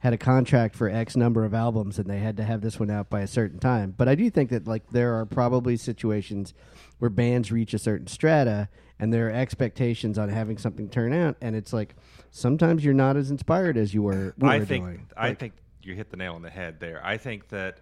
had 0.00 0.12
a 0.12 0.18
contract 0.18 0.76
for 0.76 0.88
X 0.88 1.16
number 1.16 1.44
of 1.44 1.52
albums, 1.54 1.98
and 1.98 2.08
they 2.08 2.18
had 2.18 2.36
to 2.36 2.44
have 2.44 2.60
this 2.60 2.78
one 2.78 2.90
out 2.90 3.10
by 3.10 3.20
a 3.20 3.26
certain 3.26 3.58
time. 3.58 3.92
But 3.96 4.08
I 4.08 4.14
do 4.14 4.30
think 4.30 4.50
that 4.50 4.66
like 4.66 4.90
there 4.90 5.14
are 5.18 5.26
probably 5.26 5.76
situations 5.76 6.54
where 6.98 7.10
bands 7.10 7.50
reach 7.50 7.74
a 7.74 7.78
certain 7.78 8.06
strata, 8.06 8.68
and 8.98 9.12
there 9.12 9.28
are 9.28 9.32
expectations 9.32 10.18
on 10.18 10.28
having 10.28 10.58
something 10.58 10.88
turn 10.88 11.12
out, 11.12 11.36
and 11.40 11.56
it's 11.56 11.72
like 11.72 11.96
sometimes 12.30 12.84
you're 12.84 12.94
not 12.94 13.16
as 13.16 13.30
inspired 13.30 13.76
as 13.76 13.94
you 13.94 14.02
were. 14.02 14.34
were 14.38 14.48
I 14.48 14.64
think 14.64 14.84
doing. 14.84 15.06
I 15.16 15.28
Like, 15.30 15.38
think 15.40 15.52
you 15.82 15.94
hit 15.94 16.10
the 16.10 16.16
nail 16.16 16.34
on 16.34 16.42
the 16.42 16.50
head 16.50 16.80
there. 16.80 17.00
I 17.04 17.16
think 17.16 17.48
that 17.48 17.80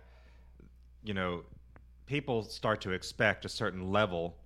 you 1.05 1.15
know 1.15 1.43
people 2.07 2.43
start 2.43 2.83
to 2.83 2.93
expect 2.93 3.45
a 3.45 3.49
certain 3.49 3.91
level 3.93 4.37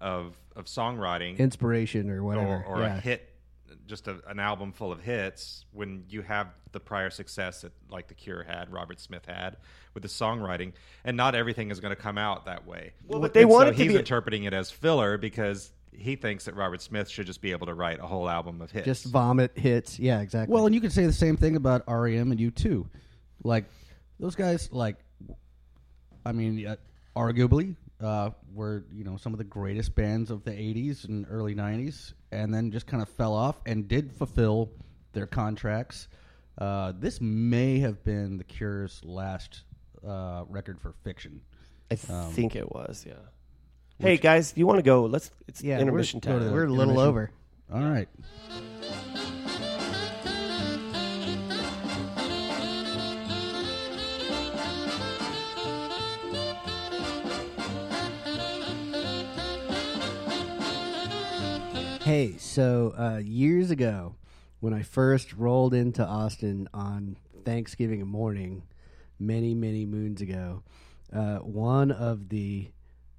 of 0.00 0.36
of 0.56 0.66
songwriting 0.66 1.38
inspiration 1.38 2.10
or 2.10 2.22
whatever, 2.22 2.64
or, 2.66 2.76
or 2.76 2.80
yeah. 2.80 2.96
a 2.96 3.00
hit, 3.00 3.30
just 3.86 4.08
a, 4.08 4.16
an 4.28 4.38
album 4.38 4.72
full 4.72 4.92
of 4.92 5.00
hits 5.00 5.64
when 5.72 6.04
you 6.08 6.22
have 6.22 6.48
the 6.72 6.80
prior 6.80 7.10
success 7.10 7.62
that 7.62 7.72
like 7.88 8.08
the 8.08 8.14
Cure 8.14 8.42
had, 8.42 8.72
Robert 8.72 9.00
Smith 9.00 9.24
had 9.26 9.56
with 9.94 10.02
the 10.02 10.08
songwriting, 10.08 10.72
and 11.04 11.16
not 11.16 11.34
everything 11.34 11.70
is 11.70 11.80
going 11.80 11.94
to 11.94 12.00
come 12.00 12.18
out 12.18 12.46
that 12.46 12.66
way. 12.66 12.92
Well, 13.06 13.20
but 13.20 13.32
they 13.32 13.42
And 13.42 13.50
want 13.50 13.68
so 13.68 13.72
to 13.72 13.76
he's 13.76 13.92
be- 13.92 13.98
interpreting 13.98 14.44
it 14.44 14.52
as 14.52 14.70
filler 14.70 15.16
because 15.18 15.70
he 15.96 16.16
thinks 16.16 16.44
that 16.44 16.54
Robert 16.54 16.82
Smith 16.82 17.08
should 17.08 17.26
just 17.26 17.40
be 17.40 17.52
able 17.52 17.66
to 17.66 17.74
write 17.74 18.00
a 18.00 18.06
whole 18.06 18.28
album 18.28 18.60
of 18.60 18.70
hits. 18.70 18.84
Just 18.84 19.06
vomit 19.06 19.56
hits. 19.56 19.98
Yeah, 19.98 20.20
exactly. 20.20 20.52
Well, 20.52 20.66
and 20.66 20.74
you 20.74 20.80
could 20.80 20.92
say 20.92 21.06
the 21.06 21.12
same 21.12 21.36
thing 21.36 21.56
about 21.56 21.82
REM 21.88 22.30
and 22.32 22.40
U2. 22.40 22.86
Like 23.42 23.64
those 24.18 24.34
guys, 24.34 24.70
like 24.72 24.96
I 26.24 26.32
mean, 26.32 26.66
uh, 26.66 26.76
arguably 27.16 27.76
uh, 28.00 28.30
were 28.52 28.84
you 28.92 29.04
know 29.04 29.16
some 29.16 29.32
of 29.32 29.38
the 29.38 29.44
greatest 29.44 29.94
bands 29.94 30.30
of 30.30 30.44
the 30.44 30.50
'80s 30.52 31.08
and 31.08 31.26
early 31.28 31.54
'90s, 31.54 32.14
and 32.32 32.52
then 32.52 32.70
just 32.70 32.86
kind 32.86 33.02
of 33.02 33.08
fell 33.08 33.34
off 33.34 33.60
and 33.66 33.88
did 33.88 34.12
fulfill 34.12 34.70
their 35.12 35.26
contracts. 35.26 36.08
Uh, 36.58 36.92
this 36.98 37.20
may 37.20 37.78
have 37.80 38.04
been 38.04 38.36
the 38.38 38.44
Cure's 38.44 39.00
last 39.04 39.62
uh, 40.06 40.44
record 40.48 40.80
for 40.80 40.92
Fiction. 41.02 41.40
I 41.90 41.96
think 41.96 42.56
it 42.56 42.70
was. 42.72 43.04
Yeah. 43.06 43.14
Hey 44.00 44.16
guys, 44.16 44.52
you 44.56 44.66
want 44.66 44.78
to 44.78 44.82
go? 44.82 45.04
Let's. 45.04 45.30
It's 45.46 45.62
yeah, 45.62 45.78
intermission 45.78 46.20
we're, 46.24 46.40
time. 46.40 46.52
We're 46.52 46.64
a 46.64 46.68
little 46.68 46.94
Intermission. 46.94 47.08
over. 47.08 47.30
All 47.72 47.80
right. 47.80 48.08
Hey, 62.02 62.36
so 62.36 62.94
uh, 62.98 63.18
years 63.24 63.70
ago, 63.70 64.16
when 64.60 64.74
I 64.74 64.82
first 64.82 65.32
rolled 65.34 65.72
into 65.72 66.04
Austin 66.04 66.68
on 66.74 67.16
Thanksgiving 67.44 68.06
morning, 68.06 68.64
many, 69.20 69.54
many 69.54 69.86
moons 69.86 70.20
ago, 70.20 70.64
uh, 71.12 71.36
one 71.36 71.90
of 71.92 72.28
the 72.28 72.70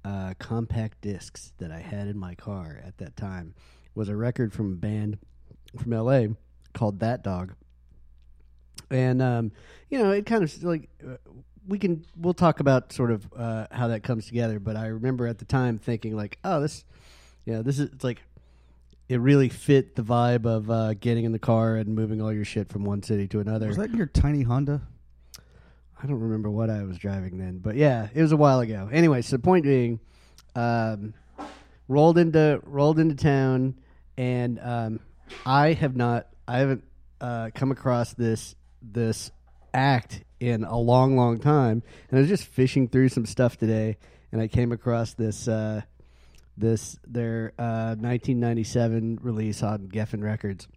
uh, 0.06 0.34
compact 0.38 1.00
discs 1.00 1.52
that 1.58 1.72
I 1.72 1.80
had 1.80 2.06
in 2.06 2.16
my 2.16 2.36
car 2.36 2.80
at 2.86 2.96
that 2.98 3.16
time 3.16 3.54
was 3.94 4.08
a 4.08 4.14
record 4.14 4.52
from 4.52 4.74
a 4.74 4.76
band 4.76 5.18
from 5.76 5.90
LA 5.90 6.28
called 6.74 7.00
That 7.00 7.24
Dog. 7.24 7.54
And, 8.88 9.20
um, 9.20 9.50
you 9.90 9.98
know, 9.98 10.12
it 10.12 10.24
kind 10.24 10.44
of 10.44 10.62
like 10.62 10.88
uh, 11.04 11.16
we 11.66 11.78
can, 11.78 12.04
we'll 12.16 12.34
talk 12.34 12.60
about 12.60 12.92
sort 12.92 13.10
of 13.10 13.26
uh, 13.36 13.66
how 13.72 13.88
that 13.88 14.04
comes 14.04 14.26
together. 14.26 14.60
But 14.60 14.76
I 14.76 14.86
remember 14.86 15.26
at 15.26 15.38
the 15.38 15.44
time 15.44 15.76
thinking, 15.76 16.14
like, 16.14 16.38
oh, 16.44 16.60
this, 16.60 16.84
know, 17.46 17.62
this 17.62 17.80
is 17.80 17.90
it's 17.90 18.04
like 18.04 18.22
it 19.08 19.20
really 19.20 19.48
fit 19.48 19.96
the 19.96 20.02
vibe 20.02 20.46
of 20.46 20.70
uh, 20.70 20.94
getting 20.94 21.24
in 21.24 21.32
the 21.32 21.38
car 21.40 21.76
and 21.76 21.96
moving 21.96 22.22
all 22.22 22.32
your 22.32 22.44
shit 22.44 22.68
from 22.68 22.84
one 22.84 23.02
city 23.02 23.26
to 23.28 23.40
another. 23.40 23.66
Was 23.66 23.76
that 23.76 23.92
your 23.92 24.06
tiny 24.06 24.42
Honda? 24.42 24.82
I 26.06 26.08
don't 26.08 26.20
remember 26.20 26.48
what 26.48 26.70
I 26.70 26.84
was 26.84 26.98
driving 26.98 27.36
then, 27.36 27.58
but 27.58 27.74
yeah, 27.74 28.06
it 28.14 28.22
was 28.22 28.30
a 28.30 28.36
while 28.36 28.60
ago. 28.60 28.88
Anyway, 28.92 29.22
so 29.22 29.34
the 29.34 29.42
point 29.42 29.64
being, 29.64 29.98
um, 30.54 31.14
rolled 31.88 32.16
into 32.16 32.60
rolled 32.62 33.00
into 33.00 33.16
town, 33.16 33.74
and 34.16 34.60
um, 34.62 35.00
I 35.44 35.72
have 35.72 35.96
not, 35.96 36.28
I 36.46 36.58
haven't 36.58 36.84
uh, 37.20 37.50
come 37.56 37.72
across 37.72 38.14
this 38.14 38.54
this 38.80 39.32
act 39.74 40.22
in 40.38 40.62
a 40.62 40.78
long, 40.78 41.16
long 41.16 41.40
time, 41.40 41.82
and 42.08 42.18
I 42.18 42.20
was 42.20 42.28
just 42.28 42.44
fishing 42.44 42.86
through 42.86 43.08
some 43.08 43.26
stuff 43.26 43.56
today, 43.56 43.96
and 44.30 44.40
I 44.40 44.46
came 44.46 44.70
across 44.70 45.14
this. 45.14 45.48
Uh, 45.48 45.80
this 46.56 47.00
their 47.04 47.52
uh, 47.58 47.98
1997 47.98 49.18
release 49.22 49.60
on 49.64 49.88
Geffen 49.88 50.22
Records, 50.22 50.68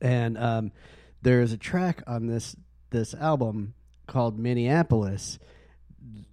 and 0.00 0.38
um, 0.38 0.72
there 1.20 1.42
is 1.42 1.52
a 1.52 1.58
track 1.58 2.02
on 2.06 2.28
this 2.28 2.56
this 2.88 3.12
album 3.12 3.74
called 4.06 4.38
Minneapolis 4.38 5.38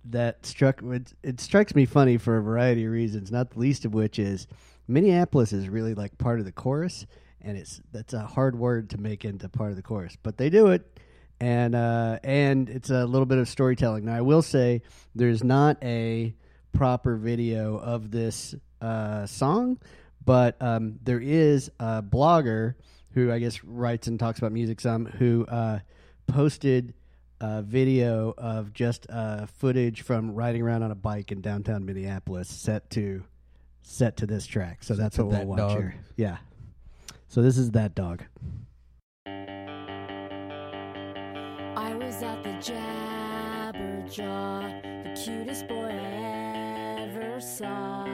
that 0.05 0.45
struck 0.45 0.81
it, 0.81 1.13
it 1.23 1.39
strikes 1.39 1.75
me 1.75 1.85
funny 1.85 2.17
for 2.17 2.37
a 2.37 2.41
variety 2.41 2.85
of 2.85 2.91
reasons, 2.91 3.31
not 3.31 3.51
the 3.51 3.59
least 3.59 3.85
of 3.85 3.93
which 3.93 4.19
is 4.19 4.47
Minneapolis 4.87 5.53
is 5.53 5.69
really 5.69 5.93
like 5.93 6.17
part 6.17 6.39
of 6.39 6.45
the 6.45 6.51
chorus, 6.51 7.05
and 7.41 7.57
it's 7.57 7.79
that's 7.91 8.13
a 8.13 8.21
hard 8.21 8.57
word 8.57 8.89
to 8.89 8.97
make 8.97 9.23
into 9.23 9.47
part 9.47 9.69
of 9.69 9.75
the 9.75 9.83
chorus, 9.83 10.17
but 10.21 10.37
they 10.37 10.49
do 10.49 10.67
it. 10.67 10.99
And 11.39 11.75
uh, 11.75 12.19
and 12.23 12.69
it's 12.69 12.89
a 12.89 13.05
little 13.05 13.27
bit 13.27 13.37
of 13.37 13.47
storytelling. 13.47 14.05
Now 14.05 14.15
I 14.15 14.21
will 14.21 14.41
say 14.41 14.81
there's 15.15 15.43
not 15.43 15.77
a 15.83 16.33
proper 16.73 17.15
video 17.15 17.77
of 17.77 18.11
this 18.11 18.55
uh, 18.81 19.25
song, 19.25 19.79
but 20.25 20.61
um, 20.61 20.99
there 21.03 21.21
is 21.21 21.71
a 21.79 22.01
blogger 22.01 22.73
who 23.13 23.31
I 23.31 23.39
guess 23.39 23.63
writes 23.63 24.07
and 24.07 24.19
talks 24.19 24.39
about 24.39 24.51
music 24.51 24.81
some 24.81 25.05
who 25.05 25.45
uh, 25.45 25.79
posted 26.27 26.93
a 27.41 27.61
video 27.61 28.33
of 28.37 28.73
just 28.73 29.05
uh, 29.09 29.45
footage 29.45 30.01
from 30.01 30.33
riding 30.35 30.61
around 30.61 30.83
on 30.83 30.91
a 30.91 30.95
bike 30.95 31.31
in 31.31 31.41
downtown 31.41 31.85
Minneapolis 31.85 32.49
set 32.49 32.89
to 32.91 33.23
set 33.81 34.17
to 34.17 34.27
this 34.27 34.45
track. 34.45 34.83
So 34.83 34.93
that's 34.95 35.15
to 35.15 35.23
what 35.25 35.31
we'll 35.31 35.39
That 35.39 35.47
watch 35.47 35.73
Dog. 35.73 35.77
here. 35.77 35.95
Yeah. 36.17 36.37
So 37.27 37.41
this 37.41 37.57
is 37.57 37.71
that 37.71 37.95
dog. 37.95 38.23
I 41.75 41.93
was 41.95 42.21
at 42.23 42.43
the 42.43 42.49
Jabberjaw, 43.69 44.13
the 45.03 45.09
cutest 45.21 45.67
boy 45.67 45.89
I 45.91 47.01
ever 47.07 47.39
saw. 47.39 48.05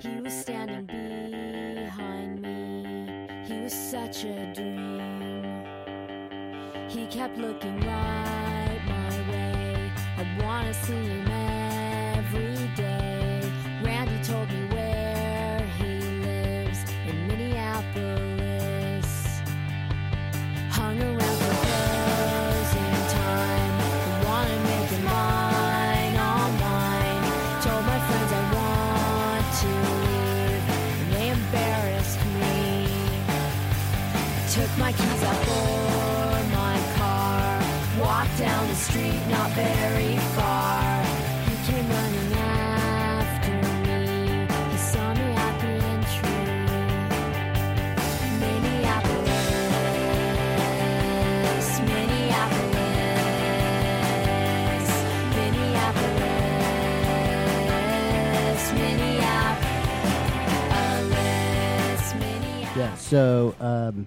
He 0.00 0.20
was 0.20 0.32
standing 0.32 0.86
behind 0.86 2.40
me. 2.40 3.44
He 3.46 3.60
was 3.62 3.72
such 3.72 4.24
a 4.24 4.52
dream. 4.54 5.64
He 6.88 7.06
kept 7.06 7.36
looking 7.38 7.80
right 7.80 7.86
my 7.86 8.42
way. 8.42 8.48
I 8.48 8.51
wanna 10.42 10.74
see 10.74 10.92
him 10.92 11.30
every 12.16 12.68
day. 12.74 13.40
Randy 13.82 14.18
told 14.24 14.48
me 14.50 14.64
where 14.74 15.60
he 15.78 16.00
lives 16.26 16.80
in 17.06 17.28
Minneapolis 17.28 19.08
hung 20.70 21.00
around 21.00 21.38
for 21.42 21.54
closing 21.66 22.94
time. 23.20 23.74
I 23.80 24.24
wanna 24.26 24.58
make 24.70 24.90
it 24.98 25.04
mine, 25.04 26.16
all 26.28 26.50
mine. 26.66 27.22
Told 27.62 27.84
my 27.92 28.00
friends 28.06 28.30
I 28.32 28.42
want 28.58 29.46
to 29.62 29.70
leave, 30.02 30.64
and 31.00 31.08
they 31.14 31.28
embarrassed 31.30 32.22
me. 32.40 32.60
Took 34.56 34.72
my 34.78 34.92
keys 34.92 35.22
out 35.30 35.40
for 35.46 36.42
my 36.60 36.76
car, 36.98 37.62
walked 38.00 38.36
down 38.38 38.62
the 38.68 38.74
street 38.74 39.20
not 39.28 39.50
very 39.52 40.21
So, 63.16 63.54
um, 63.60 64.06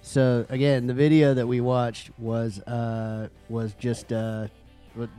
so 0.00 0.44
again, 0.48 0.88
the 0.88 0.94
video 0.94 1.32
that 1.32 1.46
we 1.46 1.60
watched 1.60 2.10
was 2.18 2.58
uh, 2.62 3.28
was 3.48 3.72
just 3.74 4.12
uh, 4.12 4.48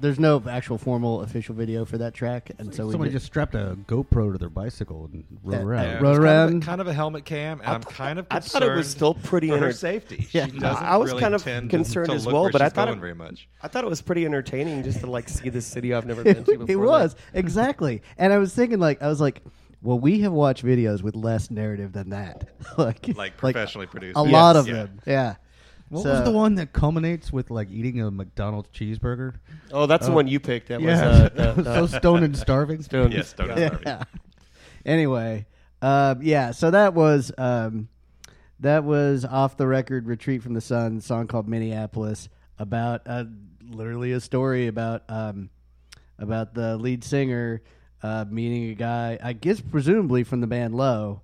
there's 0.01 0.19
no 0.19 0.43
actual 0.49 0.77
formal 0.77 1.21
official 1.21 1.55
video 1.55 1.85
for 1.85 1.97
that 1.99 2.13
track, 2.13 2.51
and 2.57 2.75
so 2.75 2.85
we 2.87 2.91
Somebody 2.91 3.11
did- 3.11 3.15
just 3.15 3.27
strapped 3.27 3.55
a 3.55 3.77
GoPro 3.87 4.33
to 4.33 4.37
their 4.37 4.49
bicycle 4.49 5.09
and 5.13 5.23
rode 5.41 5.53
Yeah, 5.55 5.63
around. 5.63 5.83
yeah. 5.85 5.93
Rode 5.99 6.03
was 6.03 6.17
kind 6.17 6.17
of, 6.17 6.23
around. 6.25 6.63
a, 6.63 6.65
kind 6.65 6.81
of 6.81 6.87
a 6.87 6.93
helmet 6.93 7.23
cam, 7.23 7.61
and 7.61 7.69
I'm 7.69 7.83
kind 7.83 8.19
of 8.19 8.27
I 8.29 8.41
thought 8.41 8.61
it 8.61 8.75
was 8.75 8.89
still 8.89 9.13
pretty 9.13 9.47
for 9.47 9.57
her 9.57 9.71
safety. 9.71 10.27
Yeah. 10.31 10.47
She 10.47 10.59
doesn't 10.59 10.83
I 10.83 10.97
was 10.97 11.11
really 11.11 11.21
kind 11.21 11.33
of 11.33 11.45
concerned 11.69 12.09
to 12.09 12.15
as 12.15 12.25
look 12.25 12.33
well, 12.33 12.49
but 12.51 12.61
I 12.61 12.67
thought 12.67 12.89
it- 12.89 12.97
very 12.99 13.15
much. 13.15 13.47
I 13.61 13.69
thought 13.69 13.85
it 13.85 13.89
was 13.89 14.01
pretty 14.01 14.25
entertaining 14.25 14.83
just 14.83 14.99
to 14.99 15.07
like 15.09 15.29
see 15.29 15.47
this 15.47 15.65
city 15.65 15.93
I've 15.93 16.05
never 16.05 16.23
been 16.25 16.43
to 16.43 16.57
before. 16.57 16.65
it 16.73 16.77
like- 16.77 17.03
was 17.03 17.15
exactly, 17.33 18.01
and 18.17 18.33
I 18.33 18.37
was 18.37 18.53
thinking 18.53 18.79
like 18.79 19.01
I 19.01 19.07
was 19.07 19.21
like, 19.21 19.41
well, 19.83 19.99
we 19.99 20.21
have 20.21 20.31
watched 20.33 20.63
videos 20.65 21.01
with 21.03 21.15
less 21.15 21.51
narrative 21.51 21.91
than 21.93 22.09
that, 22.11 22.49
like 22.77 23.07
Like 23.15 23.37
professionally 23.37 23.85
produced. 23.87 24.17
a 24.17 24.23
Yes. 24.23 24.31
lot 24.33 24.55
of 24.55 24.67
Yeah. 24.67 24.73
them, 24.73 24.99
yeah. 25.05 25.35
What 25.89 26.03
So- 26.03 26.09
was 26.11 26.23
the 26.23 26.31
one 26.31 26.55
that 26.55 26.73
culminates 26.73 27.31
with 27.31 27.51
like 27.51 27.69
eating 27.69 28.01
a 28.01 28.09
McDonald's 28.09 28.69
cheeseburger? 28.69 29.35
Oh, 29.71 29.85
that's 29.85 30.05
the 30.07 30.11
Oh. 30.11 30.15
one 30.15 30.27
you 30.27 30.39
picked. 30.39 30.69
That 30.69 30.81
was 30.81 30.87
yeah, 30.87 31.05
uh, 31.05 31.29
the, 31.53 31.61
the 31.61 31.87
so 31.87 31.97
stoned 31.99 32.23
and 32.23 32.35
starving. 32.37 32.81
Stone. 32.81 33.11
Yes, 33.11 33.33
don't 33.33 33.49
yeah. 33.57 33.77
starve 33.79 34.07
Anyway, 34.85 35.45
um, 35.81 36.21
yeah. 36.21 36.51
So 36.51 36.71
that 36.71 36.93
was 36.93 37.31
um, 37.37 37.87
that 38.59 38.83
was 38.83 39.25
off 39.25 39.55
the 39.57 39.67
record. 39.67 40.07
Retreat 40.07 40.41
from 40.43 40.53
the 40.53 40.61
Sun 40.61 41.01
song 41.01 41.27
called 41.27 41.47
Minneapolis 41.47 42.29
about 42.59 43.01
uh, 43.05 43.25
literally 43.69 44.11
a 44.13 44.19
story 44.19 44.67
about 44.67 45.03
um, 45.09 45.49
about 46.19 46.53
the 46.53 46.77
lead 46.77 47.03
singer 47.03 47.61
uh, 48.03 48.25
meeting 48.29 48.69
a 48.69 48.75
guy, 48.75 49.17
I 49.23 49.33
guess 49.33 49.61
presumably 49.61 50.23
from 50.23 50.41
the 50.41 50.47
band 50.47 50.75
Low. 50.75 51.21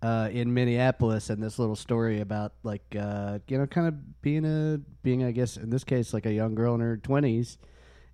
Uh, 0.00 0.28
in 0.30 0.54
Minneapolis, 0.54 1.28
and 1.28 1.42
this 1.42 1.58
little 1.58 1.74
story 1.74 2.20
about 2.20 2.52
like 2.62 2.94
uh, 2.96 3.40
you 3.48 3.58
know, 3.58 3.66
kind 3.66 3.88
of 3.88 4.22
being 4.22 4.44
a 4.44 4.78
being, 5.02 5.24
I 5.24 5.32
guess, 5.32 5.56
in 5.56 5.70
this 5.70 5.82
case, 5.82 6.14
like 6.14 6.24
a 6.24 6.32
young 6.32 6.54
girl 6.54 6.76
in 6.76 6.80
her 6.80 6.96
twenties, 6.96 7.58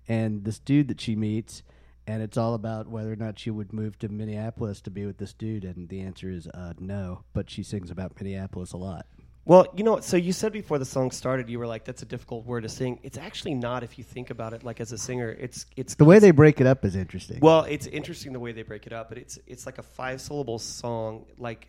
and 0.07 0.43
this 0.45 0.57
dude 0.57 0.87
that 0.87 0.99
she 0.99 1.15
meets, 1.15 1.61
and 2.07 2.23
it's 2.23 2.37
all 2.37 2.55
about 2.55 2.87
whether 2.87 3.13
or 3.13 3.15
not 3.15 3.37
she 3.37 3.51
would 3.51 3.71
move 3.71 3.99
to 3.99 4.09
Minneapolis 4.09 4.81
to 4.81 4.89
be 4.89 5.05
with 5.05 5.19
this 5.19 5.33
dude, 5.33 5.63
and 5.63 5.87
the 5.89 6.01
answer 6.01 6.31
is 6.31 6.47
uh, 6.47 6.73
no. 6.79 7.23
But 7.33 7.51
she 7.51 7.61
sings 7.61 7.91
about 7.91 8.19
Minneapolis 8.19 8.73
a 8.73 8.77
lot. 8.77 9.05
Well, 9.47 9.67
you 9.75 9.83
know, 9.83 9.99
so 9.99 10.17
you 10.17 10.33
said 10.33 10.51
before 10.51 10.79
the 10.79 10.85
song 10.85 11.11
started, 11.11 11.49
you 11.49 11.59
were 11.59 11.67
like, 11.67 11.85
"That's 11.85 12.01
a 12.01 12.05
difficult 12.05 12.45
word 12.45 12.61
to 12.61 12.69
sing." 12.69 12.99
It's 13.03 13.17
actually 13.17 13.53
not 13.53 13.83
if 13.83 13.97
you 13.99 14.03
think 14.03 14.31
about 14.31 14.53
it. 14.53 14.63
Like 14.63 14.81
as 14.81 14.91
a 14.91 14.97
singer, 14.97 15.29
it's 15.29 15.67
it's 15.75 15.93
The 15.95 16.05
way 16.05 16.17
they 16.17 16.31
break 16.31 16.59
it 16.59 16.67
up 16.67 16.83
is 16.83 16.95
interesting. 16.95 17.39
Well, 17.41 17.63
it's 17.69 17.85
interesting 17.85 18.33
the 18.33 18.39
way 18.39 18.51
they 18.53 18.63
break 18.63 18.87
it 18.87 18.93
up, 18.93 19.09
but 19.09 19.19
it's 19.19 19.37
it's 19.45 19.65
like 19.67 19.77
a 19.77 19.83
five 19.83 20.19
syllable 20.19 20.57
song. 20.57 21.25
Like 21.37 21.67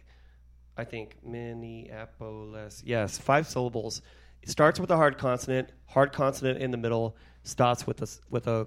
I 0.78 0.84
think 0.84 1.16
Minneapolis. 1.22 2.82
Yes, 2.84 3.18
five 3.18 3.46
syllables. 3.46 4.00
It 4.42 4.48
starts 4.48 4.80
with 4.80 4.90
a 4.90 4.96
hard 4.96 5.18
consonant, 5.18 5.70
hard 5.86 6.12
consonant 6.12 6.62
in 6.62 6.70
the 6.70 6.76
middle, 6.76 7.16
starts 7.42 7.86
with 7.86 8.00
a 8.02 8.08
with 8.30 8.46
a 8.46 8.66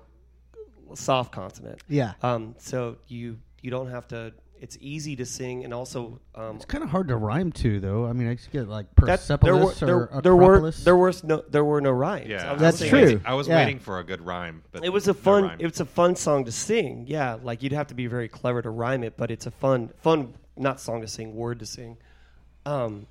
soft 0.93 1.31
consonant. 1.31 1.81
yeah, 1.87 2.13
Um, 2.21 2.55
so 2.57 2.97
you 3.07 3.39
you 3.61 3.71
don't 3.71 3.89
have 3.89 4.07
to. 4.09 4.33
It's 4.61 4.77
easy 4.81 5.15
to 5.15 5.25
sing, 5.25 5.63
and 5.63 5.73
also 5.73 6.19
um, 6.35 6.57
It's 6.57 6.65
kind 6.65 6.83
of 6.83 6.89
hard 6.89 7.07
to 7.07 7.15
rhyme 7.15 7.51
to, 7.53 7.79
though. 7.79 8.05
I 8.05 8.13
mean, 8.13 8.27
I 8.27 8.35
just 8.35 8.51
get 8.51 8.67
like 8.67 8.87
that, 8.97 9.21
there 9.41 9.55
were 9.55 9.73
there, 9.73 10.09
or 10.09 10.21
there 10.21 10.35
were 10.35 10.71
there 10.71 10.95
were 10.97 11.13
no 11.23 11.43
there 11.49 11.63
were 11.63 11.79
no 11.81 11.91
rhymes. 11.91 12.27
Yeah, 12.27 12.55
That's 12.55 12.79
saying- 12.79 12.89
true. 12.89 12.99
waiting- 13.01 13.21
I 13.25 13.33
was 13.35 13.47
Yeah. 13.47 13.55
waiting 13.57 13.79
for 13.79 13.99
a 13.99 14.03
good 14.03 14.21
rhyme, 14.25 14.63
but 14.71 14.83
It 14.83 14.89
was 14.89 15.07
a 15.07 15.11
no 15.11 15.13
fun. 15.13 15.43
rhyme. 15.43 15.57
It's 15.61 15.79
a 15.79 15.85
fun 15.85 16.15
song 16.15 16.43
to 16.45 16.51
sing. 16.51 17.05
Yeah, 17.07 17.37
like 17.41 17.63
you'd 17.63 17.71
have 17.73 17.87
to 17.87 17.95
be 17.95 18.07
very 18.07 18.27
clever 18.27 18.61
to 18.61 18.69
rhyme 18.69 19.03
it, 19.03 19.15
but 19.17 19.31
it's 19.31 19.45
a 19.45 19.51
fun, 19.51 19.91
fun 20.01 20.33
not 20.57 20.79
song 20.81 20.99
to 21.01 21.07
sing, 21.07 21.35
word 21.35 21.59
to 21.59 21.65
sing. 21.65 21.97
Um, 22.69 23.07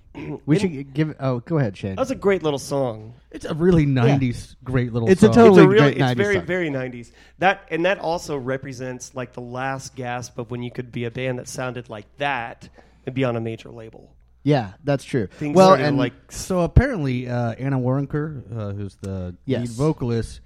we 0.46 0.58
should 0.58 0.92
give. 0.94 1.14
Oh, 1.20 1.40
go 1.40 1.58
ahead, 1.58 1.76
Shane. 1.76 1.96
That 1.96 2.00
was 2.02 2.10
a 2.10 2.14
great 2.16 2.42
little 2.42 2.58
song. 2.58 3.14
It's 3.30 3.44
a 3.44 3.54
really 3.54 3.86
'90s 3.86 4.56
great 4.64 4.92
little. 4.92 5.08
It's 5.08 5.22
a 5.22 5.26
song. 5.26 5.34
totally 5.34 5.62
it's 5.62 5.66
a 5.66 5.68
really, 5.68 5.94
great 5.94 5.96
it's 5.96 6.02
90s 6.12 6.16
very, 6.16 6.34
song. 6.36 6.46
very 6.46 6.70
'90s. 6.70 7.12
That 7.38 7.62
and 7.70 7.84
that 7.84 7.98
also 7.98 8.36
represents 8.36 9.14
like 9.14 9.32
the 9.32 9.40
last 9.40 9.94
gasp 9.96 10.38
of 10.38 10.50
when 10.50 10.62
you 10.62 10.70
could 10.70 10.92
be 10.92 11.04
a 11.04 11.10
band 11.10 11.38
that 11.38 11.48
sounded 11.48 11.88
like 11.90 12.06
that 12.18 12.68
and 13.06 13.14
be 13.14 13.24
on 13.24 13.36
a 13.36 13.40
major 13.40 13.70
label. 13.70 14.10
yeah, 14.44 14.72
that's 14.84 15.04
true. 15.04 15.26
Things 15.26 15.54
well, 15.56 15.74
and 15.74 15.96
like 15.98 16.12
So 16.30 16.60
apparently, 16.60 17.28
uh, 17.28 17.52
Anna 17.52 17.78
Waronker, 17.78 18.42
uh, 18.56 18.72
who's 18.72 18.96
the 18.96 19.34
Yes. 19.44 19.60
lead 19.62 19.70
vocalist, 19.70 20.40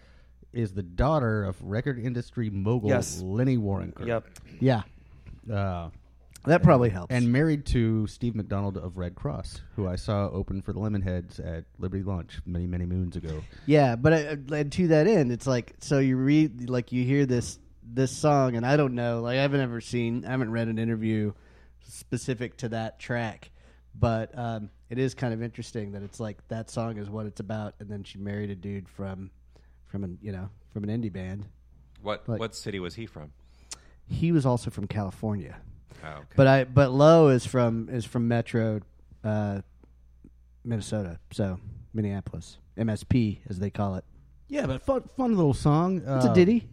is 0.53 0.73
the 0.73 0.83
daughter 0.83 1.45
of 1.45 1.57
record 1.63 1.99
industry 1.99 2.51
mogul 2.51 2.89
Yes. 2.91 3.21
Lenny 3.23 3.57
Waronker. 3.57 4.07
Yep. 4.07 4.25
yeah, 4.61 4.83
Uh, 5.53 5.89
that 6.45 6.63
probably 6.63 6.89
helps. 6.91 7.15
and 7.15 7.31
married 7.33 7.65
to 7.67 8.07
Steve 8.07 8.35
McDonald 8.35 8.77
of 8.77 8.97
Redd 8.99 9.15
Kross, 9.15 9.61
who 9.77 9.87
I 9.87 9.97
saw 9.97 10.29
open 10.31 10.61
for 10.63 10.73
the 10.73 10.81
Lemonheads 10.81 11.39
at 11.39 11.65
Liberty 11.79 12.03
Lunch 12.03 12.41
many, 12.45 12.67
many 12.67 12.85
moons 12.87 13.17
ago. 13.17 13.43
Yeah, 13.67 13.97
but 13.97 14.13
uh, 14.13 14.55
and 14.55 14.73
to 14.73 14.89
that 14.89 15.07
end, 15.07 15.31
it's 15.33 15.47
like 15.47 15.75
so 15.79 15.99
you 15.99 16.17
read 16.17 16.69
like 16.69 16.93
you 16.93 17.05
hear 17.05 17.27
this 17.27 17.59
this 17.85 18.11
song, 18.11 18.57
and 18.57 18.65
I 18.65 18.77
don't 18.77 18.95
know, 18.95 19.21
like 19.21 19.39
I 19.39 19.43
haven't 19.43 19.61
ever 19.61 19.81
seen, 19.81 20.25
I 20.25 20.31
haven't 20.31 20.51
read 20.53 20.69
an 20.69 20.79
interview 20.79 21.33
specific 21.81 22.57
to 22.59 22.69
that 22.71 22.99
track, 22.99 23.51
but 23.95 24.37
um, 24.39 24.71
it 24.89 24.99
is 24.99 25.15
kind 25.15 25.35
of 25.35 25.43
interesting 25.43 25.93
that 25.93 26.03
it's 26.03 26.21
like 26.21 26.47
that 26.49 26.71
song 26.71 26.97
is 26.99 27.11
what 27.11 27.27
it's 27.27 27.41
about, 27.41 27.75
and 27.81 27.89
then 27.89 28.05
she 28.05 28.19
married 28.19 28.51
a 28.51 28.55
dude 28.55 28.89
from 28.89 29.31
from 29.87 30.05
an 30.05 30.19
you 30.23 30.33
know 30.33 30.49
from 30.73 30.85
an 30.85 30.91
indie 30.91 31.13
band. 31.13 31.47
what 32.03 32.29
like- 32.29 32.41
what 32.41 32.55
city 32.55 32.81
was 32.81 32.95
he 32.95 33.07
from? 33.07 33.33
He 34.09 34.33
was 34.33 34.45
also 34.45 34.71
from 34.71 34.87
California, 34.89 35.57
Oh, 36.05 36.09
okay. 36.09 36.25
but 36.37 36.47
I 36.47 36.65
but 36.65 36.91
Low 36.93 37.29
is 37.29 37.45
from 37.47 37.89
is 37.91 38.05
from 38.05 38.29
Metro, 38.29 38.81
uh, 39.25 39.61
Minnesota, 40.65 41.19
so 41.33 41.59
Minneapolis, 41.95 42.59
MSP 42.77 43.39
as 43.49 43.59
they 43.59 43.71
call 43.71 43.97
it. 43.97 44.05
Yeah, 44.49 44.67
but 44.67 44.83
fun, 44.83 45.03
fun 45.17 45.35
little 45.37 45.55
song. 45.55 45.99
It's 45.99 46.27
Uh, 46.27 46.31
a 46.31 46.35
ditty. 46.35 46.69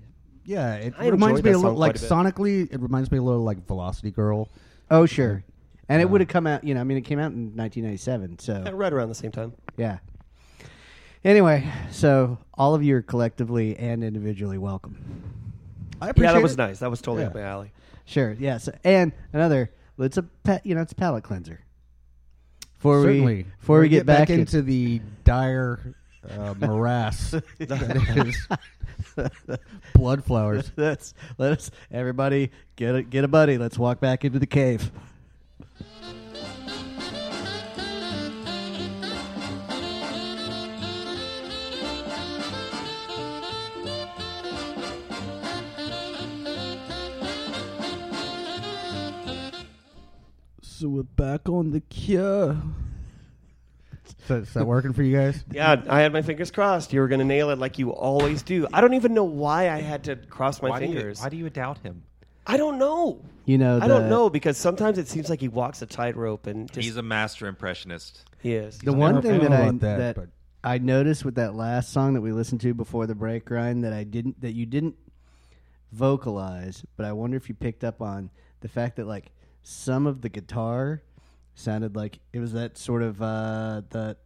Yeah, 0.45 0.75
it 0.75 0.93
I 0.97 1.07
reminds 1.09 1.39
enjoyed 1.39 1.45
me 1.45 1.51
that 1.51 1.57
a 1.57 1.59
little 1.59 1.71
song 1.71 1.77
like 1.79 1.99
quite 1.99 2.03
a 2.03 2.13
sonically. 2.13 2.73
It 2.73 2.79
reminds 2.81 3.11
me 3.11 3.17
a 3.19 3.21
little 3.21 3.43
like 3.43 3.65
Velocity 3.67 4.11
Girl. 4.11 4.49
Oh, 4.91 5.05
sure. 5.05 5.43
And 5.87 6.01
it 6.01 6.05
Uh, 6.05 6.09
would 6.09 6.21
have 6.21 6.27
come 6.27 6.45
out, 6.47 6.63
you 6.63 6.73
know, 6.73 6.81
I 6.81 6.83
mean, 6.83 6.97
it 6.97 7.01
came 7.01 7.19
out 7.19 7.31
in 7.31 7.55
1997. 7.55 8.39
So, 8.39 8.63
right 8.73 8.91
around 8.93 9.09
the 9.09 9.15
same 9.15 9.31
time. 9.31 9.53
yeah. 9.77 9.99
Anyway, 11.23 11.67
so 11.91 12.37
all 12.53 12.73
of 12.75 12.81
you 12.83 12.95
are 12.95 13.01
collectively 13.01 13.75
and 13.77 14.03
individually 14.03 14.57
welcome. 14.57 14.95
I 16.01 16.09
appreciate 16.09 16.29
Yeah, 16.29 16.33
that 16.35 16.43
was 16.43 16.53
it. 16.53 16.57
nice. 16.57 16.79
That 16.79 16.89
was 16.89 17.01
totally 17.01 17.23
Yeah. 17.23 17.27
up 17.27 17.33
my 17.35 17.41
alley. 17.41 17.71
Sure. 18.09 18.35
Yes. 18.39 18.67
And 18.83 19.11
another, 19.33 19.71
it's 19.99 20.17
a 20.17 20.23
pet, 20.23 20.65
you 20.65 20.73
know, 20.73 20.81
it's 20.81 20.91
a 20.91 20.95
palate 20.95 21.23
cleanser. 21.23 21.61
Before 22.77 23.03
Certainly. 23.03 23.35
we, 23.35 23.43
before 23.59 23.79
we 23.81 23.89
get, 23.89 24.05
back, 24.05 24.29
in- 24.29 24.39
into 24.41 24.61
the 24.63 24.99
dire 25.25 25.95
uh, 26.27 26.53
morass 26.59 27.31
that 27.59 28.25
is 28.25 28.47
Bloodflowers. 29.95 30.71
let's 30.75 31.13
let 31.37 31.51
us 31.53 31.71
everybody 31.91 32.51
get 32.75 32.95
a, 32.95 33.03
get 33.03 33.23
a 33.23 33.27
buddy. 33.27 33.57
Let's 33.57 33.77
walk 33.77 33.99
back 33.99 34.25
into 34.25 34.39
the 34.39 34.47
cave. 34.47 34.91
So 50.79 50.87
we're 50.87 51.03
back 51.03 51.49
on 51.49 51.71
the 51.71 51.81
cure. 51.81 52.55
So, 54.27 54.37
is 54.37 54.53
that 54.53 54.65
working 54.65 54.93
for 54.93 55.03
you 55.03 55.17
guys? 55.17 55.43
Yeah, 55.51 55.83
I 55.89 55.99
had 55.99 56.13
my 56.13 56.21
fingers 56.21 56.51
crossed. 56.51 56.93
You 56.93 57.01
were 57.01 57.09
going 57.09 57.19
to 57.19 57.25
nail 57.25 57.49
it 57.49 57.59
like 57.59 57.79
you 57.79 57.91
always 57.91 58.43
do. 58.43 58.65
I 58.71 58.79
don't 58.79 58.93
even 58.93 59.13
know 59.13 59.25
why 59.25 59.69
I 59.69 59.81
had 59.81 60.05
to 60.05 60.15
cross 60.15 60.61
my 60.61 60.69
why, 60.69 60.79
do 60.79 60.85
you, 60.85 60.93
fingers. 60.93 61.19
why 61.19 61.27
do 61.27 61.35
you 61.35 61.49
doubt 61.49 61.79
him? 61.79 62.03
I 62.47 62.55
don't 62.55 62.77
know. 62.77 63.19
You 63.43 63.57
know, 63.57 63.77
I 63.81 63.89
don't 63.89 64.07
know 64.07 64.29
because 64.29 64.55
sometimes 64.55 64.97
it 64.97 65.09
seems 65.09 65.29
like 65.29 65.41
he 65.41 65.49
walks 65.49 65.81
a 65.81 65.85
tightrope 65.85 66.47
and 66.47 66.71
just 66.71 66.85
He's 66.85 66.95
a 66.95 67.03
master 67.03 67.47
impressionist. 67.47 68.23
he 68.39 68.53
is. 68.53 68.77
The 68.77 68.93
I 68.93 68.95
one 68.95 69.21
thing 69.21 69.41
that 69.41 69.51
I 69.51 69.65
that, 69.71 69.79
that, 69.81 70.15
but- 70.15 70.29
I 70.63 70.77
noticed 70.77 71.25
with 71.25 71.35
that 71.35 71.55
last 71.55 71.91
song 71.91 72.13
that 72.13 72.21
we 72.21 72.31
listened 72.31 72.61
to 72.61 72.73
before 72.73 73.05
the 73.05 73.15
break, 73.15 73.51
Ryan, 73.51 73.81
that 73.81 73.91
I 73.91 74.05
didn't 74.05 74.39
that 74.39 74.53
you 74.53 74.65
didn't 74.65 74.95
vocalize, 75.91 76.85
but 76.95 77.05
I 77.05 77.11
wonder 77.11 77.35
if 77.35 77.49
you 77.49 77.55
picked 77.55 77.83
up 77.83 78.01
on 78.01 78.29
the 78.61 78.69
fact 78.69 78.95
that 78.95 79.07
like 79.07 79.33
some 79.69 80.07
of 80.07 80.21
the 80.21 80.29
guitar 80.29 81.01
sounded 81.55 81.95
like 81.95 82.19
it 82.33 82.39
was 82.39 82.53
that 82.53 82.77
sort 82.77 83.03
of 83.03 83.21
uh 83.21 83.81
that 83.89 84.17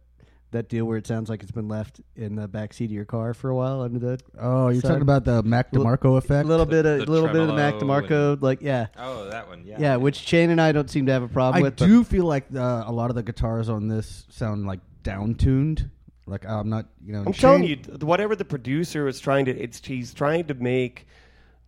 that 0.52 0.68
deal 0.68 0.84
where 0.84 0.96
it 0.96 1.04
sounds 1.06 1.28
like 1.28 1.42
it's 1.42 1.50
been 1.50 1.66
left 1.66 2.00
in 2.14 2.36
the 2.36 2.46
back 2.46 2.72
seat 2.72 2.84
of 2.84 2.92
your 2.92 3.04
car 3.04 3.34
for 3.34 3.50
a 3.50 3.54
while 3.56 3.80
under 3.82 3.98
the 3.98 4.20
Oh, 4.40 4.68
you're 4.68 4.80
Sorry. 4.80 4.92
talking 4.92 5.02
about 5.02 5.24
the 5.24 5.42
Mac 5.42 5.72
Little- 5.72 5.84
DeMarco 5.90 6.16
effect? 6.16 6.44
a 6.44 6.48
little 6.48 6.64
bit 6.64 6.86
of 6.86 7.00
the 7.00 7.10
little 7.10 7.26
bit 7.28 7.40
of 7.42 7.48
the 7.48 7.54
Mac 7.54 7.76
tremolo 7.78 8.00
DeMarco, 8.02 8.40
like 8.42 8.62
yeah, 8.62 8.86
Oh, 8.96 9.28
that 9.30 9.48
one. 9.48 9.64
Yeah. 9.66 9.76
yeah, 9.80 9.96
which 9.96 10.16
Shane 10.16 10.50
and 10.50 10.60
I 10.60 10.70
don't 10.70 10.88
seem 10.88 11.06
to 11.06 11.12
have 11.12 11.24
a 11.24 11.28
problem 11.28 11.60
I 11.60 11.64
with. 11.66 11.76
but- 11.76 11.86
do 11.86 12.04
feel 12.04 12.24
like 12.24 12.46
uh, 12.54 12.84
a 12.86 12.92
lot 12.92 13.10
of 13.10 13.16
the 13.16 13.22
guitars 13.24 13.68
on 13.68 13.88
this 13.88 14.26
sound 14.30 14.64
like 14.66 14.80
down 15.02 15.34
tuned. 15.34 15.90
Like 16.26 16.46
I'm 16.46 16.68
not, 16.70 16.86
you 17.04 17.12
know. 17.12 17.24
I'm 17.26 17.32
telling 17.34 17.64
you, 17.64 17.76
whatever 18.00 18.34
the 18.36 18.44
producer 18.46 19.04
was 19.04 19.18
trying 19.20 19.44
to, 19.46 19.50
it's 19.50 19.84
he's 19.84 20.14
trying 20.14 20.44
to 20.46 20.54
make 20.54 21.06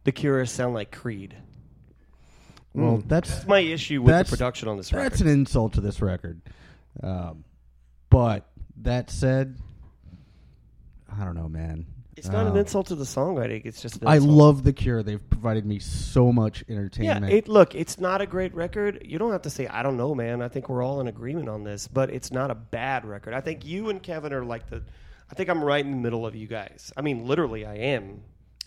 the 0.04 0.12
Cure 0.12 0.46
sound 0.46 0.72
like 0.74 0.92
Creed. 0.92 1.36
Well, 2.76 3.02
that's 3.06 3.30
That's 3.30 3.46
my 3.46 3.60
issue 3.60 4.00
with 4.02 4.08
the 4.08 4.16
That's- 4.18 4.30
production 4.30 4.68
on 4.68 4.76
this 4.76 4.92
record. 4.92 5.10
that's 5.12 5.20
an 5.20 5.28
insult 5.28 5.72
to 5.74 5.80
this 5.80 6.00
record. 6.02 6.40
Um, 7.02 7.44
but 8.10 8.46
that 8.82 9.10
said, 9.10 9.56
I 11.10 11.24
don't 11.24 11.34
know, 11.34 11.48
man. 11.48 11.86
It's 12.16 12.28
not 12.28 12.46
an 12.46 12.52
Uh, 12.52 12.60
insult 12.60 12.86
to 12.86 12.94
the 12.94 13.04
songwriting. 13.04 13.62
It's 13.66 13.82
just 13.82 14.00
an 14.00 14.08
I 14.08 14.16
insult. 14.16 14.32
love 14.32 14.62
the 14.64 14.72
Cure. 14.72 15.02
They've 15.02 15.28
provided 15.30 15.66
me 15.66 15.78
so 15.78 16.32
much 16.32 16.64
Yeah, 16.66 16.76
entertainment. 16.76 17.32
it, 17.32 17.46
look, 17.48 17.74
it's 17.74 18.00
not 18.00 18.22
a 18.22 18.26
great 18.26 18.54
record. 18.54 19.02
You 19.04 19.18
don't 19.18 19.32
have 19.32 19.42
to 19.42 19.50
say 19.50 19.66
I 19.66 19.82
don't 19.82 19.98
know, 19.98 20.14
man. 20.14 20.40
I 20.40 20.48
think 20.48 20.68
we're 20.70 20.82
all 20.82 21.00
in 21.02 21.08
agreement 21.08 21.50
on 21.50 21.62
this, 21.64 21.86
but 21.88 22.08
it's 22.10 22.32
not 22.32 22.50
a 22.50 22.54
bad 22.54 23.04
record. 23.04 23.34
I 23.34 23.42
think 23.42 23.66
you 23.66 23.90
and 23.90 24.02
Kevin 24.02 24.32
are 24.32 24.44
like 24.44 24.68
the. 24.70 24.82
I 25.30 25.34
think 25.34 25.50
I'm 25.50 25.62
right 25.62 25.84
in 25.84 25.90
the 25.90 25.96
middle 25.98 26.24
of 26.24 26.34
you 26.34 26.46
guys. 26.46 26.90
I 26.96 27.02
mean, 27.02 27.26
literally, 27.26 27.66
I 27.66 27.74
am. 27.74 28.22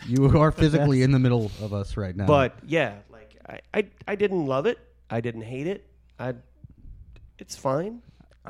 you 0.05 0.25
are 0.37 0.51
physically 0.53 1.01
in 1.01 1.11
the 1.11 1.19
middle 1.19 1.45
of 1.61 1.73
us 1.73 1.97
right 1.97 2.15
now. 2.15 2.27
But 2.27 2.55
yeah, 2.67 2.95
like 3.11 3.28
I, 3.49 3.59
I, 3.73 3.85
I 4.07 4.15
didn't 4.15 4.45
love 4.45 4.65
it. 4.65 4.77
I 5.09 5.21
didn't 5.21 5.41
hate 5.41 5.67
it. 5.67 5.85
I, 6.19 6.35
it's 7.39 7.55
fine. 7.55 8.01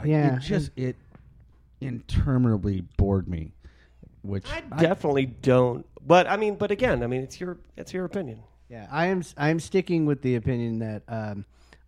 Yeah. 0.03 0.35
it 0.35 0.41
just 0.41 0.71
it 0.75 0.95
interminably 1.81 2.81
bored 2.97 3.27
me. 3.27 3.53
Which 4.21 4.49
I 4.51 4.61
definitely 4.77 5.25
don't. 5.27 5.85
But 6.05 6.27
I 6.27 6.35
mean, 6.35 6.55
but 6.55 6.71
again, 6.71 7.03
I 7.03 7.07
mean, 7.07 7.21
it's 7.21 7.39
your, 7.39 7.57
it's 7.77 7.93
your 7.93 8.03
opinion. 8.05 8.43
Yeah, 8.69 8.87
I 8.91 9.07
am. 9.07 9.23
I 9.35 9.49
am 9.49 9.59
sticking 9.59 10.05
with 10.05 10.21
the 10.21 10.35
opinion 10.35 10.79
that 10.79 11.03
um, 11.07 11.45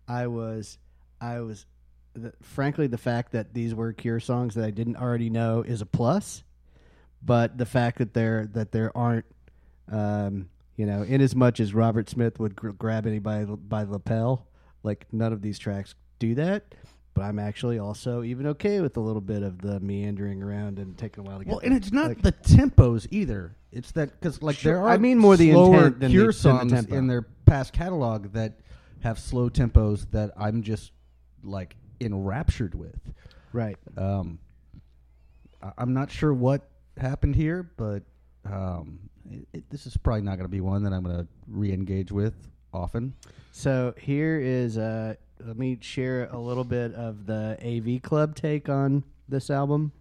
I 0.08 0.26
was. 0.26 0.78
I 1.20 1.40
was. 1.40 1.66
The, 2.14 2.32
frankly, 2.42 2.88
the 2.88 2.98
fact 2.98 3.32
that 3.32 3.54
these 3.54 3.74
were 3.74 3.92
Cure 3.92 4.18
songs 4.18 4.54
that 4.56 4.64
I 4.64 4.70
didn't 4.70 4.96
already 4.96 5.30
know 5.30 5.62
is 5.62 5.80
a 5.80 5.86
plus, 5.86 6.42
but 7.22 7.56
the 7.56 7.66
fact 7.66 7.98
that 7.98 8.14
there 8.14 8.48
that 8.54 8.72
there 8.72 8.96
aren't, 8.96 9.26
um, 9.90 10.48
you 10.76 10.86
know, 10.86 11.02
in 11.02 11.20
as 11.20 11.34
much 11.36 11.60
as 11.60 11.74
Robert 11.74 12.08
Smith 12.08 12.38
would 12.40 12.56
gr- 12.56 12.70
grab 12.70 13.06
anybody 13.06 13.44
by 13.44 13.84
the 13.84 13.92
lapel, 13.92 14.46
like 14.82 15.06
none 15.12 15.32
of 15.32 15.42
these 15.42 15.58
tracks 15.58 15.94
do 16.18 16.34
that. 16.36 16.74
But 17.14 17.22
I'm 17.24 17.38
actually 17.38 17.78
also 17.78 18.22
even 18.22 18.46
okay 18.48 18.80
with 18.80 18.96
a 18.96 19.00
little 19.00 19.20
bit 19.20 19.42
of 19.42 19.60
the 19.60 19.78
meandering 19.80 20.42
around 20.42 20.78
and 20.78 20.96
taking 20.96 21.26
a 21.26 21.28
while 21.28 21.38
to 21.40 21.44
get. 21.44 21.50
well, 21.50 21.60
there. 21.60 21.68
and 21.68 21.76
it's 21.76 21.92
not 21.92 22.08
Like- 22.08 22.22
the 22.22 22.32
tempos 22.32 23.06
either. 23.10 23.54
It's 23.70 23.92
that 23.92 24.18
because 24.18 24.42
like 24.42 24.56
Sure, 24.56 24.72
there 24.74 24.82
are 24.82 24.88
I 24.88 24.96
mean 24.98 25.18
more 25.18 25.36
the 25.36 25.50
slower 25.52 25.76
intent 25.76 26.00
than 26.00 26.10
the- 26.10 26.14
Cure 26.16 26.26
the 26.28 26.32
songs 26.32 26.72
tempo. 26.72 26.94
in 26.96 27.06
their 27.06 27.22
past 27.44 27.72
catalog 27.74 28.32
that 28.32 28.60
have 29.00 29.18
slow 29.18 29.50
tempos 29.50 30.10
that 30.12 30.30
I'm 30.38 30.62
just 30.62 30.92
like 31.44 31.76
enraptured 32.00 32.74
with. 32.74 32.98
Right. 33.52 33.76
Um, 33.96 34.38
I- 35.62 35.72
I'm 35.78 35.92
not 35.92 36.10
sure 36.10 36.32
what 36.32 36.68
happened 36.96 37.36
here, 37.36 37.62
but 37.76 38.04
um, 38.46 38.98
it, 39.30 39.48
it, 39.52 39.70
this 39.70 39.86
is 39.86 39.96
probably 39.96 40.22
not 40.22 40.36
going 40.36 40.44
to 40.44 40.48
be 40.48 40.60
one 40.60 40.82
that 40.84 40.92
I'm 40.92 41.04
going 41.04 41.18
to 41.18 41.26
re-engage 41.48 42.12
with 42.12 42.34
often. 42.72 43.14
So 43.52 43.94
here 43.98 44.40
is 44.40 44.78
uh 44.78 45.14
let 45.44 45.58
me 45.58 45.78
share 45.80 46.28
a 46.30 46.38
little 46.38 46.64
bit 46.64 46.94
of 46.94 47.26
the 47.26 47.58
AV 47.62 48.00
Club 48.02 48.34
take 48.36 48.68
on 48.68 49.02
this 49.28 49.50
album. 49.50 49.92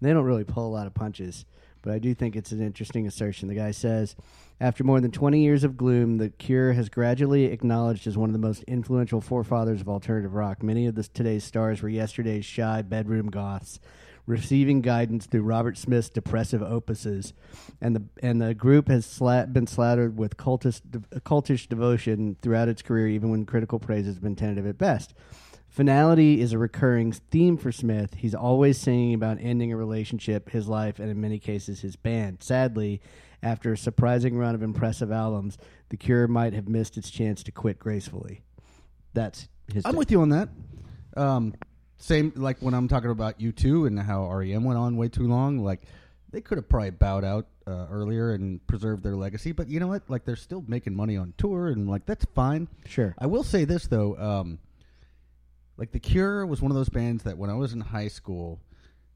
They 0.00 0.12
don't 0.12 0.24
really 0.24 0.44
pull 0.44 0.66
a 0.66 0.70
lot 0.70 0.86
of 0.86 0.94
punches, 0.94 1.46
but 1.82 1.92
I 1.92 1.98
do 1.98 2.14
think 2.14 2.36
it's 2.36 2.52
an 2.52 2.60
interesting 2.60 3.06
assertion. 3.06 3.48
The 3.48 3.54
guy 3.54 3.70
says, 3.70 4.14
after 4.60 4.84
more 4.84 5.00
than 5.00 5.10
20 5.10 5.42
years 5.42 5.64
of 5.64 5.76
gloom, 5.76 6.18
The 6.18 6.28
Cure 6.28 6.74
has 6.74 6.88
gradually 6.88 7.46
acknowledged 7.46 8.06
as 8.06 8.16
one 8.16 8.28
of 8.28 8.34
the 8.34 8.38
most 8.38 8.62
influential 8.64 9.20
forefathers 9.20 9.80
of 9.80 9.88
alternative 9.88 10.34
rock. 10.34 10.62
Many 10.62 10.86
of 10.86 11.12
today's 11.12 11.44
stars 11.44 11.82
were 11.82 11.88
yesterday's 11.88 12.44
shy 12.44 12.82
bedroom 12.82 13.28
goths, 13.30 13.80
receiving 14.26 14.80
guidance 14.80 15.26
through 15.26 15.42
Robert 15.42 15.76
Smith's 15.76 16.08
depressive 16.08 16.60
opuses, 16.60 17.32
and 17.80 17.96
the 17.96 18.02
and 18.22 18.40
the 18.40 18.54
group 18.54 18.88
has 18.88 19.06
sla- 19.06 19.52
been 19.52 19.66
slattered 19.66 20.16
with 20.18 20.36
cultist, 20.36 20.82
cultish 21.20 21.68
devotion 21.68 22.36
throughout 22.42 22.68
its 22.68 22.82
career, 22.82 23.08
even 23.08 23.30
when 23.30 23.44
critical 23.44 23.78
praise 23.78 24.06
has 24.06 24.18
been 24.18 24.36
tentative 24.36 24.66
at 24.66 24.78
best. 24.78 25.14
Finality 25.68 26.40
is 26.40 26.52
a 26.52 26.58
recurring 26.58 27.10
theme 27.10 27.56
for 27.56 27.72
Smith. 27.72 28.14
He's 28.14 28.34
always 28.34 28.78
singing 28.78 29.12
about 29.12 29.38
ending 29.40 29.72
a 29.72 29.76
relationship, 29.76 30.50
his 30.50 30.68
life, 30.68 31.00
and 31.00 31.10
in 31.10 31.20
many 31.20 31.40
cases 31.40 31.80
his 31.80 31.96
band. 31.96 32.44
Sadly, 32.44 33.00
after 33.42 33.72
a 33.72 33.76
surprising 33.76 34.38
run 34.38 34.54
of 34.54 34.62
impressive 34.62 35.10
albums, 35.10 35.58
The 35.88 35.96
Cure 35.96 36.28
might 36.28 36.52
have 36.52 36.68
missed 36.68 36.96
its 36.96 37.10
chance 37.10 37.42
to 37.42 37.52
quit 37.52 37.80
gracefully. 37.80 38.42
That's 39.14 39.48
his. 39.72 39.84
I'm 39.84 39.92
take. 39.92 39.98
with 39.98 40.10
you 40.12 40.20
on 40.20 40.28
that. 40.28 40.48
Um, 41.16 41.54
same 41.98 42.32
like 42.36 42.58
when 42.60 42.74
I'm 42.74 42.88
talking 42.88 43.10
about 43.10 43.38
U2 43.38 43.86
and 43.86 43.98
how 43.98 44.30
REM 44.30 44.64
went 44.64 44.78
on 44.78 44.96
way 44.96 45.08
too 45.08 45.26
long. 45.26 45.58
Like 45.58 45.82
they 46.30 46.40
could 46.40 46.58
have 46.58 46.68
probably 46.68 46.90
bowed 46.90 47.24
out 47.24 47.46
uh, 47.66 47.86
earlier 47.90 48.32
and 48.32 48.64
preserved 48.66 49.02
their 49.02 49.16
legacy, 49.16 49.52
but 49.52 49.68
you 49.68 49.80
know 49.80 49.86
what? 49.86 50.02
Like 50.08 50.24
they're 50.24 50.36
still 50.36 50.64
making 50.66 50.94
money 50.94 51.16
on 51.16 51.32
tour, 51.38 51.68
and 51.68 51.88
like 51.88 52.06
that's 52.06 52.24
fine. 52.34 52.68
Sure. 52.86 53.14
I 53.18 53.26
will 53.26 53.44
say 53.44 53.64
this 53.64 53.86
though, 53.86 54.16
um, 54.18 54.58
like 55.76 55.92
The 55.92 56.00
Cure 56.00 56.46
was 56.46 56.60
one 56.60 56.70
of 56.70 56.76
those 56.76 56.88
bands 56.88 57.22
that 57.24 57.38
when 57.38 57.50
I 57.50 57.54
was 57.54 57.72
in 57.72 57.80
high 57.80 58.08
school, 58.08 58.60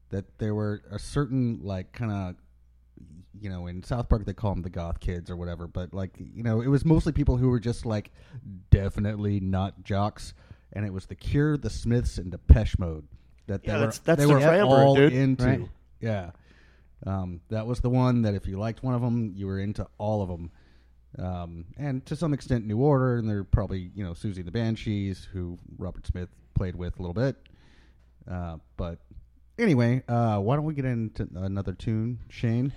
that 0.09 0.39
there 0.39 0.55
were 0.55 0.81
a 0.89 0.97
certain 0.97 1.59
like 1.61 1.91
kind 1.91 2.11
of, 2.11 2.35
you 3.39 3.49
know, 3.49 3.67
in 3.67 3.83
South 3.83 4.09
Park 4.09 4.25
they 4.25 4.33
call 4.33 4.53
them 4.53 4.63
the 4.63 4.69
goth 4.69 4.99
kids 4.99 5.29
or 5.29 5.35
whatever, 5.35 5.67
but 5.67 5.93
like 5.93 6.11
you 6.17 6.43
know, 6.43 6.61
it 6.61 6.67
was 6.67 6.85
mostly 6.85 7.11
people 7.11 7.37
who 7.37 7.49
were 7.49 7.59
just 7.59 7.85
like 7.85 8.11
definitely 8.71 9.39
not 9.39 9.83
jocks, 9.83 10.33
and 10.73 10.85
it 10.85 10.93
was 10.93 11.05
The 11.07 11.15
Cure, 11.15 11.57
The 11.57 11.69
Smiths, 11.69 12.17
and 12.17 12.31
Depeche 12.31 12.77
Mode 12.79 13.07
that 13.47 13.61
Yeah, 13.63 13.73
they 13.73 13.79
that's- 13.79 13.99
were 13.99 14.03
that's 14.05 14.19
they 14.19 14.63
were 14.63 14.81
all 14.83 14.95
dude. 14.95 15.13
into. 15.13 15.43
Right. 15.45 15.69
Yeah, 16.01 16.31
um, 17.05 17.41
that 17.49 17.65
was 17.67 17.81
the 17.81 17.89
one 17.89 18.21
that 18.23 18.33
if 18.35 18.47
you 18.47 18.57
liked 18.57 18.83
one 18.83 18.93
of 18.93 19.01
them, 19.01 19.33
you 19.35 19.47
were 19.47 19.59
into 19.59 19.87
all 19.97 20.21
of 20.21 20.29
them 20.29 20.51
um, 21.17 21.65
and 21.77 22.05
to 22.05 22.15
some 22.15 22.33
extent 22.33 22.65
New 22.67 22.77
Order, 22.77 23.17
and 23.17 23.27
they're 23.27 23.43
probably 23.43 23.91
you 23.95 24.03
know 24.03 24.11
Siouxsie 24.11 24.45
the 24.45 24.51
Banshees, 24.51 25.27
who 25.33 25.57
Robert 25.77 26.05
Smith 26.05 26.29
played 26.53 26.75
with 26.75 26.99
a 26.99 27.01
little 27.01 27.13
bit. 27.15 27.35
Uh, 28.29 28.57
but 28.77 28.99
anyway, 29.57 30.03
uh, 30.07 30.39
why 30.39 30.55
don't 30.55 30.65
we 30.65 30.73
get 30.75 30.85
into 30.85 31.27
another 31.35 31.73
tune, 31.73 32.19
Shane? 32.29 32.71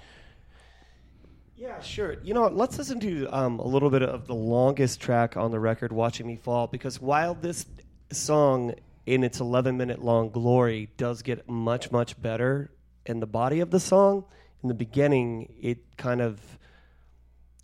Yeah, 1.62 1.80
sure. 1.80 2.16
You 2.24 2.34
know, 2.34 2.40
what, 2.40 2.56
let's 2.56 2.76
listen 2.76 2.98
to 2.98 3.28
um, 3.28 3.60
a 3.60 3.66
little 3.66 3.88
bit 3.88 4.02
of 4.02 4.26
the 4.26 4.34
longest 4.34 5.00
track 5.00 5.36
on 5.36 5.52
the 5.52 5.60
record, 5.60 5.92
"Watching 5.92 6.26
Me 6.26 6.34
Fall," 6.34 6.66
because 6.66 7.00
while 7.00 7.34
this 7.34 7.66
song, 8.10 8.74
in 9.06 9.22
its 9.22 9.38
11 9.38 9.76
minute 9.76 10.02
long 10.02 10.30
glory, 10.30 10.90
does 10.96 11.22
get 11.22 11.48
much 11.48 11.92
much 11.92 12.20
better 12.20 12.72
in 13.06 13.20
the 13.20 13.28
body 13.28 13.60
of 13.60 13.70
the 13.70 13.78
song, 13.78 14.24
in 14.64 14.70
the 14.70 14.74
beginning, 14.74 15.54
it 15.60 15.78
kind 15.96 16.20
of 16.20 16.40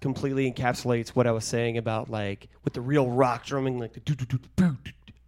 completely 0.00 0.48
encapsulates 0.48 1.08
what 1.08 1.26
I 1.26 1.32
was 1.32 1.44
saying 1.44 1.76
about 1.76 2.08
like 2.08 2.46
with 2.62 2.74
the 2.74 2.80
real 2.80 3.10
rock 3.10 3.46
drumming, 3.46 3.80
like 3.80 3.94
the 3.94 4.00
do 4.00 4.14
do 4.14 4.24
do 4.26 4.38
do 4.54 4.76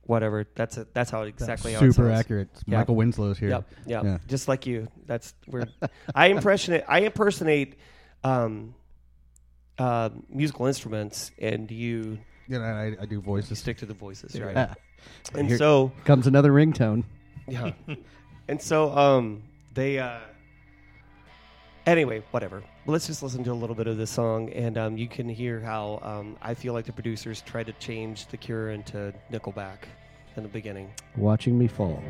whatever. 0.03 0.47
That's 0.55 0.77
it. 0.77 0.95
That's 0.95 1.11
how 1.11 1.23
exactly 1.23 1.73
how 1.73 1.85
it 1.85 1.93
Super 1.93 2.13
accurate. 2.13 2.49
Yeah. 2.67 2.79
Michael 2.79 2.95
Winslow's 2.95 3.37
here. 3.37 3.49
Yep, 3.49 3.75
yep. 3.87 4.05
Yeah. 4.05 4.19
Just 4.29 4.47
like 4.47 4.65
you. 4.65 4.87
That's 5.07 5.35
where 5.47 5.67
I 6.15 6.29
impersonate. 6.29 6.85
I 6.87 7.01
impersonate 7.01 7.75
um, 8.25 8.75
uh, 9.79 10.11
musical 10.29 10.67
instruments, 10.67 11.31
and 11.39 11.71
you 11.71 12.19
You 12.49 12.59
know, 12.59 12.65
I, 12.65 12.97
I 13.01 13.07
do 13.07 13.17
you 13.17 13.21
voices. 13.21 13.59
stick 13.59 13.79
to 13.79 13.87
the 13.87 13.95
voices, 13.95 14.39
right? 14.41 14.57
Ah, 14.57 14.75
And 15.35 15.49
Here- 15.49 15.59
so, 15.59 15.93
comes 16.05 16.27
another 16.27 16.53
ringtone. 16.53 17.05
yeah, 17.49 17.73
and 18.49 18.61
so, 18.61 18.91
um, 18.97 19.43
they. 19.75 19.99
Uh, 19.99 20.19
anyway, 21.87 22.23
whatever. 22.31 22.63
Let's 22.87 23.07
just 23.07 23.23
listen 23.23 23.43
to 23.45 23.53
a 23.53 23.55
little 23.55 23.77
bit 23.77 23.87
of 23.87 23.97
this 23.97 24.11
song, 24.11 24.51
and 24.51 24.77
um, 24.77 24.97
you 24.99 25.09
can 25.09 25.29
hear 25.29 25.61
how 25.61 26.01
um, 26.03 26.37
I 26.43 26.55
feel 26.55 26.73
like 26.75 26.85
the 26.87 26.93
producers 26.93 27.41
tried 27.43 27.67
to 27.67 27.73
change 27.75 28.27
the 28.27 28.37
Cure 28.37 28.71
into 28.71 29.13
Nickelback 29.33 29.85
in 30.37 30.43
the 30.43 30.49
beginning. 30.49 30.91
Watching 31.17 31.59
me 31.59 31.67
fall. 31.69 32.03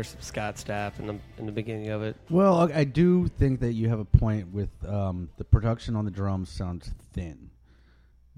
There's 0.00 0.08
some 0.08 0.22
Scott 0.22 0.56
Stapp 0.56 0.98
in 0.98 1.06
the 1.06 1.18
in 1.36 1.44
the 1.44 1.52
beginning 1.52 1.90
of 1.90 2.00
it. 2.02 2.16
Well, 2.30 2.72
I 2.72 2.80
I 2.80 2.84
do 2.84 3.28
think 3.28 3.60
that 3.60 3.74
you 3.74 3.90
have 3.90 3.98
a 3.98 4.04
point 4.06 4.50
with 4.50 4.70
um, 4.88 5.28
the 5.36 5.44
production 5.44 5.94
on 5.94 6.06
the 6.06 6.10
drums 6.10 6.48
sounds 6.48 6.90
thin. 7.12 7.50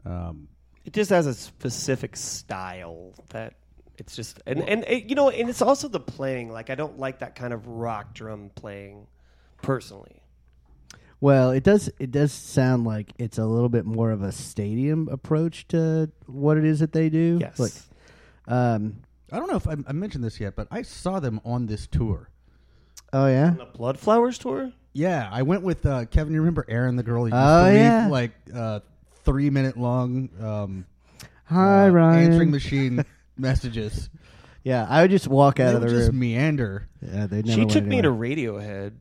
Um, 0.05 0.49
It 0.85 0.93
just 0.93 1.11
has 1.11 1.29
a 1.29 1.35
specific 1.35 2.17
style 2.17 3.13
that 3.29 3.55
it's 3.97 4.17
just 4.17 4.43
and 4.45 4.69
and 4.69 4.85
it, 4.89 5.05
you 5.05 5.15
know 5.15 5.31
and 5.31 5.49
it's 5.49 5.63
also 5.63 5.87
the 5.87 6.01
playing. 6.01 6.51
Like 6.51 6.69
I 6.69 6.75
don't 6.75 6.99
like 6.99 7.21
that 7.21 7.37
kind 7.37 7.53
of 7.53 7.69
rock 7.69 8.13
drum 8.13 8.51
playing 8.57 9.07
personally. 9.63 10.21
Well, 11.21 11.53
it 11.53 11.63
does. 11.63 11.89
It 12.01 12.11
does 12.11 12.33
sound 12.33 12.83
like 12.83 13.13
it's 13.19 13.39
a 13.39 13.47
little 13.47 13.69
bit 13.69 13.85
more 13.85 14.11
of 14.11 14.23
a 14.23 14.33
stadium 14.33 15.09
approach 15.13 15.69
to 15.69 16.11
what 16.27 16.57
it 16.57 16.65
is 16.65 16.81
that 16.81 16.91
they 16.91 17.09
do. 17.09 17.39
Yes. 17.41 17.61
Like, 17.61 17.73
um, 18.49 18.97
I 19.33 19.39
don't 19.39 19.49
know 19.51 19.57
if 19.57 19.67
I, 19.67 19.77
I 19.87 19.93
mentioned 19.93 20.23
this 20.23 20.39
yet, 20.39 20.55
but 20.57 20.69
I 20.71 20.83
saw 20.83 21.19
them 21.21 21.41
on 21.45 21.67
this 21.67 21.87
tour. 21.87 22.29
oh 23.13 23.27
yeah. 23.27 23.49
On 23.49 23.57
the 23.57 23.67
Bloodflowers 23.67 24.39
tour. 24.39 24.73
Yeah, 24.93 25.29
I 25.33 25.43
went 25.43 25.63
with 25.63 25.87
uh, 25.87 26.05
Kevin. 26.07 26.35
You 26.35 26.41
remember 26.41 26.67
Aaron, 26.69 26.97
the 26.97 27.03
girl? 27.03 27.21
Who 27.25 27.29
used 27.29 27.37
Oh, 27.37 27.65
to 27.65 27.71
leave, 27.71 27.77
yeah. 27.81 28.09
like 28.09 28.33
uh, 28.55 28.81
three 29.25 29.49
minute 29.49 29.79
long 29.79 30.29
um, 30.41 30.87
Hi, 31.47 31.87
uh, 31.87 31.91
Ryan. 31.91 32.25
answering 32.33 32.51
machine 32.61 33.05
messages. 33.39 34.11
Yeah, 34.65 34.87
I 34.89 35.03
would 35.03 35.11
just 35.11 35.27
walk 35.29 35.59
out 35.61 35.71
They 35.71 35.75
of 35.77 35.81
the 35.81 35.87
would 35.87 35.95
just 35.97 36.11
room. 36.11 36.19
meander. 36.21 36.89
Yeah, 37.01 37.27
they 37.27 37.37
never 37.43 37.53
She 37.53 37.59
went 37.61 37.71
took 37.73 37.85
me 37.85 38.03
to 38.03 38.09
anywhere. 38.09 38.37
Radiohead. 38.37 38.93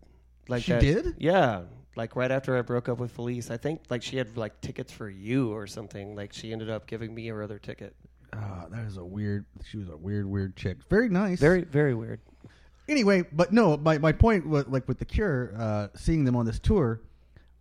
Like 0.47 0.63
She 0.63 0.71
that- 0.71 0.81
did? 0.81 1.15
Yeah. 1.19 1.63
Like 1.97 2.15
right 2.15 2.31
after 2.31 2.57
I 2.57 2.61
broke 2.61 2.87
up 2.87 2.99
with 2.99 3.11
Felice, 3.11 3.51
I 3.51 3.57
think 3.57 3.81
like 3.89 4.01
she 4.01 4.15
had 4.15 4.37
like 4.37 4.61
tickets 4.61 4.93
for 4.93 5.09
you 5.09 5.51
or 5.53 5.67
something. 5.67 6.15
Like 6.15 6.31
she 6.31 6.53
ended 6.53 6.69
up 6.69 6.87
giving 6.87 7.13
me 7.13 7.27
her 7.27 7.43
other 7.43 7.59
ticket. 7.59 7.93
Ah, 8.33 8.65
that 8.69 8.85
is 8.85 8.97
a 8.97 9.03
weird. 9.03 9.45
She 9.65 9.77
was 9.77 9.89
a 9.89 9.97
weird, 9.97 10.25
weird 10.25 10.55
chick. 10.55 10.77
Very 10.89 11.09
nice. 11.09 11.39
Very, 11.39 11.63
very 11.63 11.93
weird. 11.93 12.19
Anyway, 12.87 13.23
but 13.31 13.53
no, 13.53 13.77
my, 13.77 13.97
my 13.97 14.11
point 14.11 14.47
was 14.47 14.67
like 14.67 14.87
with 14.87 14.99
the 14.99 15.05
Cure, 15.05 15.53
uh, 15.57 15.87
seeing 15.95 16.23
them 16.25 16.35
on 16.35 16.45
this 16.45 16.59
tour, 16.59 17.01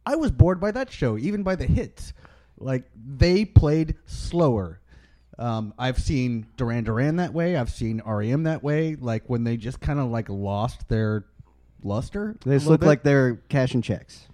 I 0.06 0.16
was 0.16 0.30
bored 0.30 0.60
by 0.60 0.70
that 0.72 0.90
show, 0.90 1.18
even 1.18 1.42
by 1.42 1.56
the 1.56 1.66
hits. 1.66 2.12
Like 2.58 2.84
they 2.94 3.44
played 3.44 3.96
slower. 4.06 4.80
Um, 5.38 5.72
I've 5.78 5.98
seen 5.98 6.46
Duran 6.56 6.84
Duran 6.84 7.16
that 7.16 7.32
way. 7.32 7.56
I've 7.56 7.70
seen 7.70 8.02
REM 8.04 8.42
that 8.42 8.62
way. 8.62 8.96
Like 8.96 9.24
when 9.28 9.44
they 9.44 9.56
just 9.56 9.80
kind 9.80 9.98
of 9.98 10.10
like 10.10 10.28
lost 10.28 10.88
their 10.88 11.24
luster. 11.82 12.36
They 12.44 12.56
just 12.56 12.66
look 12.66 12.80
bit. 12.80 12.86
like 12.86 13.02
they're 13.02 13.36
cashing 13.48 13.82
checks, 13.82 14.28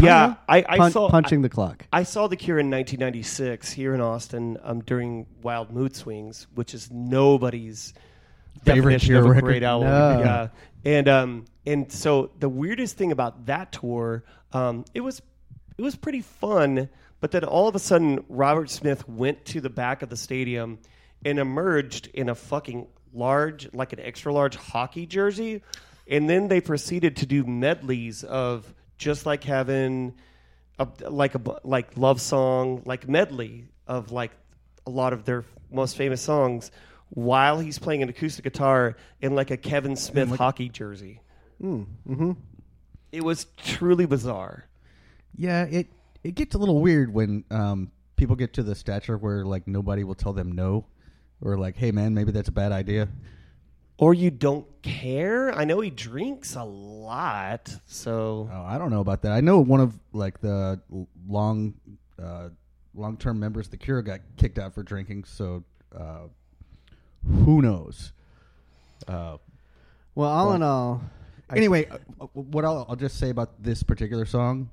Yeah, 0.00 0.34
I, 0.48 0.64
I 0.68 0.78
Pun- 0.78 0.90
saw 0.92 1.08
punching 1.10 1.42
the 1.42 1.48
clock. 1.48 1.86
I 1.92 2.02
saw 2.02 2.26
the 2.26 2.36
Cure 2.36 2.58
in 2.58 2.70
1996 2.70 3.70
here 3.72 3.94
in 3.94 4.00
Austin 4.00 4.58
um, 4.62 4.80
during 4.80 5.26
Wild 5.42 5.70
Mood 5.70 5.94
Swings, 5.94 6.46
which 6.54 6.74
is 6.74 6.90
nobody's 6.90 7.94
Favorite 8.64 8.94
definition 8.94 9.06
Cure 9.08 9.18
of 9.20 9.26
a 9.26 9.28
record? 9.28 9.44
great 9.44 9.62
album. 9.62 9.88
No. 9.88 10.18
Yeah, 10.20 10.48
and 10.84 11.08
um, 11.08 11.44
and 11.66 11.90
so 11.92 12.30
the 12.38 12.48
weirdest 12.48 12.96
thing 12.96 13.12
about 13.12 13.46
that 13.46 13.72
tour, 13.72 14.24
um, 14.52 14.84
it 14.94 15.00
was 15.00 15.20
it 15.78 15.82
was 15.82 15.94
pretty 15.96 16.20
fun, 16.20 16.88
but 17.20 17.30
then 17.30 17.44
all 17.44 17.68
of 17.68 17.74
a 17.74 17.78
sudden 17.78 18.24
Robert 18.28 18.70
Smith 18.70 19.08
went 19.08 19.44
to 19.46 19.60
the 19.60 19.70
back 19.70 20.02
of 20.02 20.08
the 20.10 20.16
stadium 20.16 20.78
and 21.24 21.38
emerged 21.38 22.08
in 22.14 22.28
a 22.28 22.34
fucking 22.34 22.86
large, 23.14 23.72
like 23.72 23.92
an 23.92 24.00
extra 24.00 24.32
large 24.32 24.56
hockey 24.56 25.06
jersey, 25.06 25.62
and 26.08 26.28
then 26.28 26.48
they 26.48 26.60
proceeded 26.60 27.16
to 27.16 27.26
do 27.26 27.44
medleys 27.44 28.24
of 28.24 28.72
just 29.02 29.26
like 29.26 29.44
having 29.44 30.14
a, 30.78 30.88
like 31.08 31.34
a 31.34 31.40
like 31.64 31.96
love 31.96 32.20
song 32.20 32.82
like 32.86 33.08
medley 33.08 33.68
of 33.86 34.12
like 34.12 34.30
a 34.86 34.90
lot 34.90 35.12
of 35.12 35.24
their 35.24 35.44
most 35.70 35.96
famous 35.96 36.20
songs 36.20 36.70
while 37.10 37.58
he's 37.58 37.78
playing 37.78 38.02
an 38.02 38.08
acoustic 38.08 38.44
guitar 38.44 38.96
in 39.20 39.34
like 39.34 39.50
a 39.50 39.56
Kevin 39.56 39.96
Smith 39.96 40.30
hockey 40.30 40.68
jersey. 40.68 41.20
mm-hmm. 41.62 42.32
It 43.10 43.22
was 43.22 43.46
truly 43.58 44.06
bizarre. 44.06 44.64
Yeah, 45.36 45.64
it 45.64 45.88
it 46.24 46.34
gets 46.34 46.54
a 46.54 46.58
little 46.58 46.80
weird 46.80 47.12
when 47.12 47.44
um, 47.50 47.90
people 48.16 48.36
get 48.36 48.54
to 48.54 48.62
the 48.62 48.74
stature 48.74 49.18
where 49.18 49.44
like 49.44 49.68
nobody 49.68 50.04
will 50.04 50.14
tell 50.14 50.32
them 50.32 50.52
no, 50.52 50.86
or 51.42 51.58
like, 51.58 51.76
hey 51.76 51.90
man, 51.90 52.14
maybe 52.14 52.32
that's 52.32 52.48
a 52.48 52.52
bad 52.52 52.72
idea. 52.72 53.08
Or 53.98 54.14
you 54.14 54.30
don't 54.30 54.66
care. 54.82 55.52
I 55.52 55.64
know 55.64 55.80
he 55.80 55.90
drinks 55.90 56.56
a 56.56 56.64
lot, 56.64 57.01
so 57.86 58.48
Oh, 58.52 58.62
I 58.64 58.78
don't 58.78 58.90
know 58.90 59.00
about 59.00 59.22
that. 59.22 59.32
I 59.32 59.40
know 59.40 59.58
one 59.60 59.80
of 59.80 59.98
like 60.12 60.40
the 60.40 60.80
long 61.28 61.74
uh, 62.22 62.48
long 62.94 63.16
term 63.16 63.38
members 63.40 63.66
of 63.66 63.70
the 63.72 63.76
Cure 63.76 64.02
got 64.02 64.20
kicked 64.36 64.58
out 64.58 64.74
for 64.74 64.82
drinking. 64.82 65.24
So 65.24 65.64
uh, 65.96 66.28
who 67.26 67.62
knows? 67.62 68.12
Uh, 69.06 69.36
Well, 70.14 70.28
all 70.30 70.52
in 70.54 70.62
all, 70.62 71.02
I- 71.50 71.56
anyway, 71.56 71.86
uh, 71.86 72.26
what 72.34 72.64
I'll, 72.64 72.86
I'll 72.88 72.96
just 72.96 73.18
say 73.18 73.30
about 73.30 73.62
this 73.62 73.82
particular 73.82 74.24
song, 74.26 74.70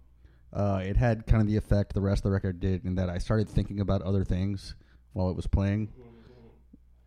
uh, 0.53 0.81
it 0.83 0.97
had 0.97 1.25
kind 1.27 1.41
of 1.41 1.47
the 1.47 1.57
effect 1.57 1.93
the 1.93 2.01
rest 2.01 2.19
of 2.19 2.23
the 2.23 2.31
record 2.31 2.59
did, 2.59 2.85
in 2.85 2.95
that 2.95 3.09
I 3.09 3.17
started 3.17 3.49
thinking 3.49 3.79
about 3.79 4.01
other 4.01 4.23
things 4.23 4.75
while 5.13 5.29
it 5.29 5.35
was 5.35 5.47
playing. 5.47 5.89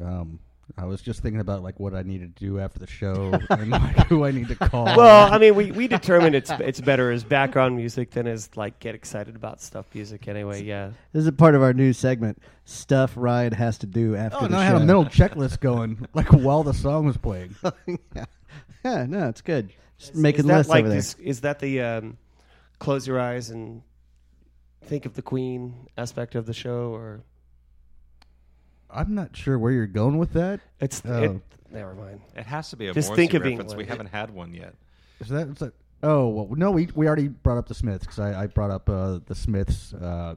Um, 0.00 0.40
I 0.76 0.86
was 0.86 1.02
just 1.02 1.20
thinking 1.20 1.40
about 1.40 1.62
like 1.62 1.78
what 1.78 1.94
I 1.94 2.02
need 2.02 2.20
to 2.20 2.26
do 2.26 2.58
after 2.58 2.78
the 2.78 2.86
show 2.86 3.38
and 3.50 3.70
like 3.70 4.06
who 4.06 4.24
I 4.24 4.30
need 4.30 4.48
to 4.48 4.54
call. 4.54 4.84
well, 4.84 5.32
I 5.32 5.38
mean, 5.38 5.54
we, 5.54 5.70
we 5.70 5.86
determined 5.86 6.34
it's 6.34 6.50
it's 6.50 6.80
better 6.80 7.10
as 7.10 7.24
background 7.24 7.76
music 7.76 8.10
than 8.10 8.26
as 8.26 8.48
like 8.56 8.78
get 8.78 8.94
excited 8.94 9.36
about 9.36 9.60
stuff 9.60 9.86
music. 9.94 10.28
Anyway, 10.28 10.62
yeah. 10.62 10.90
this 11.12 11.20
is 11.20 11.26
a 11.26 11.32
part 11.32 11.54
of 11.54 11.62
our 11.62 11.72
new 11.72 11.92
segment. 11.92 12.38
Stuff 12.64 13.12
Ryan 13.16 13.52
has 13.52 13.78
to 13.78 13.86
do 13.86 14.16
after 14.16 14.38
oh, 14.38 14.42
the 14.42 14.48
no, 14.50 14.58
I 14.58 14.64
had 14.64 14.76
a 14.76 14.80
mental 14.80 15.04
checklist 15.04 15.60
going 15.60 16.06
like 16.14 16.32
while 16.32 16.62
the 16.62 16.74
song 16.74 17.06
was 17.06 17.16
playing. 17.16 17.54
yeah. 18.14 18.24
yeah, 18.84 19.06
no, 19.06 19.28
it's 19.28 19.42
good. 19.42 19.72
Just 19.98 20.14
Is 20.14 20.20
making 20.20 20.46
that 20.46 20.58
lists 20.58 20.70
like 20.70 20.80
over 20.80 20.88
there. 20.88 20.98
this, 20.98 21.14
is 21.14 21.42
that 21.42 21.58
the 21.58 21.80
um, 21.80 22.16
close 22.78 23.06
your 23.06 23.20
eyes 23.20 23.50
and 23.50 23.82
think 24.84 25.06
of 25.06 25.14
the 25.14 25.22
queen 25.22 25.88
aspect 25.96 26.34
of 26.34 26.46
the 26.46 26.54
show, 26.54 26.92
or 26.94 27.22
I'm 28.93 29.14
not 29.14 29.36
sure 29.36 29.59
where 29.59 29.72
you're 29.72 29.86
going 29.86 30.18
with 30.18 30.32
that. 30.34 30.61
it's 30.80 31.03
Oh. 31.07 31.22
it, 31.22 31.40
never 31.70 31.95
mind. 31.95 32.20
It 32.36 32.47
has 32.47 32.70
to 32.70 32.76
be 32.76 32.88
a 32.88 32.95
Just 32.95 33.09
Morrissey 33.09 33.22
think 33.22 33.34
of 33.34 33.43
reference. 33.43 33.74
We 33.74 33.84
haven't 33.86 34.07
had 34.09 34.30
one 34.30 34.55
yet. 34.55 34.74
Is 35.20 35.28
that? 35.28 35.49
Is 35.49 35.59
that 35.59 35.72
oh 36.03 36.28
well, 36.28 36.49
no. 36.57 36.70
We 36.70 36.88
we 36.95 37.07
already 37.07 37.28
brought 37.28 37.59
up 37.59 37.68
the 37.68 37.74
Smiths 37.74 38.05
because 38.05 38.18
I, 38.18 38.43
I 38.43 38.47
brought 38.47 38.70
up 38.70 38.88
uh, 38.88 39.20
the 39.26 39.34
Smiths, 39.34 39.95
uh, 39.95 40.34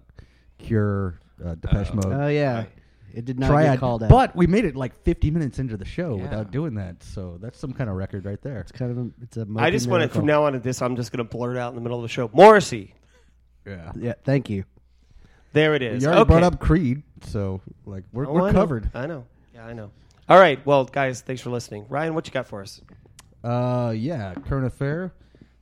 Cure, 0.57 1.19
uh, 1.43 1.55
Depeche 1.55 1.89
Oh. 1.91 1.95
Mode, 1.95 2.05
Oh 2.21 2.27
yeah, 2.27 2.65
it 3.13 3.25
did 3.25 3.39
not 3.39 3.49
Triad. 3.49 3.73
get 3.73 3.79
called 3.79 4.03
out. 4.03 4.09
But 4.09 4.35
we 4.35 4.47
made 4.47 4.63
it 4.65 4.75
like 4.75 4.95
50 5.03 5.31
minutes 5.31 5.59
into 5.59 5.75
the 5.77 5.85
show 5.85 6.15
Yeah. 6.17 6.23
without 6.23 6.51
doing 6.51 6.75
that, 6.75 7.01
so 7.03 7.37
that's 7.41 7.57
some 7.59 7.73
kind 7.73 7.89
of 7.89 7.95
record 7.95 8.25
right 8.25 8.41
there. 8.41 8.59
it's 8.59 8.71
kind 8.71 8.91
of 8.91 8.97
a, 8.97 9.09
it's 9.21 9.37
a. 9.37 9.47
I 9.57 9.71
just 9.71 9.87
want 9.87 10.03
to 10.03 10.09
from 10.09 10.25
now 10.25 10.45
on 10.45 10.55
at 10.55 10.63
this. 10.63 10.81
I'm 10.81 10.95
just 10.95 11.11
going 11.11 11.25
to 11.27 11.29
blurt 11.35 11.57
out 11.57 11.69
in 11.69 11.75
the 11.75 11.81
middle 11.81 11.97
of 11.97 12.03
the 12.03 12.09
show. 12.09 12.29
Morrissey. 12.33 12.93
Yeah. 13.65 13.91
Yeah, 13.95 14.13
thank 14.23 14.49
you. 14.49 14.63
There 15.55 15.73
it 15.73 15.81
is. 15.81 16.03
You 16.03 16.09
already 16.09 16.21
okay. 16.23 16.27
brought 16.27 16.43
up 16.43 16.59
Creed, 16.59 17.01
so 17.21 17.61
like 17.85 18.03
we're 18.11 18.27
Oh, 18.27 18.33
we're 18.33 18.41
I 18.41 18.51
know. 18.51 18.59
covered. 18.59 18.89
I 18.93 19.07
know. 19.07 19.25
Yeah, 19.53 19.65
I 19.65 19.71
know. 19.71 19.89
All 20.27 20.37
right. 20.37 20.63
Well, 20.65 20.83
guys, 20.83 21.21
thanks 21.21 21.41
for 21.41 21.49
listening. 21.49 21.85
Ryan, 21.87 22.13
what 22.13 22.27
you 22.27 22.33
got 22.33 22.45
for 22.45 22.61
us? 22.61 22.81
Uh, 23.41 23.93
yeah, 23.95 24.33
current 24.33 24.67
affair. 24.67 25.13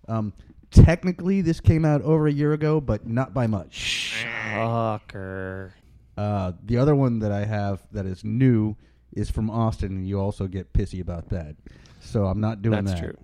Um, 0.07 0.33
technically 0.71 1.41
this 1.41 1.59
came 1.59 1.85
out 1.85 2.01
over 2.01 2.25
a 2.25 2.31
year 2.31 2.53
ago, 2.53 2.81
but 2.81 3.07
not 3.07 3.35
by 3.35 3.45
much. 3.45 3.75
Shocker. 3.75 5.75
Uh, 6.17 6.53
the 6.63 6.77
other 6.77 6.95
one 6.95 7.19
that 7.19 7.31
I 7.31 7.45
have 7.45 7.83
that 7.91 8.07
is 8.07 8.23
new 8.23 8.75
is 9.11 9.29
from 9.29 9.51
Austin, 9.51 9.91
and 9.91 10.07
you 10.07 10.19
also 10.19 10.47
get 10.47 10.73
pissy 10.73 11.01
about 11.01 11.29
that. 11.29 11.55
So 11.99 12.25
I'm 12.25 12.41
not 12.41 12.63
doing 12.63 12.83
That's 12.83 12.99
that. 12.99 13.15
That's 13.15 13.19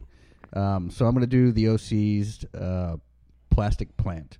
true. 0.53 0.61
Um, 0.61 0.91
so 0.91 1.07
I'm 1.07 1.15
going 1.15 1.21
to 1.21 1.27
do 1.27 1.51
the 1.51 1.69
OC's 1.69 2.45
uh, 2.53 2.97
Plastic 3.49 3.97
Plant. 3.97 4.37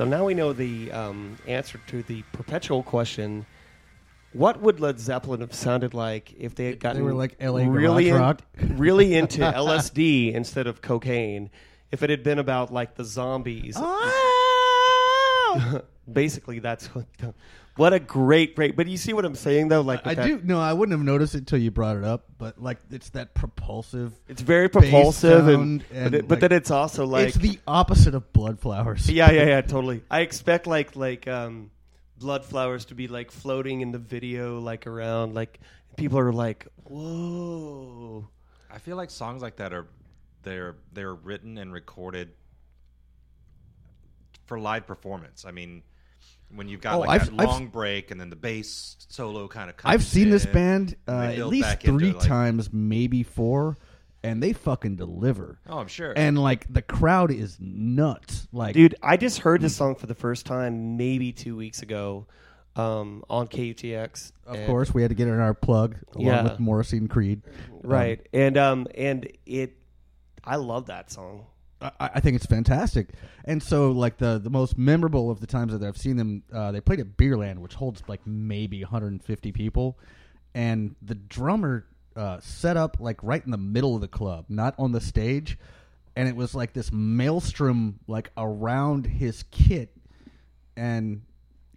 So 0.00 0.06
now 0.06 0.24
we 0.24 0.32
know 0.32 0.54
the 0.54 0.90
um, 0.92 1.36
answer 1.46 1.78
to 1.88 2.02
the 2.02 2.22
perpetual 2.32 2.82
question: 2.82 3.44
What 4.32 4.62
would 4.62 4.80
Led 4.80 4.98
Zeppelin 4.98 5.42
have 5.42 5.52
sounded 5.52 5.92
like 5.92 6.32
if 6.38 6.54
they 6.54 6.64
had 6.64 6.80
gotten 6.80 7.04
were 7.04 7.12
like 7.12 7.36
LA 7.38 7.66
really 7.66 8.10
rock? 8.10 8.40
really 8.56 9.14
into 9.14 9.42
LSD 9.42 10.32
instead 10.32 10.66
of 10.66 10.80
cocaine? 10.80 11.50
If 11.92 12.02
it 12.02 12.08
had 12.08 12.22
been 12.22 12.38
about 12.38 12.72
like 12.72 12.94
the 12.94 13.04
zombies, 13.04 13.76
Oh, 13.78 14.72
Basically, 16.10 16.60
that's 16.60 16.86
what. 16.94 17.04
The, 17.18 17.34
what 17.80 17.94
a 17.94 17.98
great, 17.98 18.54
great. 18.54 18.76
But 18.76 18.88
you 18.88 18.98
see 18.98 19.14
what 19.14 19.24
I'm 19.24 19.34
saying 19.34 19.68
though? 19.68 19.80
Like 19.80 20.06
I 20.06 20.14
that- 20.14 20.26
do. 20.26 20.40
No, 20.44 20.60
I 20.60 20.74
wouldn't 20.74 20.92
have 20.92 21.04
noticed 21.04 21.34
it 21.34 21.46
till 21.46 21.58
you 21.58 21.70
brought 21.70 21.96
it 21.96 22.04
up. 22.04 22.26
But 22.36 22.62
like, 22.62 22.78
it's 22.90 23.08
that 23.10 23.34
propulsive. 23.34 24.12
It's 24.28 24.42
very 24.42 24.68
propulsive, 24.68 25.48
and, 25.48 25.82
and, 25.90 26.10
but, 26.10 26.14
it, 26.14 26.28
but 26.28 26.34
like, 26.36 26.40
then 26.40 26.52
it's 26.52 26.70
also 26.70 27.06
like 27.06 27.28
it's 27.28 27.38
the 27.38 27.58
opposite 27.66 28.14
of 28.14 28.30
Bloodflowers. 28.34 29.10
yeah, 29.10 29.30
yeah, 29.30 29.44
yeah, 29.44 29.60
totally. 29.62 30.02
I 30.10 30.20
expect 30.20 30.66
like 30.66 30.94
like 30.94 31.26
um, 31.26 31.70
Bloodflowers 32.20 32.86
to 32.88 32.94
be 32.94 33.08
like 33.08 33.30
floating 33.30 33.80
in 33.80 33.92
the 33.92 33.98
video, 33.98 34.60
like 34.60 34.86
around, 34.86 35.34
like 35.34 35.58
people 35.96 36.18
are 36.18 36.32
like, 36.32 36.66
whoa. 36.84 38.28
I 38.70 38.78
feel 38.78 38.96
like 38.96 39.10
songs 39.10 39.40
like 39.40 39.56
that 39.56 39.72
are 39.72 39.86
they're 40.42 40.76
they're 40.92 41.14
written 41.14 41.56
and 41.56 41.72
recorded 41.72 42.32
for 44.44 44.60
live 44.60 44.86
performance. 44.86 45.44
I 45.46 45.50
mean, 45.50 45.82
when 46.54 46.68
you've 46.68 46.80
got 46.80 46.94
Oh, 46.94 46.98
like 47.00 47.22
I've- 47.22 47.30
that 47.30 47.40
I've- 47.40 47.46
long 47.50 47.66
break 47.68 48.10
and 48.10 48.20
then 48.20 48.30
the 48.30 48.36
bass 48.36 48.96
solo 49.08 49.46
kind 49.48 49.70
of 49.70 49.76
comes 49.76 49.94
I've 49.94 50.02
seen 50.04 50.30
this 50.30 50.46
band 50.46 50.96
uh, 51.06 51.32
at 51.36 51.46
least 51.46 51.80
three 51.82 52.12
like- 52.12 52.26
times, 52.26 52.72
maybe 52.72 53.22
four, 53.22 53.76
and 54.22 54.42
they 54.42 54.52
fucking 54.52 54.96
deliver. 54.96 55.58
Oh, 55.68 55.78
I'm 55.78 55.86
sure. 55.88 56.12
And 56.16 56.38
like 56.38 56.70
the 56.72 56.82
crowd 56.82 57.30
is 57.30 57.56
nuts. 57.60 58.48
Like, 58.52 58.74
Dude, 58.74 58.94
I 59.02 59.16
just 59.16 59.38
heard 59.38 59.60
this 59.62 59.74
song 59.76 59.94
for 59.94 60.06
the 60.06 60.14
first 60.14 60.44
time 60.44 60.96
maybe 60.96 61.32
two 61.32 61.56
weeks 61.56 61.82
ago 61.82 62.26
um, 62.76 63.24
on 63.30 63.48
KUTX. 63.48 64.32
of 64.46 64.66
course, 64.66 64.92
we 64.94 65.02
had 65.02 65.08
to 65.10 65.14
get 65.14 65.28
in 65.28 65.38
our 65.40 65.54
plug 65.54 65.96
along 66.14 66.26
Yeah. 66.26 66.42
with 66.42 66.60
Morrissey 66.60 66.98
and 66.98 67.08
Creed. 67.10 67.42
right? 67.82 68.26
and 68.32 68.56
um, 68.58 68.86
and 68.94 69.26
it, 69.46 69.76
I 70.44 70.56
love 70.56 70.86
that 70.86 71.10
song. 71.10 71.46
I, 71.80 71.92
I 72.14 72.20
think 72.20 72.36
it's 72.36 72.46
fantastic. 72.46 73.10
And 73.44 73.62
so, 73.62 73.90
like 73.90 74.18
the 74.18 74.38
the 74.38 74.50
most 74.50 74.76
memorable 74.76 75.30
of 75.30 75.40
the 75.40 75.46
times 75.46 75.72
that 75.72 75.86
I've 75.86 75.96
seen 75.96 76.16
them, 76.16 76.42
uh, 76.52 76.72
they 76.72 76.80
played 76.80 77.00
at 77.00 77.16
Beerland, 77.16 77.58
which 77.58 77.74
holds 77.74 78.02
like 78.08 78.20
maybe 78.26 78.82
150 78.82 79.52
people, 79.52 79.98
and 80.54 80.94
the 81.00 81.14
drummer 81.14 81.86
uh, 82.16 82.38
set 82.40 82.76
up 82.76 82.98
like 83.00 83.22
right 83.22 83.44
in 83.44 83.50
the 83.50 83.58
middle 83.58 83.94
of 83.94 84.00
the 84.00 84.08
club, 84.08 84.46
not 84.48 84.74
on 84.78 84.92
the 84.92 85.00
stage, 85.00 85.58
and 86.16 86.28
it 86.28 86.36
was 86.36 86.54
like 86.54 86.72
this 86.72 86.92
maelstrom 86.92 88.00
like 88.06 88.30
around 88.36 89.06
his 89.06 89.44
kit, 89.50 89.96
and 90.76 91.22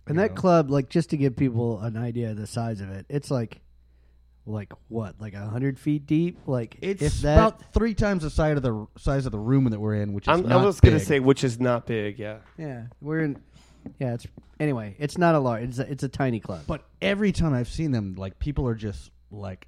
And 0.06 0.20
that 0.20 0.32
know, 0.32 0.36
club, 0.36 0.70
like, 0.70 0.90
just 0.90 1.12
to 1.12 1.18
give 1.18 1.36
people 1.38 1.80
an 1.80 1.96
idea 1.96 2.32
of 2.32 2.38
the 2.38 2.48
size 2.48 2.82
of 2.82 2.90
it, 2.90 3.06
it's 3.08 3.32
like, 3.32 3.62
like 4.46 4.74
what, 4.90 5.20
like 5.22 5.34
a 5.34 5.46
hundred 5.46 5.80
feet 5.80 6.06
deep? 6.06 6.40
Like, 6.46 6.78
It's 6.82 7.02
if 7.02 7.14
that, 7.22 7.38
about 7.38 7.74
three 7.74 7.94
times 7.94 8.24
the 8.24 8.30
size 8.30 8.58
of 8.58 8.64
the 8.64 8.88
size 8.98 9.26
of 9.26 9.32
the 9.32 9.40
room 9.40 9.66
that 9.70 9.80
we're 9.80 9.96
in, 9.96 10.14
which 10.14 10.26
is 10.28 10.30
I'm, 10.30 10.46
I 10.46 10.50
not 10.50 10.66
was 10.66 10.80
gonna 10.82 10.98
big. 10.98 11.06
say, 11.08 11.20
which 11.20 11.44
is 11.44 11.60
not 11.60 11.86
big, 11.86 12.20
yeah. 12.20 12.38
yeah, 12.58 12.84
we're 13.02 13.20
in. 13.22 13.42
Yeah, 14.00 14.14
it's 14.14 14.26
anyway. 14.60 14.96
It's 15.00 15.18
not 15.18 15.36
a 15.36 15.40
large. 15.40 15.64
It's 15.64 15.80
a, 15.80 15.92
it's 15.92 16.04
a 16.04 16.10
tiny 16.10 16.40
club. 16.40 16.64
But 16.68 16.86
every 17.02 17.32
time 17.32 17.54
I've 17.54 17.68
seen 17.70 17.92
them, 17.92 18.16
like 18.16 18.40
people 18.40 18.68
are 18.68 18.76
just 18.76 19.12
like 19.32 19.68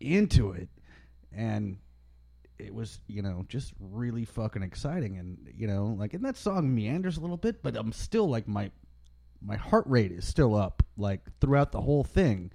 into 0.00 0.52
it, 0.52 0.68
and 1.32 1.76
it 2.58 2.74
was 2.74 3.00
you 3.06 3.22
know 3.22 3.44
just 3.48 3.72
really 3.78 4.24
fucking 4.24 4.62
exciting, 4.62 5.18
and 5.18 5.38
you 5.54 5.66
know 5.66 5.94
like 5.98 6.14
and 6.14 6.24
that 6.24 6.36
song 6.36 6.74
meanders 6.74 7.16
a 7.16 7.20
little 7.20 7.36
bit, 7.36 7.62
but 7.62 7.76
I'm 7.76 7.92
still 7.92 8.28
like 8.28 8.48
my 8.48 8.70
my 9.42 9.56
heart 9.56 9.84
rate 9.86 10.12
is 10.12 10.26
still 10.26 10.54
up 10.54 10.82
like 10.96 11.20
throughout 11.40 11.72
the 11.72 11.80
whole 11.80 12.04
thing. 12.04 12.50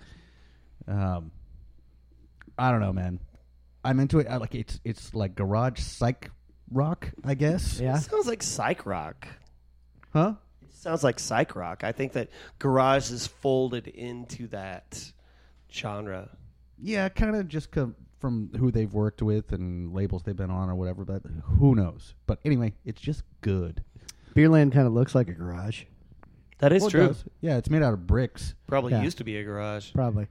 Um, 0.88 1.32
I 2.58 2.72
don't 2.72 2.80
know, 2.80 2.94
man. 2.94 3.20
I'm 3.84 4.00
into 4.00 4.20
it. 4.20 4.28
I 4.30 4.38
like 4.38 4.56
it's 4.56 4.80
it's 4.84 5.14
like 5.14 5.36
garage 5.36 5.80
psych 5.80 6.32
rock, 6.72 7.12
I 7.24 7.36
guess. 7.36 7.80
yeah, 7.80 7.98
It 7.98 8.02
sounds 8.02 8.28
like 8.28 8.42
psych 8.44 8.86
rock. 8.86 9.28
Huh? 10.14 10.34
It 10.64 10.74
sounds 10.74 11.04
like 11.04 11.20
psych 11.20 11.56
rock. 11.56 11.84
I 11.84 11.92
think 11.92 12.14
that 12.14 12.30
garage 12.60 13.12
is 13.12 13.28
folded 13.28 13.88
into 13.88 14.48
that 14.48 15.12
genre. 15.72 16.30
Yeah, 16.82 17.10
kind 17.10 17.36
of 17.36 17.48
just 17.48 17.72
come 17.72 17.96
from 18.20 18.50
who 18.58 18.72
they've 18.72 18.92
worked 18.94 19.22
with 19.22 19.52
and 19.52 19.94
labels 19.94 20.24
they've 20.24 20.36
been 20.36 20.50
on 20.50 20.70
or 20.70 20.76
whatever, 20.76 21.06
but 21.06 21.22
who 21.60 21.76
knows? 21.76 22.16
But 22.26 22.40
anyway, 22.46 22.74
it's 22.86 23.02
just 23.02 23.24
good. 23.42 23.84
Beerland 24.36 24.72
kind 24.74 24.88
of 24.88 24.94
looks 24.94 25.14
like 25.16 25.28
a 25.30 25.34
garage, 25.34 25.84
That 26.60 26.72
is 26.72 26.82
Well, 26.82 26.88
it 26.88 26.92
true. 26.92 27.08
does. 27.08 27.24
Yeah, 27.42 27.58
it's 27.58 27.70
made 27.70 27.84
out 27.84 27.94
of 27.94 28.08
bricks. 28.08 28.56
Probably 28.68 28.94
Yeah. 28.94 29.04
used 29.04 29.18
to 29.20 29.24
be 29.26 29.38
a 29.38 29.44
garage. 29.44 29.92
probably. 29.94 30.28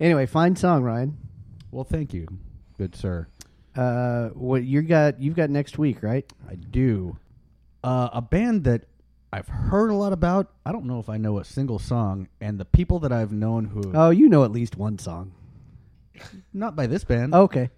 Anyway, 0.00 0.26
fine 0.26 0.56
song, 0.56 0.82
Ryan. 0.82 1.16
Well, 1.70 1.84
thank 1.84 2.12
you, 2.12 2.26
good 2.78 2.94
sir. 2.94 3.26
Uh, 3.74 4.28
what 4.30 4.64
you 4.64 4.82
got? 4.82 5.20
You've 5.20 5.36
got 5.36 5.50
next 5.50 5.78
week, 5.78 6.02
right? 6.02 6.30
I 6.48 6.54
do. 6.54 7.18
Uh, 7.82 8.08
a 8.12 8.22
band 8.22 8.64
that 8.64 8.84
I've 9.32 9.48
heard 9.48 9.90
a 9.90 9.94
lot 9.94 10.12
about. 10.12 10.52
I 10.64 10.72
don't 10.72 10.84
know 10.86 10.98
if 10.98 11.08
I 11.08 11.16
know 11.18 11.38
a 11.38 11.44
single 11.44 11.78
song, 11.78 12.28
and 12.40 12.58
the 12.58 12.64
people 12.64 12.98
that 13.00 13.12
I've 13.12 13.32
known 13.32 13.64
who, 13.66 13.92
Oh, 13.94 14.10
you 14.10 14.28
know 14.28 14.44
at 14.44 14.52
least 14.52 14.76
one 14.76 14.98
song. 14.98 15.32
not 16.52 16.76
by 16.76 16.86
this 16.86 17.04
band, 17.04 17.34
Okay, 17.34 17.70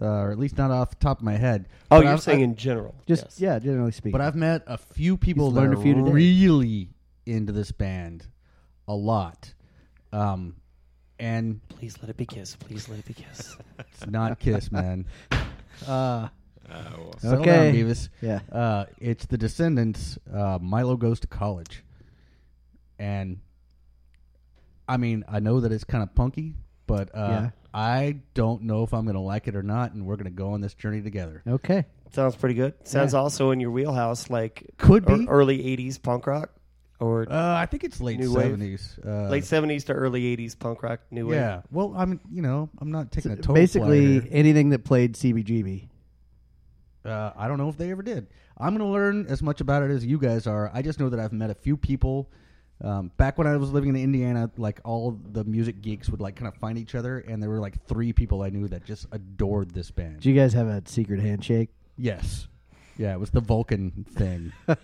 uh, 0.00 0.04
or 0.06 0.30
at 0.32 0.38
least 0.38 0.58
not 0.58 0.70
off 0.70 0.90
the 0.90 0.96
top 0.96 1.18
of 1.18 1.24
my 1.24 1.36
head. 1.36 1.66
Oh, 1.90 1.98
But 1.98 2.04
you're 2.04 2.12
I've- 2.14 2.22
saying 2.22 2.40
I- 2.40 2.44
in 2.44 2.56
general. 2.56 2.94
just 3.06 3.24
yes. 3.24 3.40
yeah, 3.40 3.58
generally 3.58 3.92
speaking. 3.92 4.12
But 4.12 4.20
I've 4.20 4.36
met 4.36 4.62
a 4.66 4.76
few 4.78 5.16
people 5.16 5.46
He's 5.46 5.54
that 5.54 5.60
learned 5.60 5.74
are 5.74 5.78
a 5.78 5.82
few 5.82 5.94
today. 5.94 6.10
really 6.10 6.90
into 7.26 7.52
this 7.52 7.72
band, 7.72 8.26
a 8.88 8.94
lot. 8.94 9.54
Um, 10.12 10.56
and 11.20 11.60
Please 11.68 11.96
let 12.00 12.10
it 12.10 12.16
be 12.16 12.26
Kiss. 12.26 12.56
Please 12.56 12.88
let 12.88 12.98
it 12.98 13.04
be 13.04 13.14
Kiss. 13.14 13.56
it's 13.78 14.06
not 14.06 14.38
Kiss, 14.40 14.72
man. 14.72 15.06
uh, 15.86 16.28
Oh, 16.72 17.10
Settle 17.18 17.40
Okay. 17.40 17.72
down, 17.72 17.74
Beavis. 17.74 18.08
yeah. 18.22 18.38
Uh, 18.52 18.84
it's 18.98 19.26
the 19.26 19.36
Descendents. 19.36 20.18
Uh, 20.32 20.56
Milo 20.62 20.96
goes 20.96 21.18
to 21.20 21.26
college, 21.26 21.82
and 22.98 23.38
I 24.88 24.96
mean, 24.96 25.24
I 25.28 25.40
know 25.40 25.58
that 25.60 25.72
it's 25.72 25.82
kind 25.82 26.02
of 26.04 26.14
punky, 26.14 26.54
but 26.86 27.10
uh, 27.14 27.18
Yeah. 27.28 27.50
I 27.74 28.20
don't 28.34 28.62
know 28.62 28.84
if 28.84 28.94
I'm 28.94 29.04
going 29.04 29.14
to 29.16 29.20
like 29.20 29.48
it 29.48 29.56
or 29.56 29.62
not, 29.64 29.94
and 29.94 30.06
we're 30.06 30.14
going 30.16 30.24
to 30.26 30.30
go 30.30 30.52
on 30.52 30.60
this 30.60 30.74
journey 30.74 31.02
together. 31.02 31.42
Okay. 31.46 31.86
Sounds 32.12 32.36
pretty 32.36 32.54
good. 32.54 32.74
Sounds 32.86 33.14
Yeah. 33.14 33.20
also 33.20 33.50
in 33.50 33.58
your 33.60 33.70
wheelhouse, 33.72 34.30
like 34.30 34.64
Could 34.78 35.04
be. 35.06 35.26
early 35.28 35.58
'80s 35.76 36.00
punk 36.00 36.26
rock 36.28 36.50
or 37.00 37.26
Uh, 37.30 37.54
I 37.56 37.66
think 37.66 37.82
it's 37.84 38.00
late 38.00 38.18
New 38.20 38.32
wave. 38.34 38.52
'70s. 38.56 38.98
Uh, 39.04 39.28
late 39.30 39.44
'70s 39.44 39.84
to 39.86 39.92
early 39.92 40.36
'80s 40.36 40.58
punk 40.58 40.82
rock, 40.82 41.00
new 41.10 41.26
wave. 41.28 41.36
Yeah. 41.40 41.62
Well, 41.70 41.94
I'm 41.96 42.20
you 42.30 42.42
know 42.42 42.68
I'm 42.78 42.90
not 42.92 43.10
taking 43.10 43.32
a 43.32 43.36
total 43.36 43.54
Basically, 43.54 44.20
flyer 44.20 44.28
anything 44.32 44.70
that 44.70 44.84
played 44.84 45.14
CBGB. 45.14 45.88
Uh, 47.04 47.32
I 47.36 47.48
don't 47.48 47.56
know 47.58 47.68
if 47.70 47.76
they 47.78 47.90
ever 47.90 48.02
did. 48.02 48.26
I'm 48.58 48.76
going 48.76 48.86
to 48.86 48.92
learn 48.92 49.26
as 49.28 49.42
much 49.42 49.62
about 49.62 49.82
it 49.82 49.90
as 49.90 50.04
you 50.04 50.18
guys 50.18 50.46
are. 50.46 50.70
I 50.74 50.82
just 50.82 51.00
know 51.00 51.08
that 51.08 51.18
I've 51.18 51.32
met 51.32 51.48
a 51.48 51.54
few 51.54 51.76
people. 51.78 52.30
Um, 52.82 53.10
back 53.16 53.38
when 53.38 53.46
I 53.46 53.56
was 53.56 53.70
living 53.72 53.88
in 53.90 53.96
Indiana, 53.96 54.50
like 54.58 54.80
all 54.84 55.18
the 55.32 55.44
music 55.44 55.80
geeks 55.80 56.10
would 56.10 56.20
like 56.20 56.36
kind 56.36 56.46
of 56.48 56.54
find 56.56 56.78
each 56.78 56.94
other, 56.94 57.18
and 57.20 57.42
there 57.42 57.48
were 57.48 57.58
like 57.60 57.86
three 57.86 58.12
people 58.12 58.42
I 58.42 58.50
knew 58.50 58.68
that 58.68 58.84
just 58.84 59.06
adored 59.12 59.70
this 59.70 59.90
band. 59.90 60.20
Do 60.20 60.28
you 60.30 60.34
guys 60.36 60.52
have 60.52 60.66
a 60.66 60.82
secret 60.84 61.20
handshake? 61.20 61.70
yes, 61.96 62.48
yeah, 62.98 63.12
it 63.14 63.20
was 63.20 63.30
the 63.30 63.40
Vulcan 63.40 64.04
thing. 64.14 64.52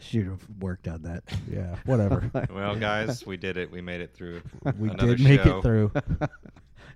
Should 0.00 0.26
have 0.26 0.46
worked 0.60 0.86
on 0.86 1.02
that. 1.02 1.24
yeah, 1.50 1.76
whatever. 1.84 2.30
well, 2.50 2.76
guys, 2.76 3.26
we 3.26 3.36
did 3.36 3.56
it. 3.56 3.70
We 3.70 3.80
made 3.80 4.00
it 4.00 4.14
through. 4.14 4.42
We 4.78 4.90
another 4.90 5.16
did 5.16 5.24
make 5.24 5.42
show. 5.42 5.58
it 5.58 5.62
through. 5.62 5.92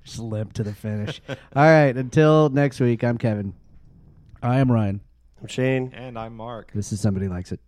Just 0.05 0.19
limp 0.19 0.53
to 0.55 0.63
the 0.63 0.75
finish. 0.75 1.21
All 1.29 1.37
right. 1.55 1.97
Until 1.97 2.49
next 2.49 2.81
week, 2.81 3.05
I'm 3.05 3.19
Kevin. 3.19 3.55
I 4.43 4.59
am 4.59 4.71
Ryan. 4.71 5.01
I'm 5.41 5.47
Shane. 5.49 5.93
And 5.95 6.19
I'm 6.19 6.37
Mark. 6.37 6.73
This 6.73 6.93
is 6.93 7.01
Somebody 7.01 7.29
Likes 7.29 7.53
It. 7.53 7.61